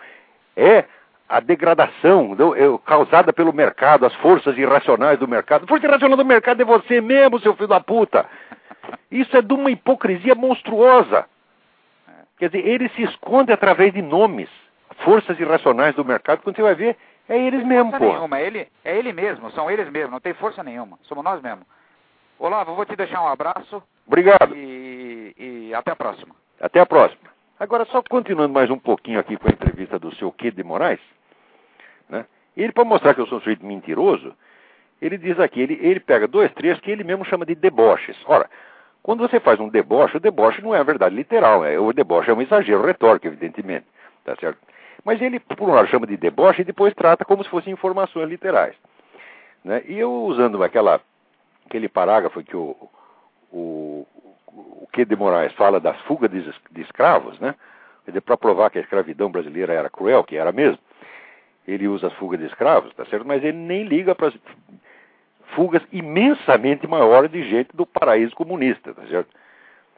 É 0.56 0.84
a 1.30 1.40
degradação 1.40 2.36
é, 2.56 2.80
causada 2.86 3.32
pelo 3.32 3.54
mercado, 3.54 4.06
as 4.06 4.14
forças 4.16 4.58
irracionais 4.58 5.18
do 5.18 5.28
mercado. 5.28 5.64
A 5.64 5.68
força 5.68 5.88
irracional 5.88 6.18
do 6.18 6.26
mercado 6.26 6.62
é 6.62 6.66
você 6.66 7.00
mesmo, 7.00 7.40
seu 7.40 7.56
filho 7.56 7.70
da 7.70 7.80
puta. 7.80 8.26
Isso 9.10 9.36
é 9.36 9.42
de 9.42 9.54
uma 9.54 9.72
hipocrisia 9.72 10.36
monstruosa. 10.36 11.26
Quer 12.38 12.50
dizer, 12.50 12.68
ele 12.68 12.90
se 12.90 13.02
esconde 13.04 13.52
através 13.52 13.94
de 13.94 14.02
nomes. 14.02 14.50
Forças 15.06 15.40
irracionais 15.40 15.96
do 15.96 16.04
mercado, 16.04 16.42
quando 16.42 16.56
você 16.56 16.62
vai 16.62 16.76
ver, 16.76 16.98
é 17.30 17.38
eles 17.38 17.64
mesmo, 17.66 17.92
pô. 17.92 18.14
Nenhuma. 18.14 18.40
É 18.40 18.46
ele, 18.46 18.68
é 18.84 18.98
ele 18.98 19.14
mesmo, 19.14 19.52
são 19.52 19.70
eles 19.70 19.90
mesmos, 19.90 20.12
não 20.12 20.20
tem 20.20 20.34
força 20.34 20.64
nenhuma. 20.64 20.98
Somos 21.04 21.24
nós 21.24 21.42
mesmos. 21.42 21.66
Olavo, 22.40 22.76
vou 22.76 22.86
te 22.86 22.96
deixar 22.96 23.22
um 23.24 23.28
abraço. 23.28 23.82
Obrigado. 24.06 24.56
E, 24.56 25.34
e, 25.38 25.74
até 25.74 25.92
a 25.92 25.96
próxima. 25.96 26.36
Até 26.60 26.80
a 26.80 26.86
próxima. 26.86 27.30
Agora, 27.60 27.86
só 27.86 28.04
continuando 28.04 28.54
mais 28.54 28.70
um 28.70 28.78
pouquinho 28.78 29.20
aqui 29.20 29.36
com 29.38 29.48
a 29.48 29.52
entrevista 29.52 29.98
do 29.98 30.14
seu 30.16 30.32
Kid 30.32 30.56
de 30.56 30.64
Moraes, 30.64 31.00
né? 32.08 32.26
ele, 32.56 32.72
para 32.72 32.86
mostrar 32.86 33.16
que 33.16 33.22
eu 33.22 33.26
sou 33.26 33.40
um 33.40 33.42
sujeito 33.42 33.66
mentiroso, 33.66 34.36
ele 35.02 35.18
diz 35.18 35.40
aqui, 35.40 35.62
ele, 35.62 35.80
ele 35.82 36.00
pega 36.00 36.28
dois 36.28 36.52
trechos 36.54 36.80
que 36.82 36.92
ele 36.92 37.04
mesmo 37.04 37.26
chama 37.26 37.46
de 37.46 37.56
deboches. 37.56 38.16
Ora, 38.28 38.48
quando 39.02 39.28
você 39.28 39.40
faz 39.40 39.60
um 39.60 39.70
deboche, 39.70 40.18
o 40.18 40.20
deboche 40.20 40.62
não 40.62 40.76
é 40.76 40.80
a 40.80 40.84
verdade 40.84 41.16
literal, 41.16 41.66
é, 41.66 41.80
o 41.80 41.92
deboche 41.92 42.30
é 42.30 42.34
um 42.34 42.42
exagero 42.42 42.86
retórico, 42.86 43.26
evidentemente, 43.26 43.88
tá 44.24 44.36
certo? 44.36 44.60
Mas 45.04 45.20
ele, 45.22 45.40
por 45.40 45.70
um 45.70 45.74
lado, 45.74 45.88
chama 45.88 46.06
de 46.06 46.18
deboche 46.18 46.62
e 46.62 46.66
depois 46.66 46.94
trata 46.94 47.26
como 47.26 47.44
se 47.44 47.50
fossem 47.50 47.74
informações 47.74 48.30
literais. 48.30 48.76
Né? 49.64 49.82
E 49.88 49.98
eu, 49.98 50.12
usando 50.12 50.64
aquela 50.64 51.02
aquele 51.68 51.88
parágrafo 51.88 52.42
que 52.42 52.56
o, 52.56 52.76
o, 53.52 54.08
o 54.48 54.88
que 54.92 55.06
de 55.06 55.16
Moraes 55.16 55.54
fala 55.54 55.80
das 55.80 56.00
fugas 56.02 56.32
de, 56.32 56.42
de 56.72 56.82
escravos, 56.82 57.40
né? 57.40 57.54
Para 58.26 58.38
provar 58.38 58.70
que 58.70 58.80
a 58.80 58.82
escravidão 58.82 59.30
brasileira 59.30 59.74
era 59.74 59.90
cruel, 59.90 60.24
que 60.24 60.38
era 60.38 60.52
mesmo, 60.52 60.80
ele 61.68 61.88
usa 61.88 62.08
as 62.08 62.14
fugas 62.14 62.40
de 62.40 62.46
escravos, 62.46 62.94
tá 62.96 63.06
certo? 63.06 63.28
Mas 63.28 63.44
ele 63.44 63.58
nem 63.58 63.84
liga 63.84 64.16
para 64.16 64.30
as 64.30 64.34
fugas 65.54 65.82
imensamente 65.92 66.88
maiores 66.88 67.30
de 67.30 67.44
gente 67.50 67.76
do 67.76 67.86
paraíso 67.86 68.34
comunista, 68.34 68.94
tá 68.94 69.06
certo? 69.08 69.30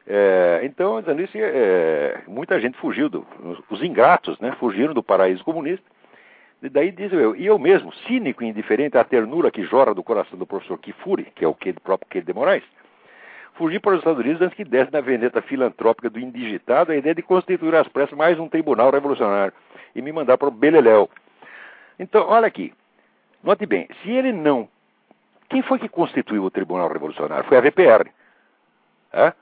É, 0.06 0.60
então, 0.64 1.00
dizendo 1.00 1.22
isso, 1.22 1.32
é, 1.36 2.22
muita 2.26 2.60
gente 2.60 2.76
fugiu, 2.78 3.08
do, 3.08 3.24
os 3.70 3.80
ingratos, 3.80 4.38
né, 4.40 4.56
fugiram 4.58 4.92
do 4.92 5.02
paraíso 5.02 5.44
comunista 5.44 5.84
e 6.62 6.68
daí 6.68 6.90
diz 6.90 7.12
eu, 7.12 7.34
e 7.34 7.46
eu 7.46 7.58
mesmo, 7.58 7.92
cínico 8.06 8.44
e 8.44 8.48
indiferente 8.48 8.98
à 8.98 9.04
ternura 9.04 9.50
que 9.50 9.64
jora 9.64 9.94
do 9.94 10.02
coração 10.02 10.38
do 10.38 10.46
professor 10.46 10.78
Kifuri, 10.78 11.24
que 11.34 11.44
é 11.44 11.48
o 11.48 11.54
que, 11.54 11.72
próprio 11.72 12.08
que 12.10 12.20
de 12.20 12.32
Moraes, 12.34 12.64
fugi 13.54 13.78
para 13.78 13.92
os 13.92 13.98
Estados 13.98 14.20
Unidos 14.20 14.42
antes 14.42 14.56
que 14.56 14.64
desse 14.64 14.92
na 14.92 15.00
veneta 15.00 15.40
filantrópica 15.42 16.10
do 16.10 16.18
indigitado 16.18 16.92
a 16.92 16.96
ideia 16.96 17.14
de 17.14 17.22
constituir 17.22 17.74
às 17.74 17.88
pressas 17.88 18.16
mais 18.16 18.38
um 18.38 18.48
tribunal 18.48 18.90
revolucionário 18.90 19.54
e 19.94 20.02
me 20.02 20.12
mandar 20.12 20.36
para 20.36 20.48
o 20.48 20.50
Beleléu. 20.50 21.08
Então, 21.98 22.26
olha 22.28 22.46
aqui, 22.46 22.72
note 23.42 23.66
bem, 23.66 23.88
se 24.02 24.10
ele 24.10 24.32
não. 24.32 24.68
Quem 25.48 25.62
foi 25.62 25.78
que 25.78 25.88
constituiu 25.88 26.44
o 26.44 26.50
Tribunal 26.50 26.88
Revolucionário? 26.88 27.44
Foi 27.44 27.56
a 27.56 27.60
VPR. 27.60 28.08
É? 29.12 29.32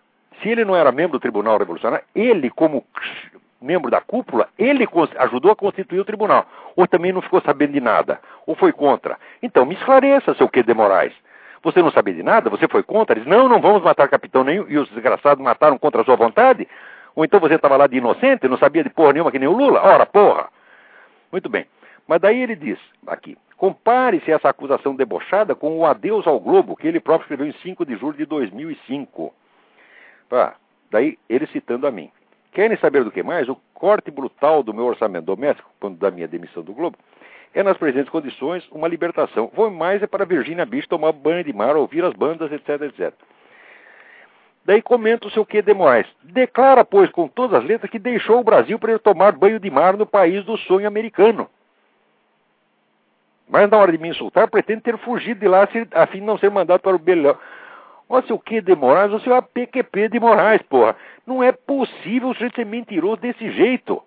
Se 0.41 0.49
ele 0.49 0.65
não 0.65 0.75
era 0.75 0.91
membro 0.91 1.19
do 1.19 1.21
Tribunal 1.21 1.59
Revolucionário, 1.59 2.05
ele, 2.15 2.49
como 2.49 2.85
membro 3.61 3.91
da 3.91 4.01
cúpula, 4.01 4.49
ele 4.59 4.89
ajudou 5.19 5.51
a 5.51 5.57
constituir 5.57 6.01
o 6.01 6.05
tribunal. 6.05 6.47
Ou 6.77 6.87
também 6.87 7.13
não 7.13 7.23
ficou 7.23 7.41
sabendo 7.41 7.73
de 7.73 7.81
nada, 7.81 8.21
ou 8.47 8.55
foi 8.55 8.73
contra. 8.73 9.19
Então 9.43 9.67
me 9.67 9.75
esclareça, 9.75 10.35
seu 10.35 10.49
que 10.49 10.63
de 10.63 10.75
Moraes. 10.75 11.13
Você 11.63 11.83
não 11.83 11.91
sabia 11.91 12.15
de 12.15 12.23
nada? 12.23 12.51
Você 12.51 12.69
foi 12.69 12.83
contra? 12.83 13.19
Eles, 13.19 13.27
não, 13.27 13.49
não 13.49 13.61
vamos 13.61 13.83
matar 13.83 14.09
capitão 14.09 14.45
nenhum. 14.45 14.67
E 14.69 14.79
os 14.79 14.89
desgraçados 14.91 15.43
mataram 15.43 15.77
contra 15.77 16.03
a 16.03 16.05
sua 16.05 16.17
vontade? 16.17 16.69
Ou 17.17 17.25
então 17.25 17.41
você 17.41 17.55
estava 17.55 17.77
lá 17.77 17.87
de 17.89 17.97
inocente, 17.97 18.47
não 18.47 18.57
sabia 18.59 18.85
de 18.85 18.91
porra 18.91 19.13
nenhuma 19.13 19.33
que 19.33 19.41
nem 19.41 19.49
o 19.49 19.53
Lula? 19.53 19.81
Ora, 19.83 20.07
porra! 20.07 20.49
Muito 21.33 21.49
bem. 21.49 21.67
Mas 22.07 22.21
daí 22.21 22.41
ele 22.41 22.55
diz, 22.55 22.79
aqui, 23.07 23.37
compare-se 23.57 24.31
essa 24.31 24.49
acusação 24.49 24.95
debochada 24.95 25.55
com 25.55 25.79
o 25.79 25.85
Adeus 25.85 26.27
ao 26.27 26.39
Globo, 26.39 26.77
que 26.77 26.87
ele 26.87 27.01
próprio 27.01 27.25
escreveu 27.25 27.47
em 27.47 27.53
5 27.61 27.85
de 27.85 27.97
julho 27.97 28.17
de 28.17 28.25
2005. 28.25 29.35
Ah, 30.31 30.55
daí 30.91 31.19
ele 31.29 31.47
citando 31.49 31.87
a 31.87 31.91
mim. 31.91 32.11
Querem 32.53 32.77
saber 32.79 33.05
do 33.05 33.11
que 33.11 33.23
mais? 33.23 33.49
O 33.49 33.57
corte 33.75 34.11
brutal 34.11 34.63
do 34.63 34.75
meu 34.75 34.87
orçamento 34.87 35.27
doméstico, 35.27 35.71
quando 35.79 35.99
da 35.99 36.11
minha 36.11 36.27
demissão 36.27 36.63
do 36.63 36.73
Globo, 36.73 36.97
é 37.55 37.63
nas 37.63 37.77
presentes 37.77 38.11
condições 38.11 38.67
uma 38.71 38.89
libertação. 38.89 39.51
Vou 39.55 39.71
mais 39.71 40.03
é 40.03 40.07
para 40.07 40.25
Virginia 40.25 40.67
Beach 40.67 40.89
tomar 40.89 41.13
banho 41.13 41.45
de 41.45 41.53
mar, 41.53 41.77
ouvir 41.77 42.05
as 42.05 42.13
bandas, 42.15 42.51
etc, 42.53 42.83
etc. 42.83 43.13
Daí 44.65 44.83
comenta 44.83 45.27
o 45.27 45.31
seu 45.31 45.47
que 45.47 45.63
de 45.63 45.73
Moraes. 45.73 46.07
Declara, 46.23 46.85
pois, 46.85 47.11
com 47.11 47.27
todas 47.27 47.61
as 47.61 47.65
letras, 47.67 47.91
que 47.91 47.99
deixou 47.99 48.41
o 48.41 48.45
Brasil 48.45 48.79
para 48.79 48.93
ir 48.93 48.99
tomar 48.99 49.33
banho 49.33 49.59
de 49.59 49.71
mar 49.71 49.97
no 49.97 50.05
país 50.05 50.45
do 50.45 50.59
sonho 50.59 50.87
americano. 50.87 51.49
Mas 53.49 53.71
na 53.71 53.79
hora 53.79 53.91
de 53.91 53.97
me 53.97 54.11
insultar, 54.11 54.51
pretende 54.51 54.83
ter 54.83 54.99
fugido 54.99 55.41
de 55.41 55.49
lá 55.49 55.67
a 55.93 56.07
fim 56.07 56.19
de 56.19 56.27
não 56.27 56.37
ser 56.37 56.51
mandado 56.51 56.81
para 56.81 56.95
o. 56.95 57.01
Ó, 58.09 58.23
seu 58.23 58.39
que 58.39 58.61
de 58.61 58.75
Moraes, 58.75 59.13
o 59.13 59.21
seu 59.21 59.35
APQP 59.35 60.09
de 60.09 60.19
Moraes, 60.19 60.63
porra. 60.63 60.97
Não 61.27 61.43
é 61.43 61.53
possível 61.53 62.33
sujeito 62.33 62.57
ser 62.57 62.65
mentiroso 62.65 63.21
desse 63.21 63.51
jeito. 63.53 64.03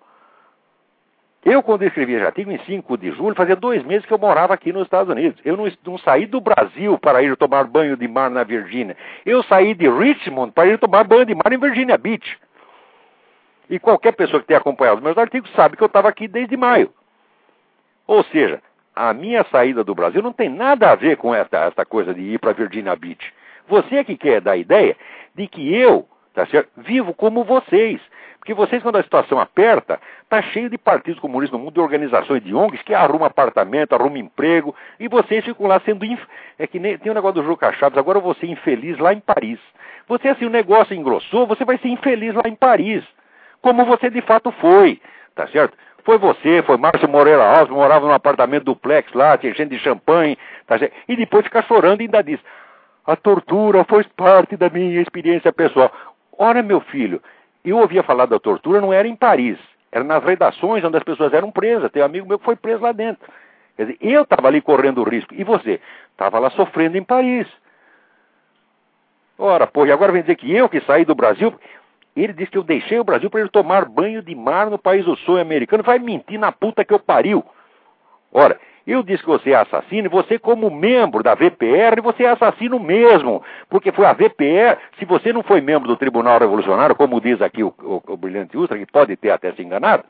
Eu, 1.44 1.60
quando 1.62 1.82
escrevi 1.82 2.18
já 2.18 2.30
tive 2.30 2.54
em 2.54 2.58
5 2.58 2.96
de 2.96 3.10
julho, 3.10 3.34
fazia 3.34 3.56
dois 3.56 3.82
meses 3.84 4.06
que 4.06 4.12
eu 4.12 4.18
morava 4.18 4.54
aqui 4.54 4.72
nos 4.72 4.84
Estados 4.84 5.12
Unidos. 5.12 5.40
Eu 5.44 5.56
não, 5.56 5.64
não, 5.84 5.98
saí 5.98 6.24
do 6.24 6.40
Brasil 6.40 6.96
para 6.98 7.22
ir 7.22 7.36
tomar 7.36 7.64
banho 7.64 7.96
de 7.96 8.06
mar 8.06 8.30
na 8.30 8.44
Virgínia. 8.44 8.96
Eu 9.26 9.42
saí 9.44 9.74
de 9.74 9.88
Richmond 9.88 10.52
para 10.52 10.68
ir 10.68 10.78
tomar 10.78 11.02
banho 11.02 11.26
de 11.26 11.34
mar 11.34 11.52
em 11.52 11.58
Virginia 11.58 11.98
Beach. 11.98 12.38
E 13.68 13.78
qualquer 13.78 14.12
pessoa 14.12 14.40
que 14.40 14.46
tenha 14.46 14.58
acompanhado 14.58 15.02
meus 15.02 15.18
artigos 15.18 15.50
sabe 15.52 15.76
que 15.76 15.82
eu 15.82 15.86
estava 15.86 16.08
aqui 16.08 16.28
desde 16.28 16.56
maio. 16.56 16.92
Ou 18.06 18.22
seja, 18.24 18.60
a 18.94 19.12
minha 19.12 19.44
saída 19.50 19.82
do 19.82 19.94
Brasil 19.94 20.22
não 20.22 20.32
tem 20.32 20.48
nada 20.48 20.90
a 20.90 20.94
ver 20.94 21.16
com 21.16 21.34
essa, 21.34 21.56
essa 21.56 21.84
coisa 21.84 22.14
de 22.14 22.20
ir 22.20 22.38
para 22.38 22.52
Virginia 22.52 22.94
Beach. 22.94 23.32
Você 23.68 23.96
é 23.96 24.04
que 24.04 24.16
quer 24.16 24.40
dar 24.40 24.52
a 24.52 24.56
ideia 24.56 24.96
de 25.34 25.46
que 25.46 25.74
eu, 25.74 26.06
tá 26.34 26.46
certo, 26.46 26.70
vivo 26.76 27.14
como 27.14 27.44
vocês. 27.44 28.00
Porque 28.42 28.54
vocês, 28.54 28.82
quando 28.82 28.96
a 28.96 29.02
situação 29.04 29.38
aperta, 29.38 30.00
tá 30.28 30.42
cheio 30.42 30.68
de 30.68 30.76
partidos 30.76 31.20
comunistas 31.20 31.56
no 31.56 31.64
mundo, 31.64 31.74
de 31.74 31.80
organizações 31.80 32.42
de 32.42 32.52
ONGs 32.52 32.82
que 32.82 32.92
arrumam 32.92 33.24
apartamento, 33.24 33.94
arrumam 33.94 34.16
emprego, 34.16 34.74
e 34.98 35.06
vocês 35.06 35.44
ficam 35.44 35.68
lá 35.68 35.80
sendo. 35.84 36.04
Inf... 36.04 36.20
É 36.58 36.66
que 36.66 36.80
nem 36.80 36.98
tem 36.98 37.10
o 37.10 37.12
um 37.12 37.14
negócio 37.14 37.40
do 37.40 37.46
Juca 37.46 37.72
Chaves, 37.72 37.96
agora 37.96 38.20
ser 38.34 38.46
infeliz 38.46 38.98
lá 38.98 39.12
em 39.12 39.20
Paris. 39.20 39.60
Você, 40.08 40.28
assim, 40.28 40.44
o 40.44 40.50
negócio 40.50 40.92
engrossou, 40.92 41.46
você 41.46 41.64
vai 41.64 41.78
ser 41.78 41.86
infeliz 41.86 42.34
lá 42.34 42.42
em 42.46 42.56
Paris. 42.56 43.04
Como 43.60 43.84
você 43.84 44.10
de 44.10 44.20
fato 44.22 44.50
foi, 44.60 45.00
tá 45.36 45.46
certo? 45.46 45.78
Foi 46.04 46.18
você, 46.18 46.64
foi 46.64 46.76
Márcio 46.76 47.08
Moreira 47.08 47.44
Alves, 47.44 47.72
morava 47.72 48.04
num 48.06 48.12
apartamento 48.12 48.64
duplex 48.64 49.12
lá, 49.12 49.38
tinha 49.38 49.54
gente 49.54 49.70
de 49.70 49.78
champanhe, 49.78 50.36
tá 50.66 50.80
certo? 50.80 50.92
E 51.08 51.14
depois 51.14 51.44
fica 51.44 51.62
chorando 51.62 52.00
e 52.00 52.04
ainda 52.04 52.22
diz: 52.22 52.40
a 53.06 53.16
tortura 53.16 53.84
faz 53.84 54.06
parte 54.08 54.56
da 54.56 54.68
minha 54.70 55.00
experiência 55.00 55.52
pessoal. 55.52 55.90
Ora, 56.38 56.62
meu 56.62 56.80
filho, 56.80 57.22
eu 57.64 57.78
ouvia 57.78 58.02
falar 58.02 58.26
da 58.26 58.38
tortura, 58.38 58.80
não 58.80 58.92
era 58.92 59.06
em 59.06 59.16
Paris, 59.16 59.58
era 59.90 60.04
nas 60.04 60.24
redações 60.24 60.84
onde 60.84 60.96
as 60.96 61.02
pessoas 61.02 61.32
eram 61.32 61.50
presas. 61.50 61.90
Tem 61.90 62.02
um 62.02 62.06
amigo 62.06 62.26
meu 62.26 62.38
que 62.38 62.44
foi 62.44 62.56
preso 62.56 62.82
lá 62.82 62.92
dentro. 62.92 63.30
Quer 63.76 63.86
dizer, 63.86 63.98
eu 64.00 64.22
estava 64.22 64.48
ali 64.48 64.60
correndo 64.60 65.02
risco. 65.02 65.34
E 65.34 65.44
você? 65.44 65.80
Estava 66.10 66.38
lá 66.38 66.50
sofrendo 66.50 66.96
em 66.96 67.04
Paris. 67.04 67.46
Ora, 69.38 69.66
pô, 69.66 69.84
e 69.84 69.92
agora 69.92 70.12
vem 70.12 70.22
dizer 70.22 70.36
que 70.36 70.54
eu 70.54 70.68
que 70.68 70.80
saí 70.82 71.04
do 71.04 71.14
Brasil. 71.14 71.54
Ele 72.14 72.32
disse 72.32 72.50
que 72.50 72.58
eu 72.58 72.62
deixei 72.62 72.98
o 72.98 73.04
Brasil 73.04 73.30
para 73.30 73.40
ele 73.40 73.48
tomar 73.48 73.86
banho 73.86 74.22
de 74.22 74.34
mar 74.34 74.70
no 74.70 74.78
país 74.78 75.04
do 75.04 75.16
sonho 75.16 75.40
americano. 75.40 75.82
Vai 75.82 75.98
mentir 75.98 76.38
na 76.38 76.52
puta 76.52 76.84
que 76.84 76.92
eu 76.92 76.98
pariu. 76.98 77.44
Ora, 78.30 78.58
eu 78.86 79.02
disse 79.02 79.22
que 79.22 79.28
você 79.28 79.50
é 79.50 79.56
assassino 79.56 80.06
e 80.06 80.10
você, 80.10 80.38
como 80.38 80.70
membro 80.70 81.22
da 81.22 81.34
VPR, 81.34 82.00
você 82.02 82.24
é 82.24 82.30
assassino 82.30 82.80
mesmo. 82.80 83.42
Porque 83.68 83.92
foi 83.92 84.06
a 84.06 84.12
VPR, 84.12 84.78
se 84.98 85.04
você 85.04 85.32
não 85.32 85.42
foi 85.42 85.60
membro 85.60 85.88
do 85.88 85.96
Tribunal 85.96 86.38
Revolucionário, 86.38 86.96
como 86.96 87.20
diz 87.20 87.40
aqui 87.40 87.62
o, 87.62 87.72
o, 87.78 88.02
o 88.06 88.16
Brilhante 88.16 88.56
Ustra, 88.56 88.78
que 88.78 88.86
pode 88.86 89.16
ter 89.16 89.30
até 89.30 89.52
se 89.52 89.62
enganado, 89.62 90.04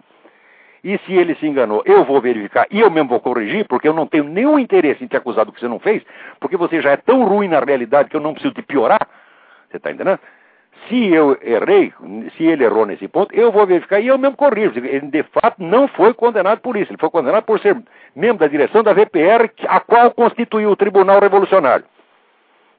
e 0.84 0.98
se 1.06 1.12
ele 1.12 1.34
se 1.36 1.46
enganou, 1.46 1.82
eu 1.84 2.04
vou 2.04 2.20
verificar 2.20 2.66
e 2.70 2.80
eu 2.80 2.90
mesmo 2.90 3.10
vou 3.10 3.20
corrigir, 3.20 3.66
porque 3.68 3.86
eu 3.86 3.92
não 3.92 4.06
tenho 4.06 4.24
nenhum 4.24 4.58
interesse 4.58 5.04
em 5.04 5.06
te 5.06 5.16
acusar 5.16 5.44
do 5.44 5.52
que 5.52 5.60
você 5.60 5.68
não 5.68 5.78
fez, 5.78 6.02
porque 6.40 6.56
você 6.56 6.80
já 6.80 6.90
é 6.90 6.96
tão 6.96 7.24
ruim 7.24 7.48
na 7.48 7.60
realidade 7.60 8.08
que 8.08 8.16
eu 8.16 8.20
não 8.20 8.32
preciso 8.32 8.54
te 8.54 8.62
piorar. 8.62 9.06
Você 9.70 9.76
está 9.76 9.92
entendendo? 9.92 10.18
Se 10.88 11.12
eu 11.12 11.38
errei, 11.42 11.92
se 12.36 12.44
ele 12.44 12.64
errou 12.64 12.84
nesse 12.84 13.06
ponto, 13.06 13.34
eu 13.34 13.52
vou 13.52 13.66
verificar 13.66 14.00
e 14.00 14.08
eu 14.08 14.18
mesmo 14.18 14.36
corrijo. 14.36 14.78
Ele, 14.78 15.06
de 15.06 15.22
fato, 15.24 15.62
não 15.62 15.86
foi 15.86 16.12
condenado 16.12 16.60
por 16.60 16.76
isso. 16.76 16.90
Ele 16.90 16.98
foi 16.98 17.10
condenado 17.10 17.44
por 17.44 17.60
ser 17.60 17.80
membro 18.14 18.38
da 18.38 18.48
direção 18.48 18.82
da 18.82 18.92
VPR, 18.92 19.50
a 19.68 19.80
qual 19.80 20.10
constituiu 20.10 20.70
o 20.70 20.76
Tribunal 20.76 21.20
Revolucionário. 21.20 21.84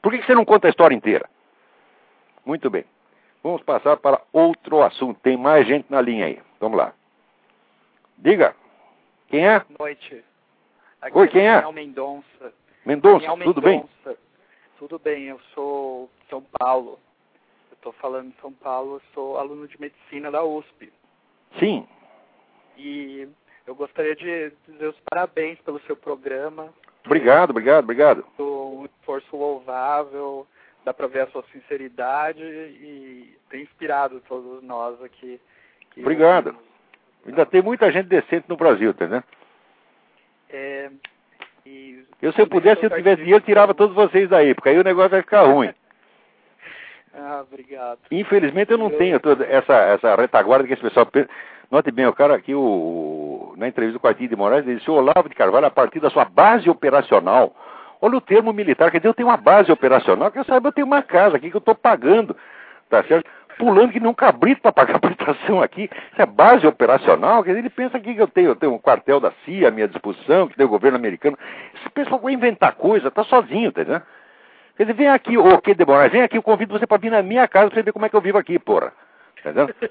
Por 0.02 0.12
que 0.12 0.22
você 0.22 0.36
não 0.36 0.44
conta 0.44 0.68
a 0.68 0.70
história 0.70 0.96
inteira? 0.96 1.30
Muito 2.46 2.70
bem. 2.70 2.84
Vamos 3.42 3.62
passar 3.64 3.98
para 3.98 4.22
outro 4.34 4.82
assunto. 4.82 5.20
Tem 5.22 5.38
mais 5.38 5.66
gente 5.66 5.86
na 5.90 6.02
linha 6.02 6.26
aí. 6.26 6.40
Vamos 6.60 6.78
lá. 6.78 6.94
Diga. 8.18 8.56
Quem 9.30 9.48
é? 9.48 9.60
Boa 9.60 9.78
noite. 9.80 10.24
Aqui 11.02 11.18
Oi, 11.18 11.28
quem 11.28 11.48
é? 11.48 11.56
Daniel 11.56 11.72
Mendonça. 11.72 12.54
Mendonça, 12.86 13.28
tudo 13.44 13.62
bem? 13.62 13.84
Tudo 14.78 15.00
bem, 15.00 15.24
eu 15.24 15.40
sou 15.54 16.10
São 16.30 16.44
Paulo 16.60 17.00
estou 17.84 17.94
falando 17.94 18.28
em 18.28 18.42
São 18.42 18.54
Paulo, 18.54 19.02
sou 19.14 19.38
aluno 19.38 19.68
de 19.68 19.80
medicina 19.80 20.32
da 20.32 20.42
USP. 20.42 20.92
Sim. 21.60 21.86
E 22.78 23.28
eu 23.68 23.76
gostaria 23.76 24.16
de 24.16 24.54
dizer 24.66 24.88
os 24.88 25.00
parabéns 25.10 25.60
pelo 25.60 25.82
seu 25.82 25.98
programa. 25.98 26.74
Obrigado, 27.06 27.50
obrigado, 27.50 27.84
obrigado. 27.84 28.26
Um 28.40 28.86
esforço 28.86 29.36
louvável, 29.36 30.48
dá 30.86 30.94
para 30.94 31.08
ver 31.08 31.22
a 31.24 31.28
sua 31.28 31.44
sinceridade 31.52 32.42
e 32.42 33.38
tem 33.50 33.64
inspirado 33.64 34.22
todos 34.22 34.64
nós 34.64 35.02
aqui. 35.04 35.40
Obrigado. 35.98 36.56
Ainda 37.26 37.46
tem 37.46 37.62
muita 37.62 37.92
gente 37.92 38.08
decente 38.08 38.46
no 38.48 38.56
Brasil, 38.56 38.92
entendeu? 38.92 39.24
É, 40.50 40.90
e 41.66 42.06
eu, 42.22 42.32
se 42.32 42.42
eu 42.42 42.48
pudesse, 42.48 42.80
se 42.80 42.86
eu 42.86 42.96
tivesse 42.96 43.24
dinheiro, 43.24 43.44
tirava 43.44 43.74
todos 43.74 43.94
vocês 43.94 44.30
daí, 44.30 44.56
porque 44.56 44.70
aí 44.70 44.80
o 44.80 44.84
negócio 44.84 45.12
vai 45.12 45.22
ficar 45.22 45.44
ruim. 45.44 45.74
Ah, 47.16 47.44
obrigado. 47.48 48.00
Infelizmente 48.12 48.72
eu 48.72 48.78
não 48.78 48.90
eu... 48.90 48.98
tenho 48.98 49.20
toda 49.20 49.46
essa, 49.46 49.74
essa 49.74 50.16
retaguarda 50.16 50.68
que 50.68 50.74
esse 50.74 50.82
pessoal 50.82 51.06
pensa. 51.06 51.30
Note 51.70 51.92
bem, 51.92 52.06
o 52.06 52.14
cara 52.14 52.36
aqui, 52.36 52.54
o, 52.54 53.54
na 53.58 53.68
entrevista 53.68 54.00
com 54.00 54.06
o 54.06 54.10
Artigo 54.10 54.30
de 54.30 54.36
Moraes, 54.36 54.66
ele 54.66 54.78
disse, 54.78 54.92
o 54.92 54.94
Olavo 54.94 55.28
de 55.28 55.34
Carvalho, 55.34 55.66
a 55.66 55.72
partir 55.72 56.00
da 56.00 56.10
sua 56.10 56.24
base 56.26 56.70
operacional, 56.70 57.56
olha 58.00 58.18
o 58.18 58.22
termo 58.22 58.54
militar, 58.54 58.92
quer 58.92 59.00
dizer, 59.00 59.08
eu 59.08 59.14
tenho 59.14 59.30
uma 59.30 59.38
base 59.38 59.72
operacional, 59.72 60.30
que 60.30 60.38
eu 60.38 60.44
saiba, 60.44 60.68
eu 60.68 60.72
tenho 60.72 60.86
uma 60.86 61.02
casa 61.02 61.38
aqui 61.38 61.50
que 61.50 61.56
eu 61.56 61.60
estou 61.60 61.74
pagando, 61.74 62.36
tá 62.90 63.04
certo? 63.06 63.28
Pulando 63.58 63.92
que 63.92 64.00
nem 64.00 64.08
um 64.10 64.14
cabrito 64.14 64.62
para 64.62 64.72
pagar 64.72 64.98
a 64.98 65.00
prestação 65.00 65.64
aqui. 65.64 65.90
Isso 66.12 66.22
é 66.22 66.26
base 66.26 66.68
operacional, 66.68 67.44
quer 67.44 67.52
dizer, 67.52 67.60
ele 67.62 67.70
pensa 67.70 67.98
aqui 67.98 68.14
que 68.14 68.22
eu 68.22 68.28
tenho, 68.28 68.50
eu 68.50 68.56
tenho 68.56 68.74
um 68.74 68.80
quartel 68.80 69.20
da 69.20 69.32
CIA 69.44 69.70
à 69.70 69.72
minha 69.72 69.88
disposição, 69.88 70.48
que 70.48 70.56
tem 70.56 70.66
o 70.66 70.70
governo 70.70 70.98
americano. 70.98 71.38
Esse 71.74 71.90
pessoal 71.90 72.20
vai 72.20 72.34
inventar 72.34 72.74
coisa, 72.74 73.10
tá 73.10 73.24
sozinho, 73.24 73.72
tá 73.72 73.82
entendendo? 73.82 74.04
Quer 74.76 74.84
dizer, 74.84 74.94
vem 74.94 75.08
aqui, 75.08 75.38
ô 75.38 75.60
que 75.60 75.76
de 75.76 75.86
Moraes, 75.86 76.12
vem 76.12 76.24
aqui, 76.24 76.38
eu 76.38 76.44
convido 76.44 76.78
você 76.78 76.88
para 76.88 76.98
vir 76.98 77.12
na 77.12 77.22
minha 77.22 77.48
casa 77.48 77.68
para 77.68 77.76
você 77.76 77.84
ver 77.84 77.92
como 77.92 78.06
é 78.06 78.10
que 78.10 78.16
eu 78.16 78.22
vivo 78.22 78.38
aqui, 78.38 78.58
porra. 78.58 78.92
Entendeu? 79.40 79.70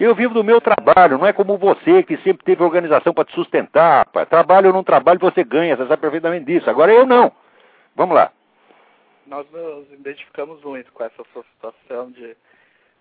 Eu 0.00 0.16
vivo 0.16 0.34
do 0.34 0.42
meu 0.42 0.60
trabalho, 0.60 1.16
não 1.16 1.26
é 1.26 1.32
como 1.32 1.56
você 1.56 2.02
que 2.02 2.16
sempre 2.18 2.44
teve 2.44 2.64
organização 2.64 3.14
para 3.14 3.24
te 3.24 3.32
sustentar, 3.34 3.98
rapaz. 3.98 4.28
Trabalho 4.28 4.66
ou 4.68 4.72
não 4.72 4.82
trabalho, 4.82 5.20
você 5.20 5.44
ganha, 5.44 5.76
você 5.76 5.86
sabe 5.86 6.02
perfeitamente 6.02 6.46
disso. 6.46 6.68
Agora 6.68 6.92
eu 6.92 7.06
não. 7.06 7.30
Vamos 7.94 8.16
lá. 8.16 8.32
Nós 9.28 9.46
nos 9.52 9.92
identificamos 9.92 10.60
muito 10.64 10.90
com 10.92 11.04
essa 11.04 11.22
sua 11.32 11.44
situação 11.54 12.10
de 12.10 12.36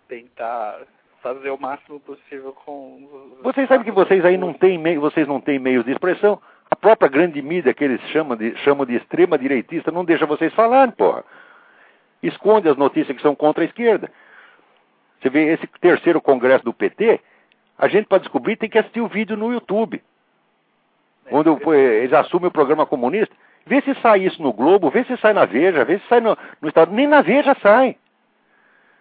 tentar 0.07 0.81
fazer 1.23 1.49
o 1.49 1.57
máximo 1.57 1.99
possível 2.01 2.53
com. 2.65 3.39
Vocês 3.41 3.67
sabem 3.67 3.83
que 3.83 3.91
vocês 3.91 4.23
aí 4.23 4.37
não 4.37 4.53
têm 4.53 4.79
vocês 4.99 5.27
não 5.27 5.41
têm 5.41 5.57
meios 5.57 5.85
de 5.85 5.91
expressão. 5.91 6.39
A 6.71 6.75
própria 6.75 7.09
grande 7.09 7.41
mídia 7.41 7.73
que 7.73 7.83
eles 7.83 8.01
chamam 8.11 8.37
de, 8.37 8.55
chamam 8.59 8.85
de 8.85 8.95
extrema 8.95 9.37
direitista 9.37 9.91
não 9.91 10.05
deixa 10.05 10.25
vocês 10.25 10.53
falarem, 10.53 10.93
porra. 10.93 11.23
Esconde 12.23 12.69
as 12.69 12.77
notícias 12.77 13.15
que 13.15 13.21
são 13.21 13.35
contra 13.35 13.63
a 13.63 13.67
esquerda. 13.67 14.09
Você 15.19 15.29
vê 15.29 15.53
esse 15.53 15.67
terceiro 15.79 16.21
congresso 16.21 16.63
do 16.63 16.73
PT, 16.73 17.19
a 17.77 17.87
gente 17.87 18.07
para 18.07 18.19
descobrir 18.19 18.55
tem 18.55 18.69
que 18.69 18.77
assistir 18.77 19.01
o 19.01 19.07
vídeo 19.07 19.35
no 19.35 19.51
YouTube. 19.51 20.01
É, 21.25 21.35
onde 21.35 21.49
eles 21.75 22.13
assumem 22.13 22.47
o 22.47 22.51
programa 22.51 22.85
comunista. 22.85 23.35
Vê 23.65 23.81
se 23.81 23.93
sai 24.01 24.21
isso 24.21 24.41
no 24.41 24.53
Globo, 24.53 24.89
vê 24.89 25.03
se 25.03 25.15
sai 25.17 25.33
na 25.33 25.45
Veja, 25.45 25.83
vê 25.85 25.99
se 25.99 26.07
sai 26.07 26.21
no, 26.21 26.37
no 26.61 26.69
Estado. 26.69 26.91
Nem 26.91 27.07
na 27.07 27.21
Veja 27.21 27.55
sai. 27.61 27.97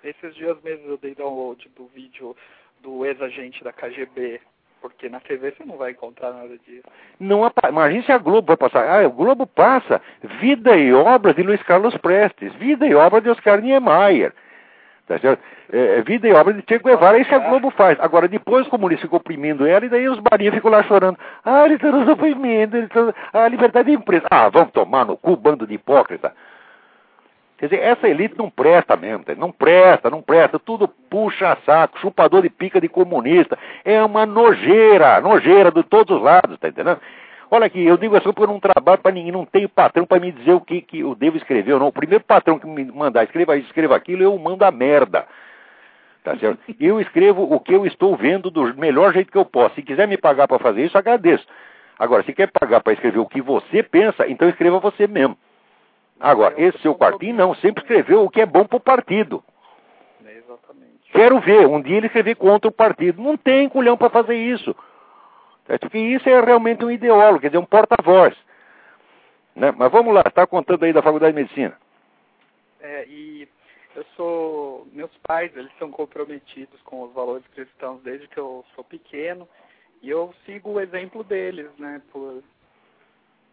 Esses 0.03 0.35
dias 0.35 0.61
mesmo 0.63 0.89
eu 0.89 0.99
dei 0.99 1.15
download 1.15 1.69
do 1.77 1.87
vídeo 1.95 2.37
do 2.81 3.05
ex-agente 3.05 3.63
da 3.63 3.73
KGB, 3.73 4.41
porque 4.81 5.09
na 5.09 5.21
TV 5.21 5.53
você 5.53 5.65
não 5.65 5.77
vai 5.77 5.93
encontrar 5.93 6.33
nada 6.33 6.57
disso. 6.67 6.85
Não, 7.19 7.51
imagine 7.69 8.03
se 8.05 8.13
a 8.13 8.19
Globo 8.19 8.49
vai 8.49 8.57
passar. 8.57 8.85
Ah, 8.89 9.07
o 9.07 9.11
Globo 9.11 9.47
passa 9.47 10.01
vida 10.41 10.77
e 10.77 10.93
obra 10.93 11.35
de 11.35 11.43
Luiz 11.43 11.63
Carlos 11.63 11.97
Prestes, 11.99 12.53
vida 12.55 12.87
e 12.87 12.95
obra 12.95 13.21
de 13.21 13.31
Oscar 13.31 13.61
Niemeyer. 13.61 14.33
Tá 15.07 15.19
certo? 15.19 15.43
É, 15.73 15.99
é 15.99 16.03
vida 16.03 16.29
e 16.29 16.33
obra 16.33 16.55
de 16.55 16.63
Che 16.67 16.79
Guevara, 16.79 17.19
é 17.19 17.21
isso 17.21 17.29
que 17.29 17.35
a 17.35 17.49
Globo 17.49 17.71
faz. 17.71 17.99
Agora, 18.01 18.29
depois 18.29 18.65
os 18.65 18.71
comunistas 18.71 19.03
ficam 19.03 19.19
oprimindo 19.19 19.67
ela, 19.67 19.85
e 19.85 19.89
daí 19.89 20.09
os 20.09 20.21
barinhos 20.21 20.55
ficam 20.55 20.71
lá 20.71 20.83
chorando. 20.85 21.19
Ah, 21.45 21.65
eles 21.65 21.77
estão 21.77 21.93
nos 21.93 22.09
oprimindo, 22.09 22.77
eles 22.77 22.89
estão... 22.89 23.13
Ah, 23.33 23.49
liberdade 23.49 23.91
de 23.91 23.97
empresa. 23.97 24.27
Ah, 24.31 24.49
vamos 24.49 24.71
tomar 24.73 25.05
no 25.05 25.17
cu, 25.17 25.37
bando 25.37 25.67
de 25.67 25.75
hipócrita. 25.75 26.33
Quer 27.61 27.67
dizer, 27.67 27.83
essa 27.83 28.09
elite 28.09 28.39
não 28.39 28.49
presta 28.49 28.97
mesmo, 28.97 29.23
não 29.37 29.53
presta, 29.53 30.09
não 30.09 30.23
presta, 30.23 30.59
tudo 30.59 30.89
puxa 30.89 31.59
saco, 31.67 31.99
chupador 31.99 32.41
de 32.41 32.49
pica 32.49 32.81
de 32.81 32.89
comunista. 32.89 33.59
É 33.85 34.03
uma 34.03 34.25
nojeira, 34.25 35.21
nojeira 35.21 35.71
de 35.71 35.83
todos 35.83 36.17
os 36.17 36.23
lados, 36.23 36.59
tá 36.59 36.69
entendendo? 36.69 36.99
Olha 37.51 37.67
aqui, 37.67 37.85
eu 37.85 37.99
digo 37.99 38.17
assim 38.17 38.25
porque 38.33 38.45
eu 38.45 38.47
não 38.47 38.59
trabalho 38.59 39.03
para 39.03 39.13
ninguém, 39.13 39.31
não 39.31 39.45
tenho 39.45 39.69
patrão 39.69 40.07
para 40.07 40.19
me 40.19 40.33
dizer 40.33 40.55
o 40.55 40.61
que, 40.63 40.81
que 40.81 41.01
eu 41.01 41.15
devo 41.15 41.37
escrever 41.37 41.75
ou 41.75 41.81
não. 41.81 41.89
O 41.89 41.93
primeiro 41.93 42.25
patrão 42.25 42.59
que 42.59 42.67
me 42.67 42.83
mandar 42.87 43.25
escreva 43.25 43.55
isso, 43.59 43.67
escreva 43.67 43.95
aquilo, 43.95 44.23
eu 44.23 44.39
mando 44.39 44.65
a 44.65 44.71
merda. 44.71 45.27
Tá 46.25 46.35
certo? 46.39 46.61
Eu 46.81 46.99
escrevo 46.99 47.43
o 47.43 47.61
que 47.61 47.75
eu 47.75 47.85
estou 47.85 48.17
vendo 48.17 48.51
do 48.51 48.75
melhor 48.75 49.13
jeito 49.13 49.31
que 49.31 49.37
eu 49.37 49.45
posso. 49.45 49.75
Se 49.75 49.83
quiser 49.83 50.09
me 50.09 50.17
pagar 50.17 50.49
para 50.49 50.59
fazer 50.59 50.87
isso, 50.87 50.97
agradeço. 50.97 51.47
Agora, 51.99 52.23
se 52.23 52.33
quer 52.33 52.51
pagar 52.51 52.81
para 52.81 52.95
escrever 52.95 53.19
o 53.19 53.27
que 53.27 53.43
você 53.43 53.83
pensa, 53.83 54.27
então 54.27 54.49
escreva 54.49 54.79
você 54.79 55.07
mesmo. 55.07 55.37
Agora, 56.21 56.55
esse 56.61 56.79
seu 56.81 56.95
quartinho 56.95 57.35
não, 57.35 57.55
sempre 57.55 57.83
escreveu 57.83 58.23
o 58.23 58.29
que 58.31 58.43
é 58.43 58.47
bom 58.47 58.67
para 58.67 58.77
o 58.77 58.81
partido. 58.81 59.43
É, 60.25 60.37
exatamente. 60.37 61.11
Quero 61.11 61.41
ver, 61.41 61.67
um 61.67 61.81
dia 61.81 61.97
ele 61.97 62.07
escrever 62.07 62.37
contra 62.37 62.69
o 62.69 62.73
partido. 62.73 63.23
Não 63.23 63.39
tem 63.39 63.71
culhão 63.71 63.97
para 63.97 64.11
fazer 64.11 64.37
isso. 64.37 64.77
É 65.67 65.79
porque 65.79 65.99
isso 65.99 66.29
é 66.29 66.41
realmente 66.41 66.85
um 66.85 66.91
ideólogo, 66.91 67.41
quer 67.41 67.49
dizer, 67.49 67.59
um 67.59 67.65
porta-voz. 67.65 68.37
Né? 69.57 69.73
Mas 69.77 69.91
vamos 69.91 70.13
lá, 70.13 70.23
está 70.27 70.47
contando 70.47 70.85
aí 70.85 70.93
da 70.93 71.03
Faculdade 71.03 71.33
de 71.33 71.43
Medicina. 71.43 71.77
É, 72.81 73.07
e 73.07 73.49
eu 73.97 74.05
sou. 74.17 74.87
Meus 74.93 75.11
pais, 75.27 75.55
eles 75.57 75.71
são 75.79 75.91
comprometidos 75.91 76.81
com 76.83 77.03
os 77.03 77.13
valores 77.13 77.47
cristãos 77.55 78.03
desde 78.03 78.29
que 78.29 78.39
eu 78.39 78.65
sou 78.75 78.85
pequeno. 78.85 79.49
E 80.03 80.11
eu 80.11 80.35
sigo 80.45 80.73
o 80.73 80.81
exemplo 80.81 81.23
deles, 81.23 81.71
né? 81.79 82.01
Por, 82.13 82.43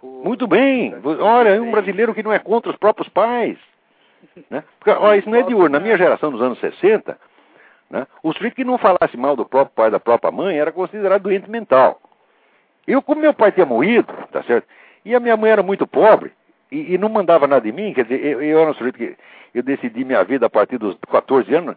muito 0.02 0.48
bem. 0.48 0.96
Olha, 1.20 1.50
é 1.50 1.62
um 1.62 1.72
brasileiro 1.72 2.14
que 2.14 2.24
não 2.24 2.34
é 2.34 2.40
contra 2.40 2.72
os 2.72 2.78
próprios 2.78 3.10
pais. 3.10 3.58
Né? 4.50 4.64
Porque, 4.80 4.92
olha, 4.92 5.18
isso 5.18 5.30
não 5.30 5.38
é 5.38 5.44
de 5.44 5.56
hoje. 5.56 5.70
Na 5.70 5.80
minha 5.80 5.98
geração 5.98 6.32
dos 6.32 6.42
anos 6.42 6.60
60, 6.60 7.18
né, 7.90 8.06
o 8.22 8.34
sujeito 8.34 8.56
que 8.56 8.64
não 8.64 8.78
falasse 8.78 9.18
mal 9.18 9.36
do 9.36 9.46
próprio 9.46 9.76
pai 9.76 9.90
da 9.90 10.00
própria 10.00 10.32
mãe 10.32 10.58
era 10.58 10.72
considerado 10.72 11.24
doente 11.24 11.50
mental. 11.50 12.00
Eu, 12.86 13.02
como 13.02 13.22
meu 13.22 13.34
pai 13.34 13.52
tinha 13.52 13.66
morrido, 13.66 14.12
tá 14.32 14.44
certo? 14.44 14.68
E 15.04 15.16
a 15.16 15.20
minha 15.20 15.36
mãe 15.36 15.52
era 15.52 15.64
muito 15.64 15.88
pobre 15.88 16.32
e, 16.72 16.94
e 16.94 16.98
não 16.98 17.10
mandava 17.10 17.48
nada 17.48 17.62
de 17.62 17.72
mim, 17.72 17.94
quer 17.94 18.04
dizer, 18.04 18.24
eu, 18.24 18.42
eu 18.42 18.60
era 18.60 18.72
um 18.72 18.74
sujeito 18.74 18.98
que 18.98 19.18
eu 19.54 19.64
decidi 19.64 20.06
minha 20.06 20.24
vida 20.24 20.46
a 20.46 20.50
partir 20.50 20.78
dos 20.78 20.96
14 21.10 21.54
anos. 21.54 21.76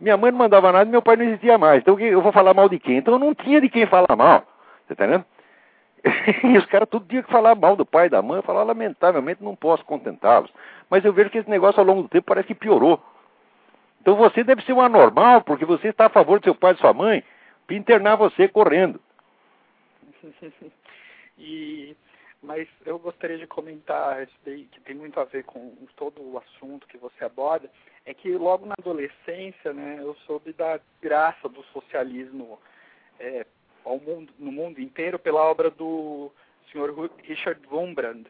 Minha 0.00 0.16
mãe 0.16 0.30
não 0.30 0.38
mandava 0.38 0.72
nada 0.72 0.88
e 0.88 0.90
meu 0.90 1.02
pai 1.02 1.16
não 1.16 1.24
existia 1.24 1.58
mais. 1.58 1.82
Então 1.82 1.98
eu 1.98 2.22
vou 2.22 2.32
falar 2.32 2.54
mal 2.54 2.68
de 2.68 2.78
quem? 2.78 2.96
Então 2.96 3.14
eu 3.14 3.18
não 3.18 3.34
tinha 3.34 3.60
de 3.60 3.68
quem 3.68 3.86
falar 3.86 4.16
mal. 4.16 4.44
Você 4.86 4.94
tá 4.94 5.04
entendendo? 5.04 5.24
e 6.44 6.58
os 6.58 6.66
caras 6.66 6.88
todo 6.88 7.06
dia 7.06 7.22
que 7.22 7.30
falar 7.30 7.54
mal 7.54 7.76
do 7.76 7.84
pai 7.84 8.06
e 8.06 8.10
da 8.10 8.22
mãe, 8.22 8.38
eu 8.38 8.42
falo, 8.42 8.62
lamentavelmente 8.64 9.42
não 9.42 9.54
posso 9.54 9.84
contentá-los. 9.84 10.50
Mas 10.88 11.04
eu 11.04 11.12
vejo 11.12 11.30
que 11.30 11.38
esse 11.38 11.50
negócio 11.50 11.80
ao 11.80 11.86
longo 11.86 12.02
do 12.02 12.08
tempo 12.08 12.26
parece 12.26 12.48
que 12.48 12.54
piorou. 12.54 13.02
Então 14.00 14.16
você 14.16 14.42
deve 14.42 14.62
ser 14.62 14.72
um 14.72 14.80
anormal, 14.80 15.42
porque 15.42 15.64
você 15.64 15.88
está 15.88 16.06
a 16.06 16.10
favor 16.10 16.40
do 16.40 16.44
seu 16.44 16.54
pai 16.54 16.72
e 16.72 16.78
sua 16.78 16.92
mãe, 16.92 17.22
para 17.66 17.76
internar 17.76 18.16
você 18.16 18.48
correndo. 18.48 19.00
e, 21.38 21.94
mas 22.42 22.66
eu 22.86 22.98
gostaria 22.98 23.36
de 23.36 23.46
comentar 23.46 24.22
isso 24.22 24.36
daí, 24.44 24.64
que 24.64 24.80
tem 24.80 24.96
muito 24.96 25.20
a 25.20 25.24
ver 25.24 25.44
com 25.44 25.74
todo 25.96 26.22
o 26.22 26.38
assunto 26.38 26.86
que 26.86 26.96
você 26.96 27.24
aborda, 27.24 27.70
é 28.06 28.14
que 28.14 28.32
logo 28.32 28.64
na 28.64 28.74
adolescência, 28.78 29.72
né, 29.74 29.98
eu 30.00 30.14
soube 30.26 30.52
da 30.54 30.80
graça 31.02 31.48
do 31.48 31.62
socialismo 31.64 32.58
é, 33.18 33.44
mundo, 33.84 34.32
no 34.38 34.52
mundo 34.52 34.80
inteiro 34.80 35.18
pela 35.18 35.42
obra 35.42 35.70
do 35.70 36.30
Sr. 36.70 36.92
Richard 37.26 37.60
Wurmbrand. 37.70 38.26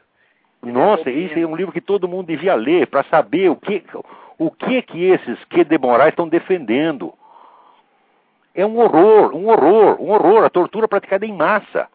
Nossa, 0.62 1.10
isso 1.10 1.38
é 1.38 1.46
um 1.46 1.56
livro 1.56 1.72
que 1.72 1.80
todo 1.80 2.08
mundo 2.08 2.26
devia 2.26 2.54
ler 2.54 2.86
para 2.86 3.02
saber 3.04 3.48
o 3.48 3.56
que, 3.56 3.82
o 4.38 4.50
que 4.50 4.82
que 4.82 5.04
esses 5.04 5.42
que 5.44 5.64
de 5.64 5.78
Moraes 5.78 6.10
estão 6.10 6.28
defendendo. 6.28 7.14
É 8.54 8.66
um 8.66 8.78
horror, 8.78 9.34
um 9.34 9.48
horror, 9.48 10.00
um 10.00 10.10
horror, 10.10 10.44
a 10.44 10.50
tortura 10.50 10.86
praticada 10.86 11.24
em 11.24 11.32
massa. 11.32 11.88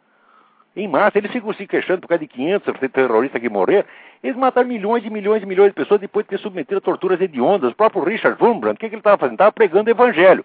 Em 0.75 0.87
massa, 0.87 1.17
eles 1.17 1.31
ficam 1.31 1.53
se 1.53 1.67
queixando 1.67 2.01
por 2.01 2.07
causa 2.07 2.21
de 2.21 2.27
500 2.27 2.73
terroristas 2.91 3.41
que 3.41 3.49
morreram. 3.49 3.87
Eles 4.23 4.35
mataram 4.35 4.67
milhões 4.67 5.05
e 5.05 5.09
milhões 5.09 5.43
e 5.43 5.45
milhões 5.45 5.69
de 5.69 5.75
pessoas 5.75 6.01
depois 6.01 6.25
de 6.25 6.31
ter 6.31 6.39
submetido 6.39 6.79
a 6.79 6.81
torturas 6.81 7.21
hediondas. 7.21 7.71
O 7.71 7.75
próprio 7.75 8.03
Richard 8.03 8.41
Wurmbrand, 8.41 8.73
o 8.73 8.77
que, 8.77 8.89
que 8.89 8.95
ele 8.95 8.99
estava 8.99 9.17
fazendo? 9.17 9.35
Estava 9.35 9.51
pregando 9.51 9.89
o 9.89 9.93
evangelho 9.93 10.43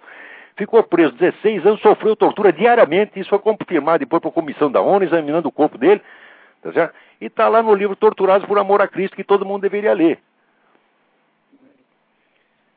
ficou 0.56 0.82
preso 0.82 1.12
16 1.12 1.66
anos, 1.66 1.80
sofreu 1.80 2.16
tortura 2.16 2.52
diariamente, 2.52 3.18
isso 3.18 3.30
foi 3.30 3.38
confirmado 3.38 4.00
depois 4.00 4.22
por 4.22 4.32
comissão 4.32 4.70
da 4.70 4.80
ONU, 4.80 5.04
examinando 5.04 5.48
o 5.48 5.52
corpo 5.52 5.78
dele, 5.78 6.02
tá 6.62 6.72
certo? 6.72 6.94
E 7.20 7.26
está 7.26 7.48
lá 7.48 7.62
no 7.62 7.74
livro 7.74 7.96
Torturados 7.96 8.46
por 8.46 8.58
Amor 8.58 8.80
a 8.80 8.88
Cristo, 8.88 9.16
que 9.16 9.24
todo 9.24 9.44
mundo 9.44 9.62
deveria 9.62 9.92
ler. 9.92 10.18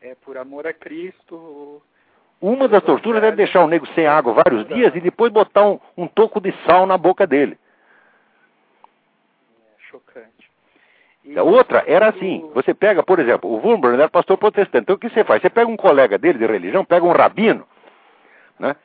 É, 0.01 0.15
por 0.15 0.37
amor 0.37 0.67
a 0.67 0.73
Cristo. 0.73 1.81
Uma 2.41 2.67
das 2.67 2.83
torturas 2.83 3.23
é 3.23 3.31
deixar 3.31 3.63
o 3.63 3.67
nego 3.69 3.87
sem 3.95 4.05
água 4.05 4.33
vários 4.33 4.67
dias 4.67 4.93
e 4.93 4.99
depois 4.99 5.31
botar 5.31 5.65
um, 5.65 5.79
um 5.95 6.07
toco 6.07 6.41
de 6.41 6.53
sal 6.65 6.85
na 6.85 6.97
boca 6.97 7.25
dele. 7.25 7.57
É 9.65 9.81
chocante. 9.89 10.32
A 11.35 11.43
outra 11.43 11.83
era 11.87 12.09
assim: 12.09 12.49
você 12.53 12.73
pega, 12.73 13.01
por 13.01 13.19
exemplo, 13.19 13.49
o 13.49 13.55
Wurmbrand 13.55 13.95
era 13.95 14.09
pastor 14.09 14.37
protestante. 14.37 14.83
Então 14.83 14.95
o 14.95 14.99
que 14.99 15.09
você 15.09 15.23
faz? 15.23 15.41
Você 15.41 15.49
pega 15.49 15.69
um 15.69 15.77
colega 15.77 16.17
dele 16.17 16.37
de 16.37 16.45
religião, 16.45 16.83
pega 16.83 17.05
um 17.05 17.11
rabino, 17.11 17.65
né? 18.59 18.75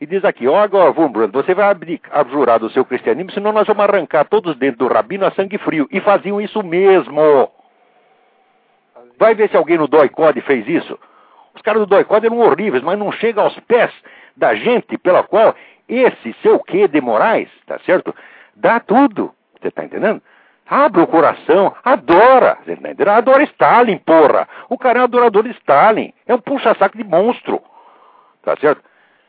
E 0.00 0.06
diz 0.06 0.24
aqui, 0.24 0.48
ó, 0.48 0.58
agora, 0.58 0.90
Wurmbrand, 0.90 1.30
você 1.30 1.54
vai 1.54 1.76
abjurar 2.10 2.58
do 2.58 2.70
seu 2.70 2.86
cristianismo, 2.86 3.32
senão 3.32 3.52
nós 3.52 3.66
vamos 3.66 3.84
arrancar 3.84 4.24
todos 4.24 4.56
dentro 4.56 4.78
do 4.78 4.92
rabino 4.92 5.26
a 5.26 5.30
sangue 5.32 5.58
frio. 5.58 5.86
E 5.90 6.00
faziam 6.00 6.40
isso 6.40 6.62
mesmo. 6.62 7.50
Vai 9.18 9.34
ver 9.34 9.50
se 9.50 9.56
alguém 9.58 9.76
no 9.76 9.86
Doicode 9.86 10.40
fez 10.40 10.66
isso. 10.66 10.98
Os 11.54 11.60
caras 11.60 11.82
do 11.82 11.86
Doicode 11.86 12.24
eram 12.24 12.38
horríveis, 12.38 12.82
mas 12.82 12.98
não 12.98 13.12
chega 13.12 13.42
aos 13.42 13.58
pés 13.60 13.92
da 14.34 14.54
gente 14.54 14.96
pela 14.96 15.22
qual 15.22 15.54
esse 15.86 16.34
seu 16.40 16.58
quê 16.60 16.88
de 16.88 17.00
Moraes, 17.02 17.50
tá 17.66 17.78
certo? 17.80 18.14
Dá 18.56 18.80
tudo. 18.80 19.34
Você 19.60 19.68
está 19.68 19.84
entendendo? 19.84 20.22
Abre 20.70 21.00
o 21.00 21.06
coração, 21.08 21.74
adora. 21.84 22.56
Adora 23.16 23.42
Stalin, 23.42 23.98
porra. 23.98 24.48
O 24.68 24.78
cara 24.78 25.00
é 25.00 25.02
um 25.02 25.04
adorador 25.04 25.42
de 25.42 25.50
Stalin. 25.50 26.14
É 26.28 26.32
um 26.32 26.38
puxa-saco 26.38 26.96
de 26.96 27.02
monstro. 27.02 27.60
Tá 28.40 28.54
certo? 28.56 28.80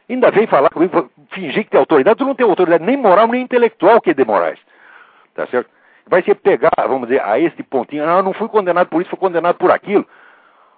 Ainda 0.08 0.30
vem 0.30 0.46
falar 0.46 0.70
comigo, 0.70 1.10
fingir 1.32 1.64
que 1.64 1.72
tem 1.72 1.80
autoridade. 1.80 2.20
Tu 2.20 2.26
não 2.26 2.36
tem 2.36 2.46
autoridade 2.46 2.84
nem 2.84 2.96
moral, 2.96 3.28
nem 3.28 3.42
intelectual 3.42 4.00
que 4.00 4.12
é 4.12 4.14
de 4.14 4.24
Moraes. 4.24 4.60
Tá 5.34 5.48
certo? 5.48 5.68
Vai 6.06 6.22
se 6.22 6.36
pegar, 6.36 6.70
vamos 6.78 7.08
dizer, 7.08 7.24
a 7.24 7.40
este 7.40 7.64
pontinho. 7.64 8.08
Ah, 8.08 8.22
não 8.22 8.34
fui 8.34 8.48
condenado 8.48 8.90
por 8.90 9.02
isso, 9.02 9.10
fui 9.10 9.18
condenado 9.18 9.56
por 9.56 9.72
aquilo. 9.72 10.06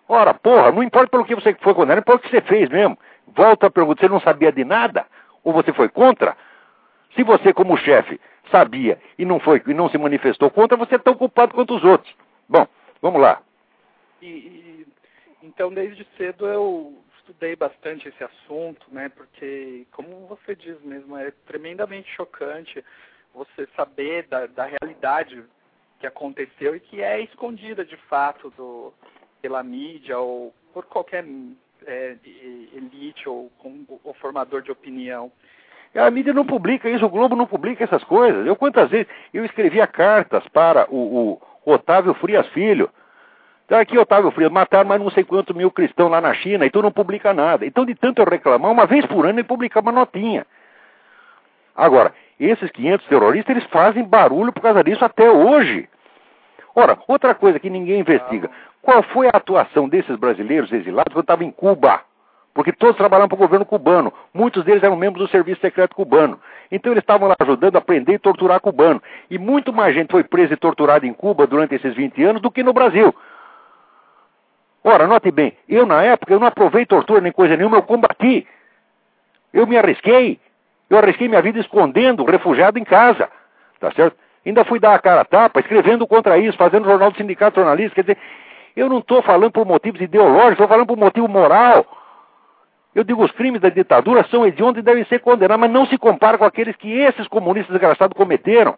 Ora, 0.07 0.34
porra, 0.34 0.72
não 0.72 0.82
importa 0.82 1.09
pelo 1.09 1.26
que 1.26 1.36
você 1.36 1.53
foi 1.59 1.74
condenado, 1.74 1.99
importa 1.99 2.26
o 2.26 2.30
que 2.30 2.38
você 2.38 2.41
fez 2.41 2.70
mesmo. 2.70 2.97
Volta 3.36 3.68
a 3.68 3.72
pergunta, 3.72 3.99
você 3.99 4.07
não 4.07 4.22
sabia 4.22 4.51
de 4.51 4.64
nada? 4.64 5.05
Ou 5.43 5.51
você 5.51 5.74
foi 5.74 5.89
contra? 5.89 6.38
Se 7.16 7.24
você, 7.24 7.53
como 7.53 7.78
chefe, 7.78 8.20
sabia 8.49 8.99
e 9.18 9.26
não 9.26 9.39
foi 9.39 9.61
e 9.68 9.74
não 9.74 9.89
se 9.89 9.97
manifestou 9.97 10.49
contra, 10.49 10.78
você 10.78 10.95
é 10.95 10.99
tão 10.99 11.16
culpado 11.16 11.53
quanto 11.53 11.76
os 11.76 11.84
outros. 11.84 12.14
Bom, 12.47 12.68
vamos 13.01 13.22
lá. 13.22 13.41
E, 14.22 14.28
e, 14.28 14.88
então, 15.41 15.74
desde 15.74 16.05
cedo 16.18 16.47
eu 16.47 16.97
estudei 17.18 17.55
bastante 17.55 18.07
esse 18.07 18.24
assunto, 18.24 18.86
né? 18.91 19.09
Porque, 19.09 19.86
como 19.91 20.28
você 20.28 20.55
diz 20.55 20.80
mesmo, 20.82 21.18
é 21.18 21.32
tremendamente 21.45 22.09
chocante 22.16 22.84
você 23.34 23.68
saber 23.76 24.28
da, 24.28 24.45
da 24.47 24.66
realidade 24.66 25.43
que 25.99 26.07
aconteceu 26.07 26.76
e 26.76 26.80
que 26.80 27.01
é 27.01 27.22
escondida 27.22 27.86
de 27.86 27.95
fato 27.95 28.49
do, 28.51 28.93
pela 29.41 29.64
mídia 29.64 30.20
ou 30.20 30.53
por 30.74 30.86
qualquer 30.86 31.26
é, 31.86 32.18
elite 32.74 33.28
ou, 33.28 33.51
ou 34.03 34.14
formador 34.16 34.61
de 34.61 34.72
opinião. 34.72 35.32
A 35.96 36.10
mídia 36.10 36.34
não 36.34 36.46
publica 36.46 36.89
isso, 36.89 37.06
o 37.06 37.10
Globo 37.10 37.36
não 37.36 37.46
publica 37.46 37.84
essas 37.84 38.04
coisas. 38.04 38.46
Eu 38.48 38.56
quantas 38.56 38.89
vezes 38.89 39.08
eu 39.34 39.46
escrevia 39.46 39.86
cartas 39.86 40.48
para 40.48 40.88
o, 40.89 41.39
o 41.66 41.72
Otávio 41.72 42.14
Frias 42.16 42.48
Filho. 42.48 42.89
Então 43.66 43.80
aqui, 43.80 43.98
Otávio 43.98 44.32
Frias, 44.32 44.52
mataram 44.52 44.89
mais 44.89 45.02
não 45.02 45.12
sei 45.12 45.24
quantos 45.24 45.56
mil 45.56 45.72
cristãos 45.72 46.10
lá 46.10 46.20
na 46.20 46.34
China 46.34 46.66
e 46.66 46.70
tu 46.70 46.82
não 46.82 46.91
publica 46.91 47.34
nada. 47.34 47.66
Então, 47.66 47.86
de 47.86 47.96
tanto 47.96 48.22
eu 48.22 48.26
reclamar, 48.26 48.72
uma 48.72 48.86
vez 48.86 49.06
por 49.06 49.26
ano 49.26 49.39
ele 49.39 49.48
publica 49.48 49.80
uma 49.80 49.91
notinha. 49.91 50.46
Agora, 51.76 52.14
esses 52.39 52.70
500 52.72 53.08
terroristas, 53.08 53.56
eles 53.56 53.70
fazem 53.70 54.04
barulho 54.04 54.52
por 54.52 54.62
causa 54.62 54.84
disso 54.84 55.04
até 55.06 55.30
hoje. 55.30 55.88
Ora, 56.76 56.98
outra 57.08 57.36
coisa 57.36 57.60
que 57.60 57.70
ninguém 57.70 58.00
investiga. 58.00 58.50
Qual 58.82 59.02
foi 59.04 59.28
a 59.28 59.38
atuação 59.38 59.88
desses 59.88 60.16
brasileiros 60.18 60.72
exilados 60.72 61.14
quando 61.14 61.24
estavam 61.24 61.48
em 61.48 61.52
Cuba? 61.52 62.02
Porque 62.54 62.72
todos 62.72 62.95
trabalhavam 62.95 63.30
para 63.30 63.36
o 63.36 63.39
governo 63.39 63.66
cubano. 63.66 64.14
Muitos 64.34 64.64
deles 64.64 64.84
eram 64.84 64.95
membros 64.95 65.26
do 65.26 65.32
serviço 65.32 65.60
secreto 65.60 65.95
cubano. 65.95 66.39
Então 66.72 66.91
eles 66.91 67.01
estavam 67.01 67.28
lá 67.28 67.36
ajudando 67.39 67.76
a 67.76 67.82
prender 67.82 68.16
e 68.16 68.20
torturar 68.20 68.60
cubano. 68.60 69.01
E 69.30 69.39
muito 69.39 69.74
mais 69.74 69.95
gente 69.95 70.12
foi 70.12 70.24
presa 70.24 70.54
e 70.54 70.58
torturada 70.58 71.06
em 71.06 71.14
Cuba 71.14 71.47
durante 71.47 71.74
esses 71.74 71.95
20 71.95 72.24
anos 72.24 72.41
do 72.41 72.51
que 72.51 72.62
no 72.62 72.72
Brasil. 72.72 73.14
Ora, 74.84 75.08
note 75.08 75.32
bem, 75.32 75.54
eu 75.68 75.86
na 75.86 76.04
época 76.04 76.34
eu 76.34 76.39
não 76.39 76.47
aprovei 76.47 76.86
tortura 76.86 77.22
nem 77.22 77.32
coisa 77.32 77.58
nenhuma, 77.58 77.78
eu 77.78 77.84
combati. 77.84 78.45
Eu 79.51 79.66
me 79.66 79.78
arrisquei. 79.78 80.39
Eu 80.89 80.99
arrisquei 80.99 81.28
minha 81.28 81.41
vida 81.41 81.60
escondendo, 81.60 82.24
refugiado 82.24 82.78
em 82.78 82.84
casa. 82.84 83.30
Tá 83.80 83.91
certo? 83.93 84.16
Ainda 84.45 84.66
fui 84.66 84.80
dar 84.80 84.93
a 84.93 84.99
cara 84.99 85.22
a 85.22 85.26
tapa, 85.26 85.60
escrevendo 85.60 86.06
contra 86.06 86.38
isso, 86.38 86.58
fazendo 86.58 86.86
jornal 86.86 87.10
do 87.10 87.18
sindicato 87.18 87.56
jornalista. 87.56 87.95
Quer 87.95 88.01
dizer, 88.01 88.18
eu 88.76 88.89
não 88.89 88.99
estou 88.99 89.24
falando 89.24 89.51
por 89.51 89.66
motivos 89.66 90.01
ideológicos, 90.01 90.54
estou 90.54 90.68
falando 90.68 90.88
por 90.88 90.97
motivo 90.97 91.28
moral. 91.28 91.86
Eu 92.96 93.04
digo, 93.04 93.24
os 93.24 93.32
crimes 93.32 93.60
da 93.60 93.70
ditadura 93.70 94.24
são 94.30 94.46
hediondos 94.46 94.80
e 94.80 94.84
devem 94.84 95.04
ser 95.06 95.20
condenados, 95.20 95.62
mas 95.62 95.72
não 95.72 95.86
se 95.88 95.98
compara 95.98 96.38
com 96.38 96.46
aqueles 96.46 96.76
que 96.76 96.91
esses 96.91 97.28
comunistas 97.28 97.72
desgraçados 97.72 98.16
cometeram. 98.16 98.78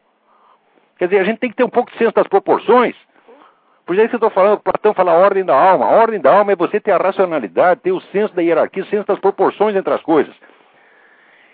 Quer 0.98 1.10
dizer, 1.10 1.20
a 1.20 1.24
gente 1.26 1.40
tem 1.40 1.50
que 1.50 1.56
ter 1.58 1.66
um 1.66 1.70
pouco 1.70 1.92
de 1.92 1.98
senso 1.98 2.14
das 2.14 2.28
proporções. 2.28 2.96
Por 3.86 3.96
isso 3.96 4.08
que 4.08 4.16
eu 4.16 4.18
estou 4.18 4.30
falando, 4.30 4.60
Platão 4.60 4.94
fala 4.94 5.12
a 5.12 5.18
ordem 5.18 5.44
da 5.44 5.56
alma. 5.56 5.86
A 5.86 5.90
ordem 5.90 6.20
da 6.20 6.34
alma 6.34 6.54
é 6.54 6.56
você 6.56 6.80
ter 6.80 6.92
a 6.92 6.98
racionalidade, 6.98 7.82
ter 7.82 7.92
o 7.92 8.02
senso 8.02 8.34
da 8.34 8.42
hierarquia, 8.42 8.84
o 8.84 8.88
senso 8.88 9.06
das 9.06 9.20
proporções 9.20 9.76
entre 9.76 9.94
as 9.94 10.02
coisas. 10.02 10.34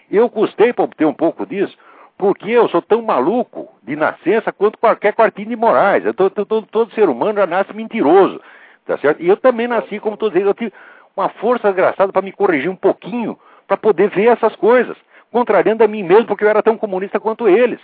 Eu 0.09 0.30
custei 0.30 0.72
para 0.72 0.86
obter 0.86 1.05
um 1.05 1.14
pouco 1.14 1.45
disso, 1.45 1.76
porque 2.18 2.51
eu 2.51 2.70
sou 2.70 2.82
tão 2.82 3.01
maluco 3.01 3.70
de 3.82 3.95
nascença 3.95 4.51
quanto 4.51 4.78
qualquer 4.78 5.14
quartinho 5.14 5.49
de 5.49 5.55
Moraes. 5.55 6.05
Eu 6.05 6.14
tô, 6.14 6.30
tô, 6.30 6.62
todo, 6.62 6.93
ser 6.93 7.09
humano 7.09 7.39
já 7.39 7.47
nasce 7.47 7.74
mentiroso, 7.74 8.39
tá 8.86 8.97
certo? 8.99 9.22
E 9.22 9.28
eu 9.28 9.36
também 9.36 9.68
nasci, 9.68 9.99
como 9.99 10.14
estou 10.14 10.30
dizendo, 10.30 10.49
eu 10.49 10.53
tive 10.53 10.72
uma 11.16 11.30
força 11.30 11.68
desgraçada 11.68 12.12
para 12.12 12.22
me 12.22 12.32
corrigir 12.32 12.70
um 12.70 12.76
pouquinho, 12.76 13.38
para 13.68 13.78
poder 13.78 14.09
ver 14.09 14.28
essas 14.28 14.55
coisas, 14.55 14.97
contrariando 15.32 15.84
a 15.84 15.88
mim 15.88 16.03
mesmo, 16.03 16.26
porque 16.26 16.43
eu 16.43 16.49
era 16.49 16.64
tão 16.64 16.78
comunista 16.78 17.20
quanto 17.20 17.47
eles. 17.47 17.80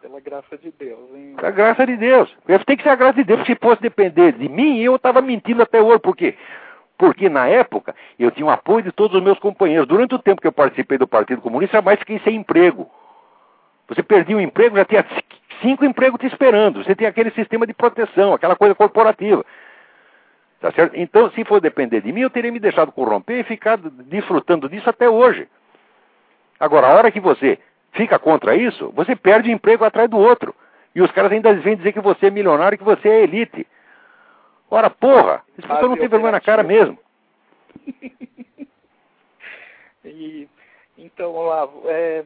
Pela 0.00 0.20
graça 0.20 0.56
de 0.56 0.72
Deus, 0.78 1.14
hein? 1.14 1.34
Pela 1.36 1.50
graça 1.50 1.86
de 1.86 1.96
Deus. 1.96 2.34
Tem 2.66 2.76
que 2.76 2.82
ser 2.82 2.88
a 2.88 2.96
graça 2.96 3.14
de 3.14 3.24
Deus, 3.24 3.46
se 3.46 3.54
fosse 3.56 3.82
depender 3.82 4.32
de 4.32 4.48
mim, 4.48 4.78
eu 4.78 4.96
estava 4.96 5.20
mentindo 5.20 5.62
até 5.62 5.80
hoje. 5.82 5.98
Por 5.98 6.16
quê? 6.16 6.36
Porque 6.96 7.28
na 7.28 7.46
época 7.46 7.94
eu 8.18 8.30
tinha 8.30 8.46
o 8.46 8.50
apoio 8.50 8.82
de 8.82 8.92
todos 8.92 9.16
os 9.16 9.22
meus 9.22 9.38
companheiros. 9.38 9.86
Durante 9.86 10.14
o 10.14 10.18
tempo 10.18 10.40
que 10.40 10.46
eu 10.46 10.52
participei 10.52 10.96
do 10.96 11.06
Partido 11.06 11.42
Comunista, 11.42 11.76
jamais 11.76 11.98
fiquei 11.98 12.18
sem 12.20 12.36
emprego. 12.36 12.90
Você 13.88 14.02
perdia 14.02 14.36
um 14.36 14.40
emprego, 14.40 14.76
já 14.76 14.84
tinha 14.84 15.04
cinco 15.60 15.84
empregos 15.84 16.20
te 16.20 16.26
esperando. 16.26 16.82
Você 16.82 16.94
tem 16.94 17.06
aquele 17.06 17.30
sistema 17.32 17.66
de 17.66 17.74
proteção, 17.74 18.32
aquela 18.32 18.56
coisa 18.56 18.74
corporativa. 18.74 19.44
Tá 20.60 20.70
certo? 20.72 20.94
Então, 20.94 21.30
se 21.30 21.42
for 21.44 21.60
depender 21.60 22.02
de 22.02 22.12
mim, 22.12 22.20
eu 22.20 22.30
teria 22.30 22.52
me 22.52 22.60
deixado 22.60 22.92
corromper 22.92 23.40
e 23.40 23.44
ficado 23.44 23.88
desfrutando 23.90 24.68
disso 24.68 24.90
até 24.90 25.08
hoje. 25.08 25.48
Agora, 26.58 26.88
a 26.88 26.94
hora 26.94 27.10
que 27.10 27.18
você 27.18 27.58
fica 27.92 28.18
contra 28.18 28.54
isso, 28.54 28.90
você 28.90 29.16
perde 29.16 29.50
emprego 29.50 29.84
atrás 29.84 30.08
do 30.10 30.18
outro. 30.18 30.54
E 30.94 31.00
os 31.00 31.10
caras 31.12 31.32
ainda 31.32 31.54
vêm 31.54 31.76
dizer 31.76 31.94
que 31.94 32.00
você 32.00 32.26
é 32.26 32.30
milionário 32.30 32.74
e 32.74 32.78
que 32.78 32.84
você 32.84 33.08
é 33.08 33.22
elite. 33.22 33.66
Ora, 34.70 34.90
porra, 34.90 35.42
esse 35.58 35.66
pessoal 35.66 35.88
não 35.88 35.96
tem 35.96 36.08
vergonha 36.08 36.32
na 36.32 36.40
cara 36.40 36.62
mesmo. 36.62 36.98
e, 40.04 40.46
então, 40.98 41.34
Olavo, 41.34 41.84
é, 41.86 42.24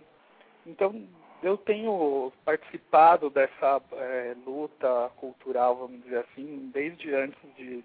então 0.67 1.07
eu 1.41 1.57
tenho 1.57 2.33
participado 2.45 3.31
dessa 3.31 3.81
é, 3.93 4.35
luta 4.45 5.11
cultural, 5.17 5.77
vamos 5.77 6.03
dizer 6.03 6.19
assim, 6.19 6.71
desde 6.73 7.15
antes 7.15 7.39
de, 7.57 7.83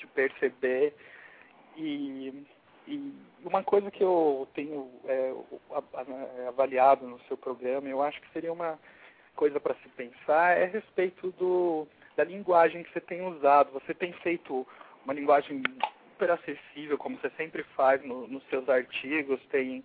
de 0.00 0.06
perceber 0.08 0.94
e 1.76 2.44
e 2.90 3.14
uma 3.44 3.62
coisa 3.62 3.88
que 3.90 4.02
eu 4.02 4.48
tenho 4.52 4.90
é, 5.04 5.32
é, 6.42 6.48
avaliado 6.48 7.06
no 7.06 7.20
seu 7.20 7.36
programa, 7.36 7.88
eu 7.88 8.02
acho 8.02 8.20
que 8.20 8.32
seria 8.32 8.52
uma 8.52 8.78
coisa 9.36 9.60
para 9.60 9.74
se 9.76 9.88
pensar, 9.90 10.58
é 10.58 10.64
a 10.64 10.68
respeito 10.68 11.30
do, 11.32 11.86
da 12.16 12.24
linguagem 12.24 12.82
que 12.82 12.92
você 12.92 13.00
tem 13.00 13.22
usado. 13.22 13.70
Você 13.72 13.94
tem 13.94 14.12
feito 14.14 14.66
uma 15.04 15.14
linguagem 15.14 15.62
super 16.10 16.32
acessível, 16.32 16.98
como 16.98 17.16
você 17.18 17.30
sempre 17.36 17.62
faz 17.76 18.04
no, 18.04 18.26
nos 18.26 18.42
seus 18.48 18.68
artigos, 18.68 19.40
tem 19.46 19.84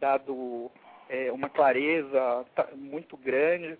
dado 0.00 0.70
é, 1.08 1.30
uma 1.30 1.48
clareza 1.48 2.44
muito 2.74 3.16
grande. 3.16 3.78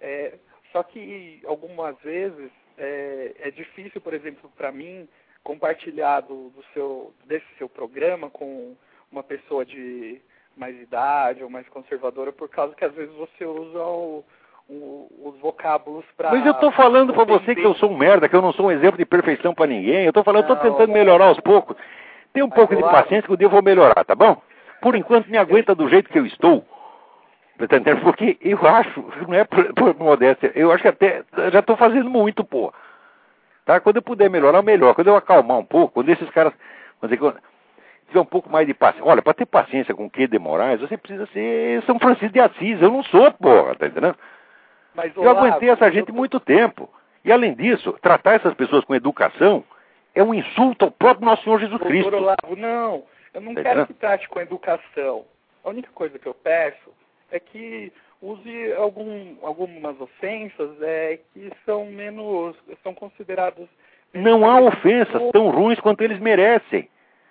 É, 0.00 0.38
só 0.72 0.82
que 0.82 1.42
algumas 1.44 1.96
vezes 2.00 2.50
é, 2.78 3.34
é 3.40 3.50
difícil, 3.50 4.00
por 4.00 4.14
exemplo, 4.14 4.50
para 4.56 4.72
mim, 4.72 5.08
compartilhar 5.42 6.20
do, 6.20 6.50
do, 6.50 6.64
seu, 6.72 7.12
desse 7.26 7.46
seu 7.56 7.68
programa 7.68 8.30
com 8.30 8.76
uma 9.10 9.22
pessoa 9.22 9.64
de 9.64 10.20
mais 10.56 10.80
idade 10.80 11.42
ou 11.42 11.50
mais 11.50 11.68
conservadora, 11.68 12.32
por 12.32 12.48
causa 12.48 12.74
que 12.74 12.84
às 12.84 12.92
vezes 12.92 13.14
você 13.14 13.44
usa 13.44 13.78
o, 13.78 14.24
o, 14.68 15.30
os 15.32 15.40
vocábulos 15.40 16.04
para. 16.16 16.30
Mas 16.30 16.44
eu 16.44 16.52
estou 16.52 16.72
falando 16.72 17.14
para 17.14 17.24
você 17.24 17.54
que 17.54 17.64
eu 17.64 17.74
sou 17.74 17.90
um 17.90 17.96
merda, 17.96 18.28
que 18.28 18.36
eu 18.36 18.42
não 18.42 18.52
sou 18.52 18.66
um 18.66 18.70
exemplo 18.70 18.98
de 18.98 19.06
perfeição 19.06 19.54
para 19.54 19.66
ninguém. 19.66 20.04
Eu 20.04 20.10
estou 20.10 20.24
falando, 20.24 20.48
eu 20.48 20.54
estou 20.54 20.70
tentando 20.70 20.92
melhorar 20.92 21.26
aos 21.26 21.40
poucos. 21.40 21.76
Tem 22.32 22.42
um 22.42 22.50
pouco 22.50 22.76
de 22.76 22.82
paciência 22.82 23.22
que 23.22 23.32
o 23.32 23.36
dia 23.36 23.46
eu 23.46 23.50
vou 23.50 23.62
melhorar, 23.62 24.04
tá 24.04 24.14
bom? 24.14 24.40
Por 24.82 24.94
enquanto 24.94 25.28
me 25.28 25.38
aguenta 25.38 25.74
do 25.74 25.88
jeito 25.88 26.10
que 26.10 26.18
eu 26.18 26.26
estou. 26.26 26.64
Tá 27.66 27.96
Porque 28.02 28.38
eu 28.40 28.64
acho, 28.66 29.04
não 29.26 29.34
é 29.34 29.44
por, 29.44 29.74
por 29.74 29.98
modéstia, 29.98 30.52
eu 30.54 30.70
acho 30.70 30.82
que 30.82 30.88
até 30.88 31.24
já 31.50 31.58
estou 31.58 31.76
fazendo 31.76 32.08
muito, 32.08 32.44
pô. 32.44 32.72
Tá? 33.64 33.80
Quando 33.80 33.96
eu 33.96 34.02
puder 34.02 34.30
melhorar, 34.30 34.62
melhor. 34.62 34.94
Quando 34.94 35.08
eu 35.08 35.16
acalmar 35.16 35.58
um 35.58 35.64
pouco, 35.64 35.94
quando 35.94 36.08
esses 36.08 36.30
caras. 36.30 36.52
Quando 37.00 37.16
tiver 38.06 38.20
um 38.20 38.24
pouco 38.24 38.48
mais 38.48 38.66
de 38.66 38.74
paciência. 38.74 39.08
Olha, 39.08 39.20
para 39.20 39.34
ter 39.34 39.46
paciência 39.46 39.94
com 39.94 40.06
o 40.06 40.10
que 40.10 40.26
de 40.26 40.38
Moraes, 40.38 40.80
você 40.80 40.96
precisa 40.96 41.26
ser 41.26 41.82
São 41.82 41.98
Francisco 41.98 42.32
de 42.32 42.40
Assis. 42.40 42.80
Eu 42.80 42.90
não 42.90 43.02
sou, 43.04 43.30
porra, 43.32 43.74
tá 43.74 43.86
entendendo? 43.86 44.16
Mas, 44.94 45.14
eu 45.14 45.28
aguentei 45.28 45.68
essa 45.68 45.90
gente 45.90 46.10
muito 46.10 46.40
tempo. 46.40 46.88
E 47.24 47.30
além 47.30 47.54
disso, 47.54 47.92
tratar 48.00 48.34
essas 48.34 48.54
pessoas 48.54 48.84
com 48.84 48.94
educação 48.94 49.62
é 50.14 50.22
um 50.22 50.32
insulto 50.32 50.86
ao 50.86 50.90
próprio 50.90 51.26
nosso 51.26 51.42
Senhor 51.42 51.60
Jesus 51.60 51.78
Doutor 51.78 51.88
Cristo. 51.88 52.16
Olavo, 52.16 52.56
não, 52.56 53.04
eu 53.34 53.40
não 53.40 53.54
tá 53.54 53.62
quero 53.62 53.86
que 53.86 53.94
trate 53.94 54.28
com 54.28 54.40
educação. 54.40 55.24
A 55.62 55.68
única 55.68 55.90
coisa 55.92 56.18
que 56.18 56.26
eu 56.26 56.34
peço 56.34 56.90
é 57.30 57.40
que 57.40 57.92
use 58.20 58.72
algum, 58.74 59.36
algumas 59.42 60.00
ofensas 60.00 60.70
é, 60.82 61.18
que 61.32 61.50
são 61.64 61.86
menos, 61.86 62.56
são 62.82 62.94
consideradas... 62.94 63.68
Não 64.12 64.48
há 64.48 64.60
ofensas 64.60 65.22
tão 65.32 65.50
ruins 65.50 65.78
quanto 65.80 66.02
eles 66.02 66.18
merecem. 66.18 66.88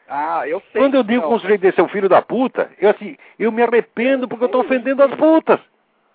Ah, 0.08 0.48
eu 0.48 0.62
sei. 0.72 0.82
Quando 0.82 0.96
eu 0.96 1.04
digo 1.04 1.28
que 1.28 1.34
um 1.34 1.40
sujeito 1.40 1.62
desse 1.62 1.80
é 1.80 1.84
o 1.84 1.90
filho 1.90 2.08
da 2.08 2.22
puta, 2.22 2.70
eu 2.80 2.90
assim, 2.90 3.18
eu 3.38 3.52
me 3.52 3.62
arrependo 3.62 4.28
porque 4.28 4.44
eu 4.44 4.48
estou 4.48 4.62
ofendendo 4.62 5.04
as 5.04 5.14
putas. 5.16 5.60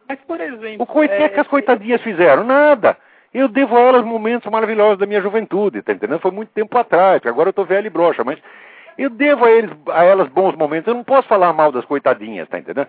Mas, 0.09 0.18
por 0.20 0.41
exemplo... 0.41 0.83
O 0.83 0.87
coit... 0.87 1.12
é, 1.12 1.28
que 1.28 1.41
as 1.41 1.49
coitadinhas 1.49 2.01
fizeram? 2.01 2.45
Nada. 2.45 2.97
Eu 3.35 3.49
devo 3.49 3.76
a 3.76 3.80
elas 3.80 4.05
momentos 4.05 4.51
maravilhosos 4.51 4.99
da 4.99 5.07
minha 5.07 5.20
juventude, 5.20 5.83
tá 5.83 5.93
entendendo? 5.93 6.20
Foi 6.20 6.30
muito 6.30 6.51
tempo 6.51 6.76
atrás, 6.78 7.16
porque 7.16 7.28
agora 7.28 7.49
eu 7.49 7.51
estou 7.51 7.64
velho 7.64 7.87
e 7.87 7.91
broxa, 7.91 8.22
mas 8.22 8.39
eu 8.97 9.11
devo 9.11 9.45
a, 9.45 9.51
eles, 9.51 9.70
a 9.91 10.05
elas 10.05 10.28
bons 10.28 10.55
momentos. 10.55 10.87
Eu 10.87 10.95
não 10.95 11.05
posso 11.05 11.26
falar 11.28 11.53
mal 11.53 11.72
das 11.72 11.85
coitadinhas, 11.85 12.49
tá 12.49 12.59
entendendo? 12.59 12.89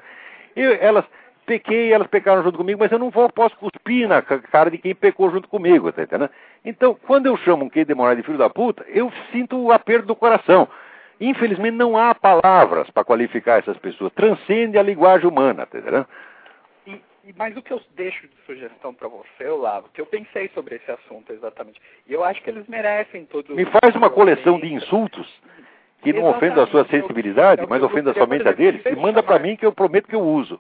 Eu, 0.56 0.74
elas, 0.80 1.06
pequei 1.46 1.92
elas 1.92 2.08
pecaram 2.08 2.44
junto 2.44 2.58
comigo, 2.58 2.80
mas 2.80 2.92
eu 2.92 3.00
não 3.00 3.10
vou, 3.10 3.30
posso 3.30 3.56
cuspir 3.58 4.08
na 4.08 4.22
cara 4.22 4.72
de 4.72 4.78
quem 4.78 4.96
pecou 4.96 5.30
junto 5.32 5.48
comigo, 5.48 5.92
tá 5.92 6.04
entendendo? 6.04 6.30
Então, 6.64 6.98
quando 7.08 7.26
eu 7.26 7.38
chamo 7.38 7.66
um 7.66 7.70
que 7.70 7.86
de 7.86 7.94
de 7.94 8.24
filho 8.24 8.38
da 8.38 8.50
puta, 8.50 8.86
eu 8.88 9.12
sinto 9.32 9.58
o 9.58 9.72
aperto 9.72 10.08
do 10.08 10.16
coração. 10.16 10.68
Infelizmente, 11.20 11.76
não 11.76 11.98
há 11.98 12.14
palavras 12.14 12.90
para 12.90 13.04
qualificar 13.04 13.60
essas 13.60 13.78
pessoas. 13.78 14.12
Transcende 14.14 14.78
a 14.78 14.84
linguagem 14.84 15.28
humana, 15.28 15.66
tá 15.66 15.78
entendendo? 15.78 16.08
E, 16.86 17.34
mas 17.38 17.56
o 17.56 17.62
que 17.62 17.72
eu 17.72 17.82
deixo 17.96 18.28
de 18.28 18.36
sugestão 18.46 18.94
para 18.94 19.08
você, 19.08 19.48
Olavo, 19.48 19.90
que 19.94 20.02
eu 20.02 20.06
pensei 20.06 20.50
sobre 20.54 20.76
esse 20.76 20.92
assunto 20.92 21.32
exatamente, 21.32 21.80
e 22.08 22.14
eu 22.14 22.24
acho 22.24 22.42
que 22.42 22.50
eles 22.50 22.68
merecem 22.68 23.26
todos... 23.26 23.56
Me 23.56 23.66
faz 23.66 23.96
uma 23.96 24.10
coleção 24.10 24.60
de 24.60 24.74
insultos 24.74 25.32
que 26.04 26.14
não 26.14 26.26
ofendam 26.26 26.64
a 26.64 26.68
sua 26.68 26.86
sensibilidade, 26.86 27.66
mas 27.68 27.82
ofenda 27.82 28.14
somente 28.14 28.48
a 28.48 28.52
deles, 28.52 28.86
e 28.86 28.96
manda 28.96 29.24
para 29.24 29.40
mim 29.40 29.56
que 29.56 29.66
eu 29.66 29.72
prometo 29.72 30.08
que 30.08 30.16
eu 30.16 30.22
uso 30.22 30.60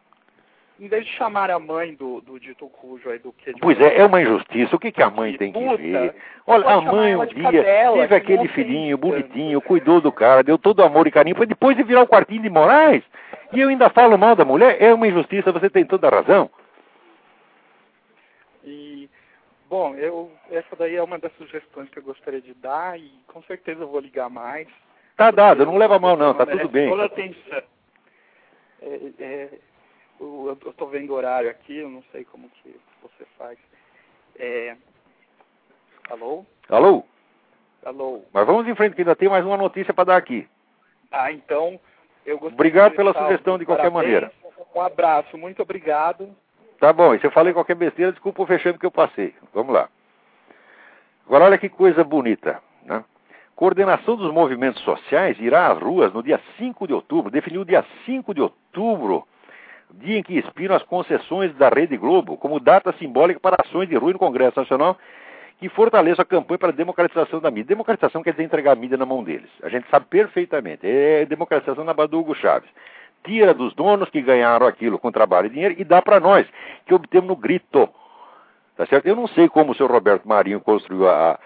em 0.80 0.88
vez 0.88 1.06
de 1.06 1.12
chamar 1.14 1.50
a 1.50 1.60
mãe 1.60 1.94
do, 1.94 2.20
do 2.22 2.39
dito 2.39 2.68
cujo 2.68 3.10
aí 3.10 3.20
do 3.20 3.32
que 3.32 3.54
Pois 3.60 3.80
é, 3.80 4.00
é 4.00 4.06
uma 4.06 4.22
injustiça. 4.22 4.76
O 4.76 4.80
que, 4.80 4.91
que 4.91 5.02
a 5.02 5.10
mãe 5.10 5.38
tem 5.38 5.52
que 5.52 5.78
ver? 5.78 6.14
Olha, 6.46 6.68
a 6.68 6.82
mãe 6.82 7.16
um 7.16 7.26
dia 7.26 7.44
cadela, 7.44 8.02
teve 8.02 8.16
aquele 8.16 8.48
filhinho 8.50 8.98
bonitinho, 8.98 9.62
cuidou 9.62 10.02
do 10.02 10.12
cara, 10.12 10.44
deu 10.44 10.58
todo 10.58 10.84
amor 10.84 11.08
e 11.08 11.12
carinho, 11.12 11.38
foi 11.38 11.46
depois 11.46 11.78
de 11.78 11.84
virar 11.84 12.02
o 12.02 12.08
quartinho 12.08 12.41
de 12.41 12.50
Moraes. 12.50 13.04
E 13.54 13.62
eu 13.62 13.70
ainda 13.70 13.89
falo 13.89 14.18
mal 14.18 14.36
da 14.36 14.44
mulher, 14.44 14.76
é 14.82 14.94
uma 14.94 15.08
injustiça, 15.08 15.52
você 15.52 15.70
tem 15.70 15.86
toda 15.86 16.08
a 16.08 16.12
razão. 16.12 16.50
E, 18.64 19.10
bom, 19.70 19.96
eu, 19.96 20.32
essa 20.52 20.76
daí 20.76 20.96
é 20.96 21.04
uma 21.04 21.20
das 21.20 21.32
sugestões 21.38 21.88
que 21.89 22.00
eu 22.00 22.04
gostaria 22.04 22.41
de 22.41 22.54
dar 22.56 23.00
e 23.00 23.10
com 23.28 23.41
certeza 23.44 23.84
eu 23.84 23.88
vou 23.88 24.02
ligar 24.02 24.30
mais. 24.30 24.68
Tá 25.16 25.32
dado, 25.32 25.66
não 25.66 25.78
leva 25.78 25.99
mal 25.99 26.18
não, 26.18 26.34
tá 26.34 26.45
tudo 26.45 26.68
bem. 26.70 26.89
Toda 26.89 27.05
atenção. 27.05 27.61
É, 28.82 28.99
é, 29.20 29.49
eu 30.20 30.57
estou 30.66 30.88
vendo 30.89 31.11
o 31.11 31.16
horário 31.16 31.49
aqui, 31.49 31.78
eu 31.78 31.89
não 31.89 32.03
sei 32.11 32.26
como 32.26 32.49
que 32.49 32.76
você 33.01 33.26
faz. 33.38 33.57
É... 34.38 34.76
Alô? 36.09 36.45
Alô? 36.70 37.03
Alô? 37.86 38.24
Mas 38.34 38.45
vamos 38.45 38.68
em 38.68 38.76
frente, 38.76 38.95
que 38.95 39.01
ainda 39.01 39.16
tem 39.16 39.30
mais 39.30 39.45
uma 39.45 39.57
notícia 39.57 39.93
para 39.93 40.05
dar 40.05 40.18
aqui. 40.18 40.47
Ah, 41.11 41.32
então 41.32 41.80
eu 42.26 42.39
gostaria 42.39 42.55
Obrigado 42.55 42.95
pela 42.95 43.14
sugestão 43.14 43.57
de 43.57 43.66
qualquer 43.66 43.91
parabéns. 43.91 44.03
maneira. 44.03 44.32
Um 44.74 44.82
abraço, 44.82 45.38
muito 45.38 45.61
obrigado. 45.61 46.36
Tá 46.80 46.91
bom, 46.91 47.14
e 47.14 47.20
se 47.20 47.28
eu 47.28 47.32
falei 47.32 47.53
qualquer 47.53 47.76
besteira, 47.76 48.11
desculpa 48.11 48.41
o 48.41 48.47
fechando 48.47 48.80
que 48.80 48.86
eu 48.86 48.91
passei. 48.91 49.34
Vamos 49.53 49.74
lá. 49.74 49.88
Agora, 51.26 51.45
olha 51.45 51.57
que 51.57 51.70
coisa 51.70 52.03
bonita. 52.03 52.61
Né? 52.84 53.03
Coordenação 53.56 54.16
dos 54.16 54.32
movimentos 54.34 54.82
sociais 54.84 55.39
irá 55.39 55.72
às 55.72 55.80
ruas 55.80 56.12
no 56.12 56.24
dia 56.24 56.39
5 56.58 56.88
de 56.88 56.93
outubro, 56.93 57.32
definiu 57.32 57.62
o 57.62 57.66
dia 57.66 57.86
5 58.06 58.34
de 58.34 58.41
outubro, 58.41 59.28
dia 59.91 60.18
em 60.18 60.24
que 60.24 60.38
expiram 60.38 60.76
as 60.76 60.84
concessões 60.84 61.54
da 61.56 61.70
Rede 61.70 61.95
Globo, 61.95 62.36
como 62.38 62.60
data 62.60 62.93
simbólica 62.93 63.39
para 63.39 63.58
ações 63.64 63.88
de 63.88 63.95
rua 63.95 64.14
no 64.14 64.20
Congresso 64.20 64.60
Nacional 64.60 64.97
que 65.64 65.70
fortaleçam 65.70 66.24
a 66.24 66.26
campanha 66.26 66.58
para 66.58 66.70
a 66.70 66.74
democratização 66.74 67.39
da 67.39 67.49
mídia. 67.49 67.70
Democratização 67.70 68.22
quer 68.22 68.32
dizer 68.32 68.43
entregar 68.43 68.74
a 68.74 68.76
mídia 68.76 68.97
na 68.97 69.06
mão 69.06 69.24
deles. 69.24 69.49
A 69.62 69.70
gente 69.70 69.88
sabe 69.89 70.06
perfeitamente. 70.10 70.86
É 70.86 71.26
democratização 71.26 71.86
na 71.86 71.93
base 71.93 72.14
Hugo 72.14 72.36
Chaves. 72.36 72.70
Tira 73.24 73.54
dos 73.54 73.74
donos 73.74 74.10
que 74.10 74.22
ganharam 74.22 74.68
aquilo 74.68 74.99
com 74.99 75.10
trabalho 75.10 75.47
e 75.47 75.51
dinheiro 75.51 75.76
e 75.78 75.86
dá 75.86 76.01
para 76.01 76.20
nós, 76.20 76.45
que 76.86 76.93
obtemos 76.93 77.30
no 77.30 77.36
grito. 77.38 77.88
Tá 78.76 78.86
certo? 78.88 79.06
Eu 79.06 79.16
não 79.16 79.26
sei 79.28 79.47
como 79.47 79.72
o 79.72 79.76
senhor 79.76 79.89
Roberto 79.89 80.28
Marinho 80.28 80.60
construiu 80.60 81.08
a, 81.08 81.39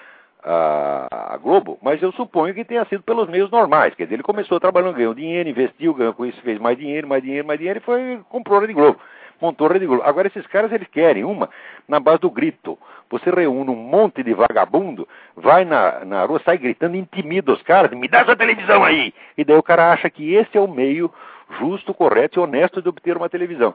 a, 0.49 1.37
Globo, 1.37 1.77
mas 1.81 2.01
eu 2.01 2.11
suponho 2.13 2.53
que 2.53 2.63
tenha 2.63 2.85
sido 2.85 3.03
pelos 3.03 3.29
meios 3.29 3.51
normais. 3.51 3.93
Quer 3.93 4.03
dizer, 4.03 4.15
ele 4.15 4.23
começou 4.23 4.59
trabalhando, 4.59 4.95
ganhou 4.95 5.13
dinheiro, 5.13 5.49
investiu, 5.49 5.93
ganhou 5.93 6.13
com 6.13 6.25
isso, 6.25 6.41
fez 6.41 6.59
mais 6.59 6.77
dinheiro, 6.77 7.07
mais 7.07 7.21
dinheiro, 7.21 7.47
mais 7.47 7.59
dinheiro 7.59 7.79
e 7.79 7.83
foi 7.83 8.19
comprou 8.29 8.57
a 8.57 8.61
Rede 8.61 8.73
Globo. 8.73 8.99
Montou 9.41 9.67
a 9.67 9.73
Rede 9.73 9.85
Globo. 9.85 10.03
Agora, 10.03 10.27
esses 10.27 10.47
caras, 10.47 10.71
eles 10.71 10.87
querem 10.87 11.23
uma 11.23 11.49
na 11.87 11.99
base 11.99 12.21
do 12.21 12.31
grito. 12.31 12.77
Você 13.09 13.29
reúne 13.29 13.69
um 13.69 13.75
monte 13.75 14.23
de 14.23 14.33
vagabundo, 14.33 15.07
vai 15.35 15.63
na, 15.63 16.03
na 16.03 16.25
rua, 16.25 16.41
sai 16.43 16.57
gritando, 16.57 16.95
intimida 16.95 17.53
os 17.53 17.61
caras, 17.61 17.91
me 17.91 18.07
dá 18.07 18.19
essa 18.19 18.35
televisão 18.35 18.83
aí! 18.83 19.13
E 19.37 19.45
daí 19.45 19.57
o 19.57 19.63
cara 19.63 19.91
acha 19.91 20.09
que 20.09 20.33
esse 20.33 20.57
é 20.57 20.61
o 20.61 20.67
meio 20.67 21.11
justo, 21.59 21.93
correto 21.93 22.39
e 22.39 22.43
honesto 22.43 22.81
de 22.81 22.89
obter 22.89 23.15
uma 23.15 23.29
televisão. 23.29 23.73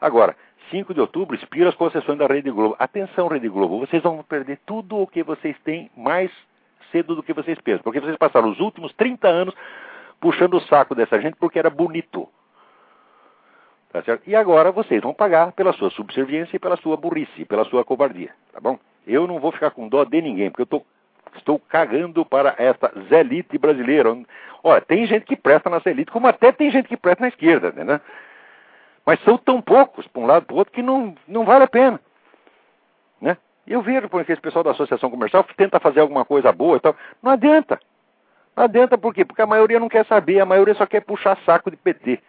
Agora, 0.00 0.36
5 0.70 0.94
de 0.94 1.00
outubro, 1.00 1.34
expira 1.36 1.68
as 1.68 1.74
concessões 1.74 2.18
da 2.18 2.26
Rede 2.26 2.50
Globo. 2.50 2.76
Atenção, 2.78 3.28
Rede 3.28 3.48
Globo, 3.48 3.80
vocês 3.80 4.02
vão 4.02 4.22
perder 4.22 4.58
tudo 4.66 4.98
o 4.98 5.06
que 5.06 5.22
vocês 5.22 5.56
têm 5.64 5.90
mais 5.96 6.30
cedo 6.90 7.14
do 7.14 7.22
que 7.22 7.32
vocês 7.32 7.60
pensam. 7.60 7.82
Porque 7.82 8.00
vocês 8.00 8.16
passaram 8.16 8.50
os 8.50 8.60
últimos 8.60 8.92
30 8.94 9.28
anos 9.28 9.54
puxando 10.20 10.54
o 10.54 10.60
saco 10.60 10.94
dessa 10.94 11.20
gente 11.20 11.36
porque 11.36 11.58
era 11.58 11.68
bonito. 11.68 12.28
Tá 13.92 14.02
certo? 14.02 14.28
E 14.28 14.34
agora 14.34 14.72
vocês 14.72 15.00
vão 15.02 15.14
pagar 15.14 15.52
pela 15.52 15.72
sua 15.72 15.90
subserviência 15.90 16.56
e 16.56 16.58
pela 16.58 16.76
sua 16.76 16.96
burrice, 16.96 17.44
pela 17.44 17.64
sua 17.64 17.84
covardia. 17.84 18.30
Tá 18.52 18.60
bom? 18.60 18.78
Eu 19.06 19.26
não 19.26 19.38
vou 19.38 19.52
ficar 19.52 19.70
com 19.70 19.88
dó 19.88 20.04
de 20.04 20.20
ninguém, 20.20 20.50
porque 20.50 20.62
eu 20.62 20.66
tô, 20.66 20.82
estou 21.36 21.58
cagando 21.58 22.24
para 22.24 22.54
esta 22.58 22.90
zelite 23.08 23.58
brasileira. 23.58 24.16
Olha, 24.62 24.80
tem 24.80 25.06
gente 25.06 25.26
que 25.26 25.36
presta 25.36 25.68
na 25.68 25.78
zelite, 25.78 26.10
como 26.10 26.26
até 26.26 26.50
tem 26.50 26.70
gente 26.70 26.88
que 26.88 26.96
presta 26.96 27.22
na 27.22 27.28
esquerda, 27.28 27.70
né? 27.70 28.00
Mas 29.04 29.22
são 29.22 29.36
tão 29.36 29.60
poucos, 29.60 30.06
para 30.06 30.22
um 30.22 30.26
lado 30.26 30.46
para 30.46 30.54
o 30.54 30.58
outro, 30.58 30.72
que 30.72 30.82
não, 30.82 31.14
não 31.28 31.44
vale 31.44 31.64
a 31.64 31.68
pena. 31.68 32.00
Né? 33.20 33.36
Eu 33.66 33.82
vejo 33.82 34.08
porque 34.08 34.32
esse 34.32 34.40
pessoal 34.40 34.64
da 34.64 34.70
associação 34.70 35.10
comercial 35.10 35.44
tenta 35.56 35.78
fazer 35.78 36.00
alguma 36.00 36.24
coisa 36.24 36.50
boa 36.52 36.76
e 36.76 36.80
tal. 36.80 36.96
Não 37.22 37.32
adianta. 37.32 37.78
Não 38.56 38.64
adianta 38.64 38.96
por 38.96 39.12
quê? 39.12 39.24
Porque 39.24 39.42
a 39.42 39.46
maioria 39.46 39.80
não 39.80 39.88
quer 39.88 40.06
saber, 40.06 40.40
a 40.40 40.46
maioria 40.46 40.74
só 40.74 40.86
quer 40.86 41.00
puxar 41.00 41.36
saco 41.44 41.70
de 41.70 41.76
PT. 41.76 42.20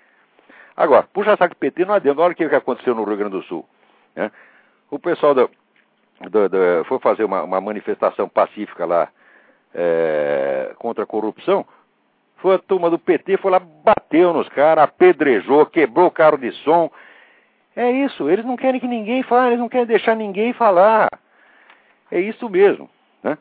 Agora, 0.76 1.04
puxar 1.14 1.38
saco 1.38 1.54
de 1.54 1.60
PT 1.60 1.86
não 1.86 1.94
adianta. 1.94 2.22
Olha 2.22 2.34
o 2.34 2.36
que 2.36 2.44
aconteceu 2.44 2.96
no 2.96 3.04
Rio 3.04 3.18
Grande 3.18 3.38
do 3.38 3.44
Sul. 3.44 3.66
Né? 4.16 4.32
O 4.90 5.00
pessoal 5.00 5.34
do, 5.34 5.50
do, 6.30 6.50
do, 6.50 6.86
foi 6.86 7.00
fazer 7.00 7.24
uma, 7.24 7.44
uma, 7.44 7.62
manifestação 7.62 8.28
pacífica 8.28 8.86
lá 8.86 9.10
é, 9.74 10.74
contra 10.78 11.04
a 11.04 11.08
corrupção. 11.08 11.66
Foi 12.46 12.54
a 12.54 12.60
turma 12.60 12.92
do 12.92 13.00
PT, 13.00 13.38
foi 13.38 13.50
lá, 13.50 13.60
bateu 13.60 14.32
nos 14.32 14.48
caras, 14.50 14.84
apedrejou, 14.84 15.66
quebrou 15.66 16.06
o 16.06 16.12
carro 16.12 16.38
de 16.38 16.52
som. 16.58 16.92
É 17.76 17.90
isso, 17.90 18.30
eles 18.30 18.46
não 18.46 18.56
querem 18.56 18.80
que 18.80 18.86
ninguém 18.86 19.24
fale, 19.24 19.48
eles 19.48 19.60
não 19.60 19.68
querem 19.68 19.88
deixar 19.88 20.16
ninguém 20.16 20.54
falar. 20.54 21.10
É 22.12 22.20
isso 22.20 22.48
mesmo. 22.48 22.88
Né? 23.24 23.36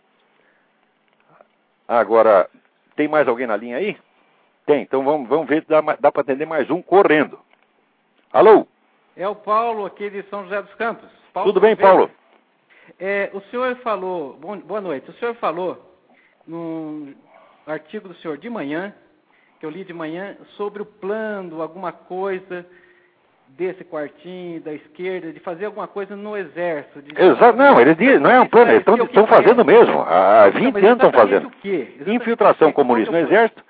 Agora, 1.86 2.48
tem 2.96 3.06
mais 3.06 3.28
alguém 3.28 3.46
na 3.46 3.58
linha 3.58 3.76
aí? 3.76 3.94
Tem, 4.64 4.80
então 4.80 5.04
vamos, 5.04 5.28
vamos 5.28 5.48
ver 5.48 5.60
se 5.60 5.68
dá, 5.68 5.82
dá 6.00 6.10
para 6.10 6.22
atender 6.22 6.46
mais 6.46 6.70
um 6.70 6.80
correndo. 6.80 7.38
Alô? 8.32 8.66
É 9.14 9.28
o 9.28 9.34
Paulo 9.34 9.84
aqui 9.84 10.08
de 10.08 10.22
São 10.30 10.44
José 10.44 10.62
dos 10.62 10.74
Campos. 10.76 11.10
Paulo 11.30 11.52
Tudo 11.52 11.60
bem, 11.60 11.76
Paulo? 11.76 12.10
É, 12.98 13.28
o 13.34 13.42
senhor 13.50 13.76
falou, 13.82 14.38
bom, 14.40 14.56
boa 14.60 14.80
noite, 14.80 15.10
o 15.10 15.14
senhor 15.18 15.34
falou 15.34 15.94
num 16.46 17.14
artigo 17.66 18.08
do 18.08 18.14
senhor 18.16 18.38
de 18.38 18.48
manhã, 18.48 18.92
que 19.58 19.66
eu 19.66 19.70
li 19.70 19.84
de 19.84 19.92
manhã, 19.92 20.36
sobre 20.56 20.82
o 20.82 20.86
plano, 20.86 21.62
alguma 21.62 21.92
coisa 21.92 22.66
desse 23.48 23.84
quartinho 23.84 24.60
da 24.60 24.72
esquerda, 24.72 25.32
de 25.32 25.38
fazer 25.40 25.66
alguma 25.66 25.86
coisa 25.86 26.16
no 26.16 26.36
exército. 26.36 27.02
De... 27.02 27.20
Exato, 27.20 27.56
não, 27.56 27.80
eles 27.80 27.96
dizem, 27.96 28.18
não 28.18 28.30
é 28.30 28.40
um 28.40 28.48
plano, 28.48 28.72
eles 28.72 28.84
estão 28.86 29.26
fazendo 29.26 29.64
mesmo. 29.64 30.00
Há 30.00 30.48
20 30.48 30.76
anos 30.78 31.04
estão 31.04 31.12
fazendo. 31.12 31.52
Infiltração 32.06 32.72
comunista 32.72 33.12
no 33.12 33.18
exército 33.18 33.62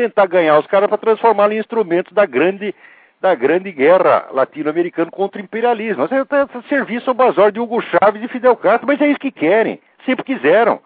tentar 0.00 0.26
ganhar 0.26 0.58
os 0.58 0.66
caras 0.66 0.88
para 0.88 0.96
transformá-los 0.96 1.54
em 1.54 1.58
instrumentos 1.58 2.12
da 2.12 2.24
grande, 2.24 2.74
da 3.20 3.34
grande 3.34 3.70
guerra 3.70 4.28
latino-americana 4.32 5.10
contra 5.10 5.40
o 5.40 5.44
imperialismo. 5.44 6.04
A 6.04 6.62
serviço 6.68 7.10
ao 7.10 7.14
bazar 7.14 7.52
de 7.52 7.60
Hugo 7.60 7.82
Chávez 7.82 8.24
e 8.24 8.28
Fidel 8.28 8.56
Castro, 8.56 8.86
mas 8.86 9.00
é 9.00 9.08
isso 9.08 9.18
que 9.18 9.30
querem, 9.30 9.78
sempre 10.06 10.24
quiseram. 10.24 10.80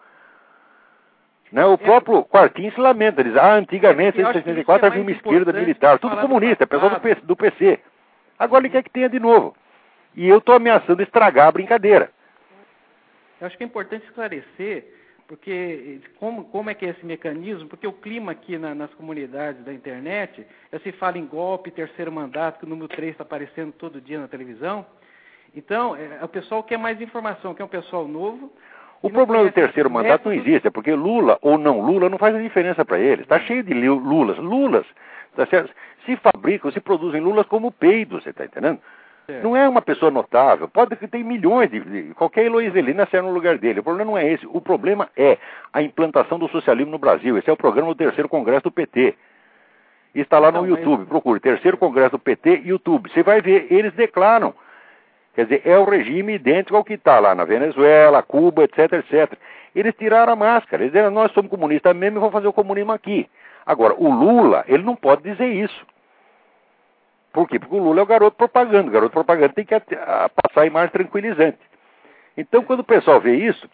Né? 1.55 1.65
O 1.65 1.75
é. 1.75 1.77
próprio 1.77 2.25
Quartinho 2.25 2.73
se 2.73 2.81
lamenta, 2.81 3.23
diz, 3.23 3.37
ah, 3.37 3.55
antigamente, 3.55 4.21
em 4.21 4.25
64 4.25 4.87
havia 4.89 5.01
uma 5.01 5.13
esquerda 5.13 5.53
militar, 5.53 6.01
tudo 6.01 6.17
comunista, 6.17 6.67
pessoal 6.67 6.91
do, 6.91 7.23
do 7.23 7.37
PC. 7.37 7.79
Agora 8.37 8.63
ele 8.63 8.73
quer 8.73 8.83
que 8.83 8.91
tenha 8.91 9.09
de 9.09 9.21
novo. 9.21 9.55
E 10.17 10.29
eu 10.29 10.39
estou 10.39 10.57
ameaçando 10.57 11.01
estragar 11.01 11.47
a 11.47 11.53
brincadeira. 11.53 12.11
Eu 13.41 13.47
acho 13.47 13.57
que 13.57 13.63
é 13.63 13.67
importante 13.67 14.05
esclarecer 14.05 14.85
porque 15.29 16.01
como, 16.19 16.45
como 16.47 16.71
é 16.71 16.75
que 16.75 16.85
é 16.85 16.91
esse 16.91 17.07
mecanismo? 17.07 17.69
Porque 17.69 17.87
o 17.87 17.93
clima 17.93 18.33
aqui 18.33 18.59
na, 18.59 18.75
nas 18.75 18.93
comunidades 18.95 19.65
da 19.65 19.73
internet, 19.73 20.45
se 20.83 20.91
fala 20.93 21.19
em 21.19 21.25
golpe, 21.25 21.71
terceiro 21.71 22.11
mandato, 22.11 22.59
que 22.59 22.67
o 22.67 22.69
número 22.69 22.89
3 22.89 23.13
está 23.13 23.23
aparecendo 23.23 23.73
todo 23.73 24.01
dia 24.01 24.19
na 24.19 24.27
televisão. 24.27 24.85
Então, 25.55 25.95
é, 25.95 26.19
o 26.23 26.29
pessoal 26.29 26.65
quer 26.65 26.79
mais 26.79 27.01
informação, 27.01 27.55
quer 27.55 27.63
um 27.63 27.69
pessoal 27.69 28.09
novo. 28.09 28.53
O 29.05 29.11
problema 29.11 29.45
do 29.45 29.53
terceiro 29.53 29.91
mandato 29.91 30.25
não 30.25 30.33
existe, 30.33 30.67
é 30.67 30.71
porque 30.71 30.95
Lula 30.95 31.39
ou 31.43 31.59
não 31.59 31.79
Lula 31.81 32.09
não 32.09 32.17
faz 32.17 32.35
a 32.35 32.41
diferença 32.41 32.85
para 32.87 32.99
eles. 32.99 33.21
Está 33.21 33.39
cheio 33.41 33.63
de 33.63 33.75
Lulas. 33.75 34.39
Lulas 34.39 34.87
tá 35.37 35.47
se 36.07 36.17
fabricam, 36.17 36.71
se 36.71 36.81
produzem 36.81 37.21
Lulas 37.21 37.47
como 37.47 37.71
peidos, 37.71 38.23
você 38.23 38.31
está 38.31 38.47
entendendo? 38.47 38.79
É. 39.29 39.41
Não 39.43 39.55
é 39.55 39.69
uma 39.69 39.83
pessoa 39.83 40.11
notável. 40.11 40.69
Pode 40.69 40.97
que 40.97 41.07
tem 41.07 41.23
milhões 41.23 41.71
de, 41.71 41.81
de 41.81 42.15
qualquer 42.15 42.47
Heloísa 42.47 42.79
ser 43.11 43.23
no 43.23 43.31
lugar 43.31 43.59
dele. 43.59 43.81
O 43.81 43.83
problema 43.83 44.11
não 44.11 44.19
é 44.19 44.27
esse. 44.27 44.47
O 44.47 44.61
problema 44.61 45.09
é 45.15 45.37
a 45.71 45.83
implantação 45.83 46.39
do 46.39 46.49
socialismo 46.49 46.93
no 46.93 46.99
Brasil. 46.99 47.37
Esse 47.37 47.51
é 47.51 47.53
o 47.53 47.57
programa 47.59 47.89
do 47.89 47.95
terceiro 47.95 48.29
congresso 48.29 48.65
do 48.65 48.71
PT. 48.71 49.15
Está 50.15 50.39
lá 50.39 50.51
no 50.51 50.67
YouTube. 50.67 51.01
Mas... 51.01 51.09
Procure 51.09 51.41
terceiro 51.41 51.77
congresso 51.77 52.13
do 52.13 52.19
PT 52.19 52.63
YouTube. 52.65 53.11
Você 53.11 53.23
vai 53.23 53.43
ver, 53.43 53.67
eles 53.71 53.93
declaram. 53.93 54.55
Quer 55.35 55.45
dizer, 55.45 55.63
é 55.65 55.77
o 55.77 55.85
regime 55.85 56.35
idêntico 56.35 56.77
ao 56.77 56.85
que 56.85 56.95
está 56.95 57.19
lá 57.19 57.35
na 57.35 57.45
Venezuela, 57.45 58.23
Cuba, 58.23 58.65
etc, 58.65 58.93
etc. 58.93 59.33
Eles 59.75 59.95
tiraram 59.95 60.33
a 60.33 60.37
máscara. 60.37 60.83
Eles 60.83 60.93
disseram, 60.93 61.11
nós 61.11 61.33
somos 61.33 61.51
comunistas 61.51 61.95
mesmo 61.97 62.19
e 62.19 62.21
vamos 62.21 62.33
fazer 62.33 62.47
o 62.47 62.53
comunismo 62.53 62.93
aqui. 62.93 63.29
Agora, 63.67 63.95
o 63.97 64.11
Lula, 64.13 64.65
ele 64.69 64.85
não 64.85 64.95
pode 64.95 65.23
dizer 65.23 65.49
isso. 65.49 65.85
Por 67.33 67.49
quê? 67.49 67.59
Porque 67.59 67.75
o 67.75 67.83
Lula 67.83 68.01
é 68.01 68.03
o 68.03 68.07
garoto 68.07 68.37
propaganda. 68.37 68.89
O 68.89 68.93
garoto 68.93 69.13
propaganda 69.13 69.53
tem 69.53 69.65
que 69.65 69.75
passar 69.81 70.63
a 70.63 70.67
imagem 70.67 70.91
tranquilizante. 70.91 71.59
Então, 72.37 72.63
quando 72.63 72.81
o 72.81 72.85
pessoal 72.85 73.21
vê 73.21 73.35
isso, 73.35 73.69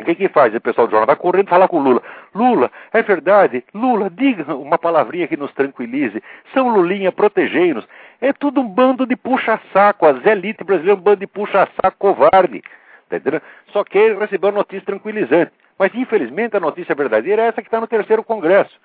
o 0.00 0.04
que, 0.04 0.14
que 0.14 0.28
faz? 0.28 0.54
O 0.54 0.60
pessoal 0.60 0.86
do 0.86 0.90
jornal 0.90 1.06
vai 1.06 1.16
correndo 1.16 1.48
falar 1.48 1.68
com 1.68 1.78
o 1.78 1.82
Lula. 1.82 2.02
Lula, 2.34 2.70
é 2.92 3.02
verdade. 3.02 3.64
Lula, 3.74 4.08
diga 4.08 4.54
uma 4.54 4.78
palavrinha 4.78 5.26
que 5.26 5.36
nos 5.36 5.52
tranquilize. 5.52 6.22
São 6.54 6.68
Lulinha, 6.68 7.12
protegei-nos. 7.12 7.86
É 8.20 8.32
tudo 8.32 8.60
um 8.60 8.68
bando 8.68 9.06
de 9.06 9.16
puxa-saco. 9.16 10.06
As 10.06 10.24
elites 10.26 10.64
brasileiras 10.64 10.98
é 10.98 11.00
um 11.00 11.02
bando 11.02 11.20
de 11.20 11.26
puxa-saco 11.26 11.96
covarde. 11.98 12.62
Tá? 13.08 13.16
Só 13.72 13.84
quer 13.84 14.16
receber 14.18 14.46
uma 14.48 14.58
notícia 14.58 14.84
tranquilizante. 14.84 15.52
Mas, 15.78 15.94
infelizmente, 15.94 16.56
a 16.56 16.60
notícia 16.60 16.94
verdadeira 16.94 17.42
é 17.42 17.46
essa 17.46 17.62
que 17.62 17.68
está 17.68 17.80
no 17.80 17.86
terceiro 17.86 18.24
congresso. 18.24 18.78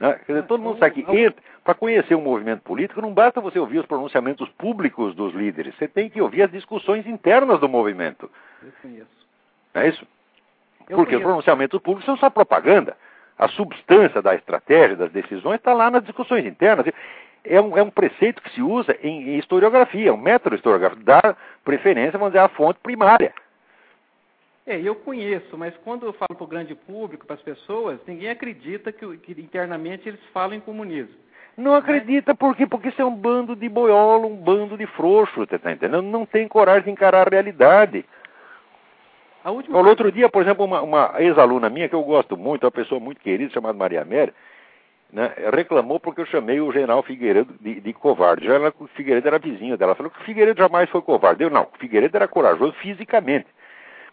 Né? 0.00 0.18
Quer 0.26 0.32
dizer, 0.32 0.46
todo 0.46 0.62
mundo 0.62 0.78
sabe 0.78 1.02
que 1.02 1.34
para 1.62 1.74
conhecer 1.74 2.14
um 2.14 2.22
movimento 2.22 2.62
político 2.62 3.02
não 3.02 3.12
basta 3.12 3.40
você 3.40 3.58
ouvir 3.58 3.80
os 3.80 3.86
pronunciamentos 3.86 4.48
públicos 4.50 5.14
dos 5.14 5.34
líderes, 5.34 5.76
você 5.76 5.86
tem 5.86 6.08
que 6.08 6.22
ouvir 6.22 6.42
as 6.42 6.50
discussões 6.50 7.06
internas 7.06 7.60
do 7.60 7.68
movimento. 7.68 8.30
Eu 8.62 8.72
conheço. 8.80 9.06
Não 9.74 9.82
é 9.82 9.88
isso? 9.88 10.06
Eu 10.88 10.96
Porque 10.96 11.12
conheço. 11.12 11.18
os 11.18 11.22
pronunciamentos 11.22 11.80
públicos 11.80 12.06
são 12.06 12.16
só 12.16 12.30
propaganda. 12.30 12.96
A 13.38 13.48
substância 13.48 14.22
da 14.22 14.34
estratégia, 14.34 14.96
das 14.96 15.12
decisões, 15.12 15.56
está 15.56 15.74
lá 15.74 15.90
nas 15.90 16.02
discussões 16.02 16.46
internas. 16.46 16.86
É 17.44 17.60
um, 17.60 17.76
é 17.76 17.82
um, 17.82 17.90
preceito 17.90 18.42
que 18.42 18.50
se 18.50 18.62
usa 18.62 18.96
em, 19.02 19.30
em 19.30 19.38
historiografia, 19.38 20.10
é 20.10 20.12
um 20.12 20.16
método 20.16 20.56
historiográfico, 20.56 21.02
dar 21.02 21.36
preferência, 21.64 22.18
vamos 22.18 22.32
dizer, 22.32 22.44
à 22.44 22.48
fonte 22.48 22.78
primária. 22.80 23.32
É, 24.66 24.78
eu 24.78 24.94
conheço, 24.94 25.56
mas 25.56 25.74
quando 25.78 26.06
eu 26.06 26.12
falo 26.12 26.34
para 26.34 26.44
o 26.44 26.46
grande 26.46 26.74
público, 26.74 27.26
para 27.26 27.34
as 27.34 27.42
pessoas, 27.42 27.98
ninguém 28.06 28.28
acredita 28.28 28.92
que, 28.92 29.16
que 29.18 29.32
internamente 29.40 30.08
eles 30.08 30.20
falam 30.32 30.54
em 30.54 30.60
comunismo. 30.60 31.14
Não 31.56 31.74
acredita 31.74 32.34
por 32.34 32.54
quê? 32.54 32.66
Porque 32.66 32.88
isso 32.88 33.02
é 33.02 33.04
um 33.04 33.14
bando 33.14 33.56
de 33.56 33.68
boiola, 33.68 34.26
um 34.26 34.36
bando 34.36 34.76
de 34.78 34.86
frouxo, 34.86 35.40
você 35.40 35.56
está 35.56 35.72
entendendo? 35.72 36.02
Não 36.02 36.24
tem 36.24 36.46
coragem 36.46 36.84
de 36.84 36.90
encarar 36.90 37.26
a 37.26 37.30
realidade. 37.30 38.04
A 39.42 39.50
última... 39.50 39.78
Outro 39.78 40.12
dia, 40.12 40.28
por 40.28 40.42
exemplo, 40.42 40.64
uma, 40.64 40.80
uma 40.82 41.14
ex-aluna 41.18 41.68
minha, 41.68 41.88
que 41.88 41.94
eu 41.94 42.02
gosto 42.02 42.36
muito, 42.36 42.64
uma 42.64 42.70
pessoa 42.70 43.00
muito 43.00 43.20
querida, 43.20 43.52
chamada 43.52 43.76
Maria 43.76 44.02
Amélia, 44.02 44.34
né, 45.12 45.32
reclamou 45.52 45.98
porque 45.98 46.20
eu 46.20 46.26
chamei 46.26 46.60
o 46.60 46.72
general 46.72 47.02
Figueiredo 47.02 47.54
de, 47.60 47.80
de 47.80 47.92
covarde. 47.92 48.46
O 48.78 48.86
Figueiredo 48.88 49.26
era 49.26 49.38
vizinho 49.38 49.76
dela. 49.76 49.94
Falou 49.94 50.10
que 50.10 50.20
o 50.20 50.24
Figueiredo 50.24 50.58
jamais 50.58 50.88
foi 50.90 51.02
covarde. 51.02 51.42
Eu 51.42 51.50
não, 51.50 51.62
o 51.62 51.78
Figueiredo 51.78 52.16
era 52.16 52.28
corajoso 52.28 52.72
fisicamente. 52.74 53.46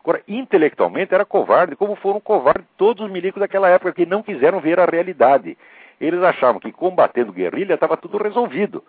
Agora, 0.03 0.21
intelectualmente 0.27 1.13
era 1.13 1.25
covarde, 1.25 1.75
como 1.75 1.95
foram 1.95 2.19
covardes 2.19 2.65
todos 2.77 3.05
os 3.05 3.11
milicos 3.11 3.39
daquela 3.39 3.67
época 3.69 3.91
que 3.91 4.05
não 4.05 4.23
quiseram 4.23 4.59
ver 4.59 4.79
a 4.79 4.85
realidade. 4.85 5.57
Eles 5.99 6.21
achavam 6.23 6.61
que 6.61 6.71
combatendo 6.71 7.33
guerrilha 7.33 7.73
estava 7.73 7.97
tudo 7.97 8.17
resolvido. 8.17 8.83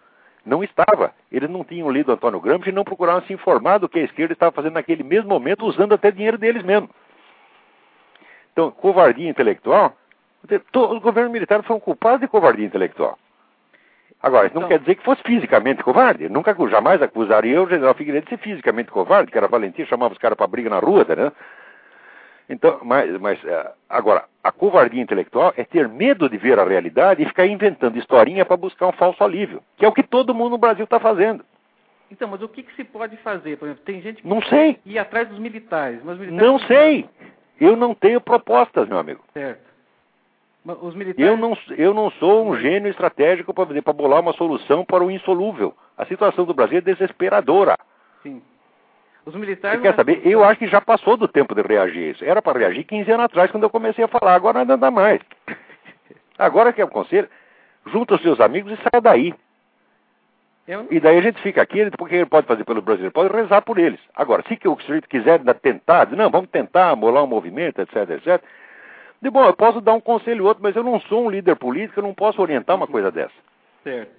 Não 0.46 0.62
estava. 0.62 1.12
Eles 1.30 1.50
não 1.50 1.64
tinham 1.64 1.90
lido 1.90 2.12
Antônio 2.12 2.40
Gramsci 2.40 2.68
e 2.68 2.72
não 2.72 2.84
procuravam 2.84 3.22
se 3.22 3.32
informar 3.32 3.78
do 3.78 3.88
que 3.88 3.98
a 3.98 4.04
esquerda 4.04 4.32
estava 4.32 4.52
fazendo 4.52 4.74
naquele 4.74 5.02
mesmo 5.02 5.28
momento, 5.28 5.66
usando 5.66 5.94
até 5.94 6.10
dinheiro 6.10 6.38
deles 6.38 6.62
mesmo. 6.62 6.88
Então, 8.52 8.70
covardia 8.70 9.28
intelectual, 9.28 9.94
os 10.44 10.98
governos 11.00 11.32
militares 11.32 11.66
foram 11.66 11.80
culpados 11.80 12.20
de 12.20 12.28
covardia 12.28 12.66
intelectual. 12.66 13.18
Agora, 14.20 14.46
isso 14.46 14.54
não 14.54 14.62
então, 14.62 14.68
quer 14.70 14.80
dizer 14.80 14.96
que 14.96 15.04
fosse 15.04 15.22
fisicamente 15.22 15.82
covarde. 15.82 16.28
Nunca, 16.28 16.54
jamais 16.68 17.00
acusaria 17.00 17.62
o 17.62 17.68
general 17.68 17.94
Figueiredo 17.94 18.24
de 18.24 18.30
ser 18.30 18.38
fisicamente 18.38 18.90
covarde, 18.90 19.30
que 19.30 19.38
era 19.38 19.46
valentia, 19.46 19.86
chamava 19.86 20.12
os 20.12 20.18
caras 20.18 20.36
para 20.36 20.46
briga 20.46 20.68
na 20.68 20.80
rua, 20.80 21.04
né? 21.08 21.32
Então, 22.48 22.80
mas, 22.82 23.10
mas 23.20 23.44
é, 23.44 23.72
agora, 23.88 24.24
a 24.42 24.50
covardia 24.50 25.02
intelectual 25.02 25.52
é 25.56 25.64
ter 25.64 25.86
medo 25.86 26.28
de 26.28 26.38
ver 26.38 26.58
a 26.58 26.64
realidade 26.64 27.22
e 27.22 27.26
ficar 27.26 27.46
inventando 27.46 27.98
historinha 27.98 28.44
para 28.44 28.56
buscar 28.56 28.86
um 28.86 28.92
falso 28.92 29.22
alívio, 29.22 29.62
que 29.76 29.84
é 29.84 29.88
o 29.88 29.92
que 29.92 30.02
todo 30.02 30.34
mundo 30.34 30.52
no 30.52 30.58
Brasil 30.58 30.84
está 30.84 30.98
fazendo. 30.98 31.44
Então, 32.10 32.26
mas 32.26 32.40
o 32.40 32.48
que, 32.48 32.62
que, 32.62 32.74
se 32.74 32.84
pode 32.84 33.18
fazer? 33.18 33.58
Por 33.58 33.66
exemplo, 33.66 33.84
tem 33.84 34.00
gente 34.00 34.22
que 34.22 34.28
não 34.28 34.40
sei. 34.42 34.78
ir 34.84 34.98
atrás 34.98 35.28
dos 35.28 35.38
militares, 35.38 36.00
mas 36.02 36.18
militares 36.18 36.42
não 36.42 36.58
sei. 36.60 37.08
Eu 37.60 37.76
não 37.76 37.94
tenho 37.94 38.20
propostas, 38.20 38.88
meu 38.88 38.98
amigo. 38.98 39.22
Certo. 39.34 39.60
Militares... 40.94 41.18
eu, 41.18 41.36
não, 41.36 41.56
eu 41.76 41.94
não 41.94 42.10
sou 42.12 42.46
um 42.46 42.56
gênio 42.58 42.90
estratégico 42.90 43.54
para 43.54 43.92
bolar 43.92 44.20
uma 44.20 44.34
solução 44.34 44.84
para 44.84 45.02
o 45.02 45.10
insolúvel. 45.10 45.74
A 45.96 46.04
situação 46.04 46.44
do 46.44 46.52
Brasil 46.52 46.78
é 46.78 46.82
desesperadora. 46.82 47.76
Sim. 48.22 48.42
Os 49.24 49.34
militares. 49.34 49.80
Você 49.80 49.88
quer 49.88 49.94
saber? 49.94 50.20
Eu 50.26 50.44
acho 50.44 50.58
que 50.58 50.66
já 50.66 50.80
passou 50.80 51.16
do 51.16 51.26
tempo 51.26 51.54
de 51.54 51.62
reagir 51.62 52.10
isso. 52.10 52.24
Era 52.24 52.42
para 52.42 52.58
reagir 52.58 52.84
15 52.84 53.10
anos 53.10 53.24
atrás, 53.24 53.50
quando 53.50 53.62
eu 53.62 53.70
comecei 53.70 54.04
a 54.04 54.08
falar. 54.08 54.34
Agora 54.34 54.64
não 54.64 54.78
dá 54.78 54.90
mais. 54.90 55.20
Agora 56.38 56.72
que 56.72 56.80
é 56.80 56.84
o 56.84 56.88
conselho, 56.88 57.28
junta 57.86 58.14
os 58.14 58.22
seus 58.22 58.38
amigos 58.38 58.72
e 58.72 58.76
saia 58.76 59.00
daí. 59.00 59.34
Eu... 60.66 60.86
E 60.90 61.00
daí 61.00 61.16
a 61.16 61.22
gente 61.22 61.40
fica 61.40 61.62
aqui, 61.62 61.90
porque 61.96 62.14
ele 62.14 62.26
pode 62.26 62.46
fazer 62.46 62.62
pelo 62.64 62.82
Brasil, 62.82 63.10
pode 63.10 63.34
rezar 63.34 63.62
por 63.62 63.78
eles. 63.78 63.98
Agora, 64.14 64.44
se 64.46 64.68
o 64.68 64.78
sujeito 64.80 65.08
quiser 65.08 65.40
tentar, 65.62 66.10
não, 66.10 66.30
vamos 66.30 66.50
tentar 66.50 66.94
molar 66.94 67.24
um 67.24 67.26
movimento, 67.26 67.80
etc, 67.80 68.10
etc. 68.10 68.42
De 69.20 69.30
bom, 69.30 69.44
eu 69.44 69.54
posso 69.54 69.80
dar 69.80 69.94
um 69.94 70.00
conselho 70.00 70.44
outro, 70.44 70.62
mas 70.62 70.76
eu 70.76 70.84
não 70.84 71.00
sou 71.00 71.26
um 71.26 71.30
líder 71.30 71.56
político, 71.56 71.98
eu 71.98 72.04
não 72.04 72.14
posso 72.14 72.40
orientar 72.40 72.76
uma 72.76 72.86
coisa 72.86 73.10
dessa. 73.10 73.34
Certo. 73.82 74.18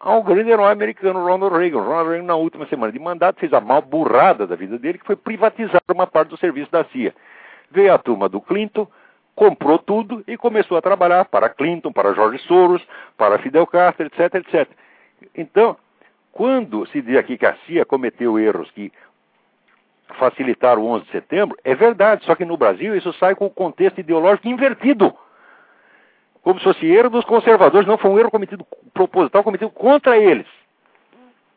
ao 0.00 0.22
grande 0.22 0.50
herói 0.50 0.72
americano 0.72 1.24
Ronald 1.24 1.56
Reagan. 1.56 1.80
Ronald 1.80 2.08
Reagan, 2.10 2.26
na 2.26 2.36
última 2.36 2.66
semana 2.66 2.92
de 2.92 2.98
mandato, 2.98 3.40
fez 3.40 3.52
a 3.52 3.60
mal 3.60 3.82
burrada 3.82 4.46
da 4.46 4.56
vida 4.56 4.78
dele, 4.78 4.98
que 4.98 5.06
foi 5.06 5.16
privatizar 5.16 5.82
uma 5.90 6.06
parte 6.06 6.28
do 6.28 6.36
serviço 6.36 6.70
da 6.70 6.84
CIA. 6.84 7.14
Veio 7.70 7.92
a 7.92 7.98
turma 7.98 8.28
do 8.28 8.40
Clinton, 8.40 8.86
comprou 9.34 9.78
tudo 9.78 10.22
e 10.26 10.36
começou 10.36 10.76
a 10.76 10.82
trabalhar 10.82 11.24
para 11.26 11.48
Clinton, 11.48 11.92
para 11.92 12.14
George 12.14 12.38
Soros, 12.40 12.86
para 13.16 13.38
Fidel 13.38 13.66
Castro, 13.66 14.06
etc, 14.06 14.34
etc. 14.36 14.68
Então, 15.34 15.76
quando 16.32 16.86
se 16.86 17.02
diz 17.02 17.16
aqui 17.16 17.36
que 17.36 17.46
a 17.46 17.56
CIA 17.66 17.84
cometeu 17.84 18.38
erros 18.38 18.70
que 18.70 18.92
facilitaram 20.18 20.82
o 20.82 20.86
11 20.86 21.04
de 21.04 21.10
setembro, 21.10 21.56
é 21.64 21.74
verdade, 21.74 22.24
só 22.24 22.34
que 22.34 22.44
no 22.44 22.56
Brasil 22.56 22.96
isso 22.96 23.12
sai 23.14 23.34
com 23.34 23.46
o 23.46 23.50
contexto 23.50 24.00
ideológico 24.00 24.48
invertido 24.48 25.14
como 26.48 26.58
se 26.60 26.64
fosse 26.64 26.86
erro 26.86 27.10
dos 27.10 27.26
conservadores, 27.26 27.86
não 27.86 27.98
foi 27.98 28.10
um 28.10 28.18
erro 28.18 28.30
cometido 28.30 28.66
proposital, 28.94 29.44
cometido 29.44 29.70
contra 29.70 30.16
eles. 30.16 30.46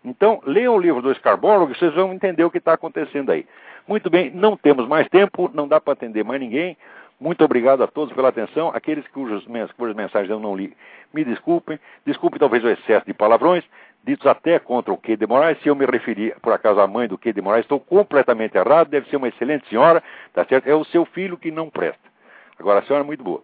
Então, 0.04 0.42
leiam 0.46 0.76
o 0.76 0.80
livro 0.82 1.02
do 1.02 1.16
Scarborough 1.16 1.66
que 1.68 1.80
vocês 1.80 1.94
vão 1.94 2.12
entender 2.12 2.44
o 2.44 2.52
que 2.52 2.58
está 2.58 2.74
acontecendo 2.74 3.32
aí. 3.32 3.48
Muito 3.88 4.10
bem, 4.10 4.30
não 4.32 4.58
temos 4.58 4.86
mais 4.90 5.08
tempo, 5.08 5.50
não 5.54 5.66
dá 5.66 5.80
para 5.80 5.94
atender 5.94 6.26
mais 6.26 6.42
ninguém. 6.42 6.76
Muito 7.18 7.42
obrigado 7.42 7.82
a 7.82 7.88
todos 7.88 8.14
pela 8.14 8.28
atenção. 8.28 8.70
Aqueles 8.76 9.08
cujas, 9.08 9.46
cujas 9.78 9.96
mensagens 9.96 10.30
eu 10.30 10.42
não 10.42 10.54
li, 10.54 10.76
me 11.14 11.24
desculpem. 11.24 11.80
Desculpe 12.06 12.38
talvez 12.38 12.62
o 12.62 12.68
excesso 12.68 13.06
de 13.06 13.14
palavrões, 13.14 13.64
ditos 14.04 14.28
até 14.28 14.60
contra 14.60 14.94
o 14.94 14.98
Q 14.98 15.16
de 15.16 15.26
Moraes. 15.26 15.58
Se 15.62 15.70
eu 15.70 15.76
me 15.76 15.86
referi, 15.86 16.36
por 16.42 16.52
acaso, 16.52 16.82
à 16.82 16.88
mãe 16.88 17.08
do 17.08 17.18
Q 17.18 17.32
de 17.32 17.42
Moraes, 17.42 17.64
estou 17.64 17.80
completamente 17.80 18.58
errado. 18.58 18.90
Deve 18.90 19.10
ser 19.10 19.16
uma 19.16 19.30
excelente 19.30 19.70
senhora, 19.70 20.04
tá 20.34 20.44
certo? 20.44 20.68
É 20.68 20.76
o 20.76 20.84
seu 20.84 21.06
filho 21.06 21.38
que 21.38 21.50
não 21.50 21.70
presta. 21.70 22.12
Agora, 22.60 22.80
a 22.80 22.84
senhora 22.84 23.06
é 23.06 23.08
muito 23.08 23.24
boa, 23.24 23.42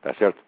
tá 0.00 0.14
certo? 0.14 0.47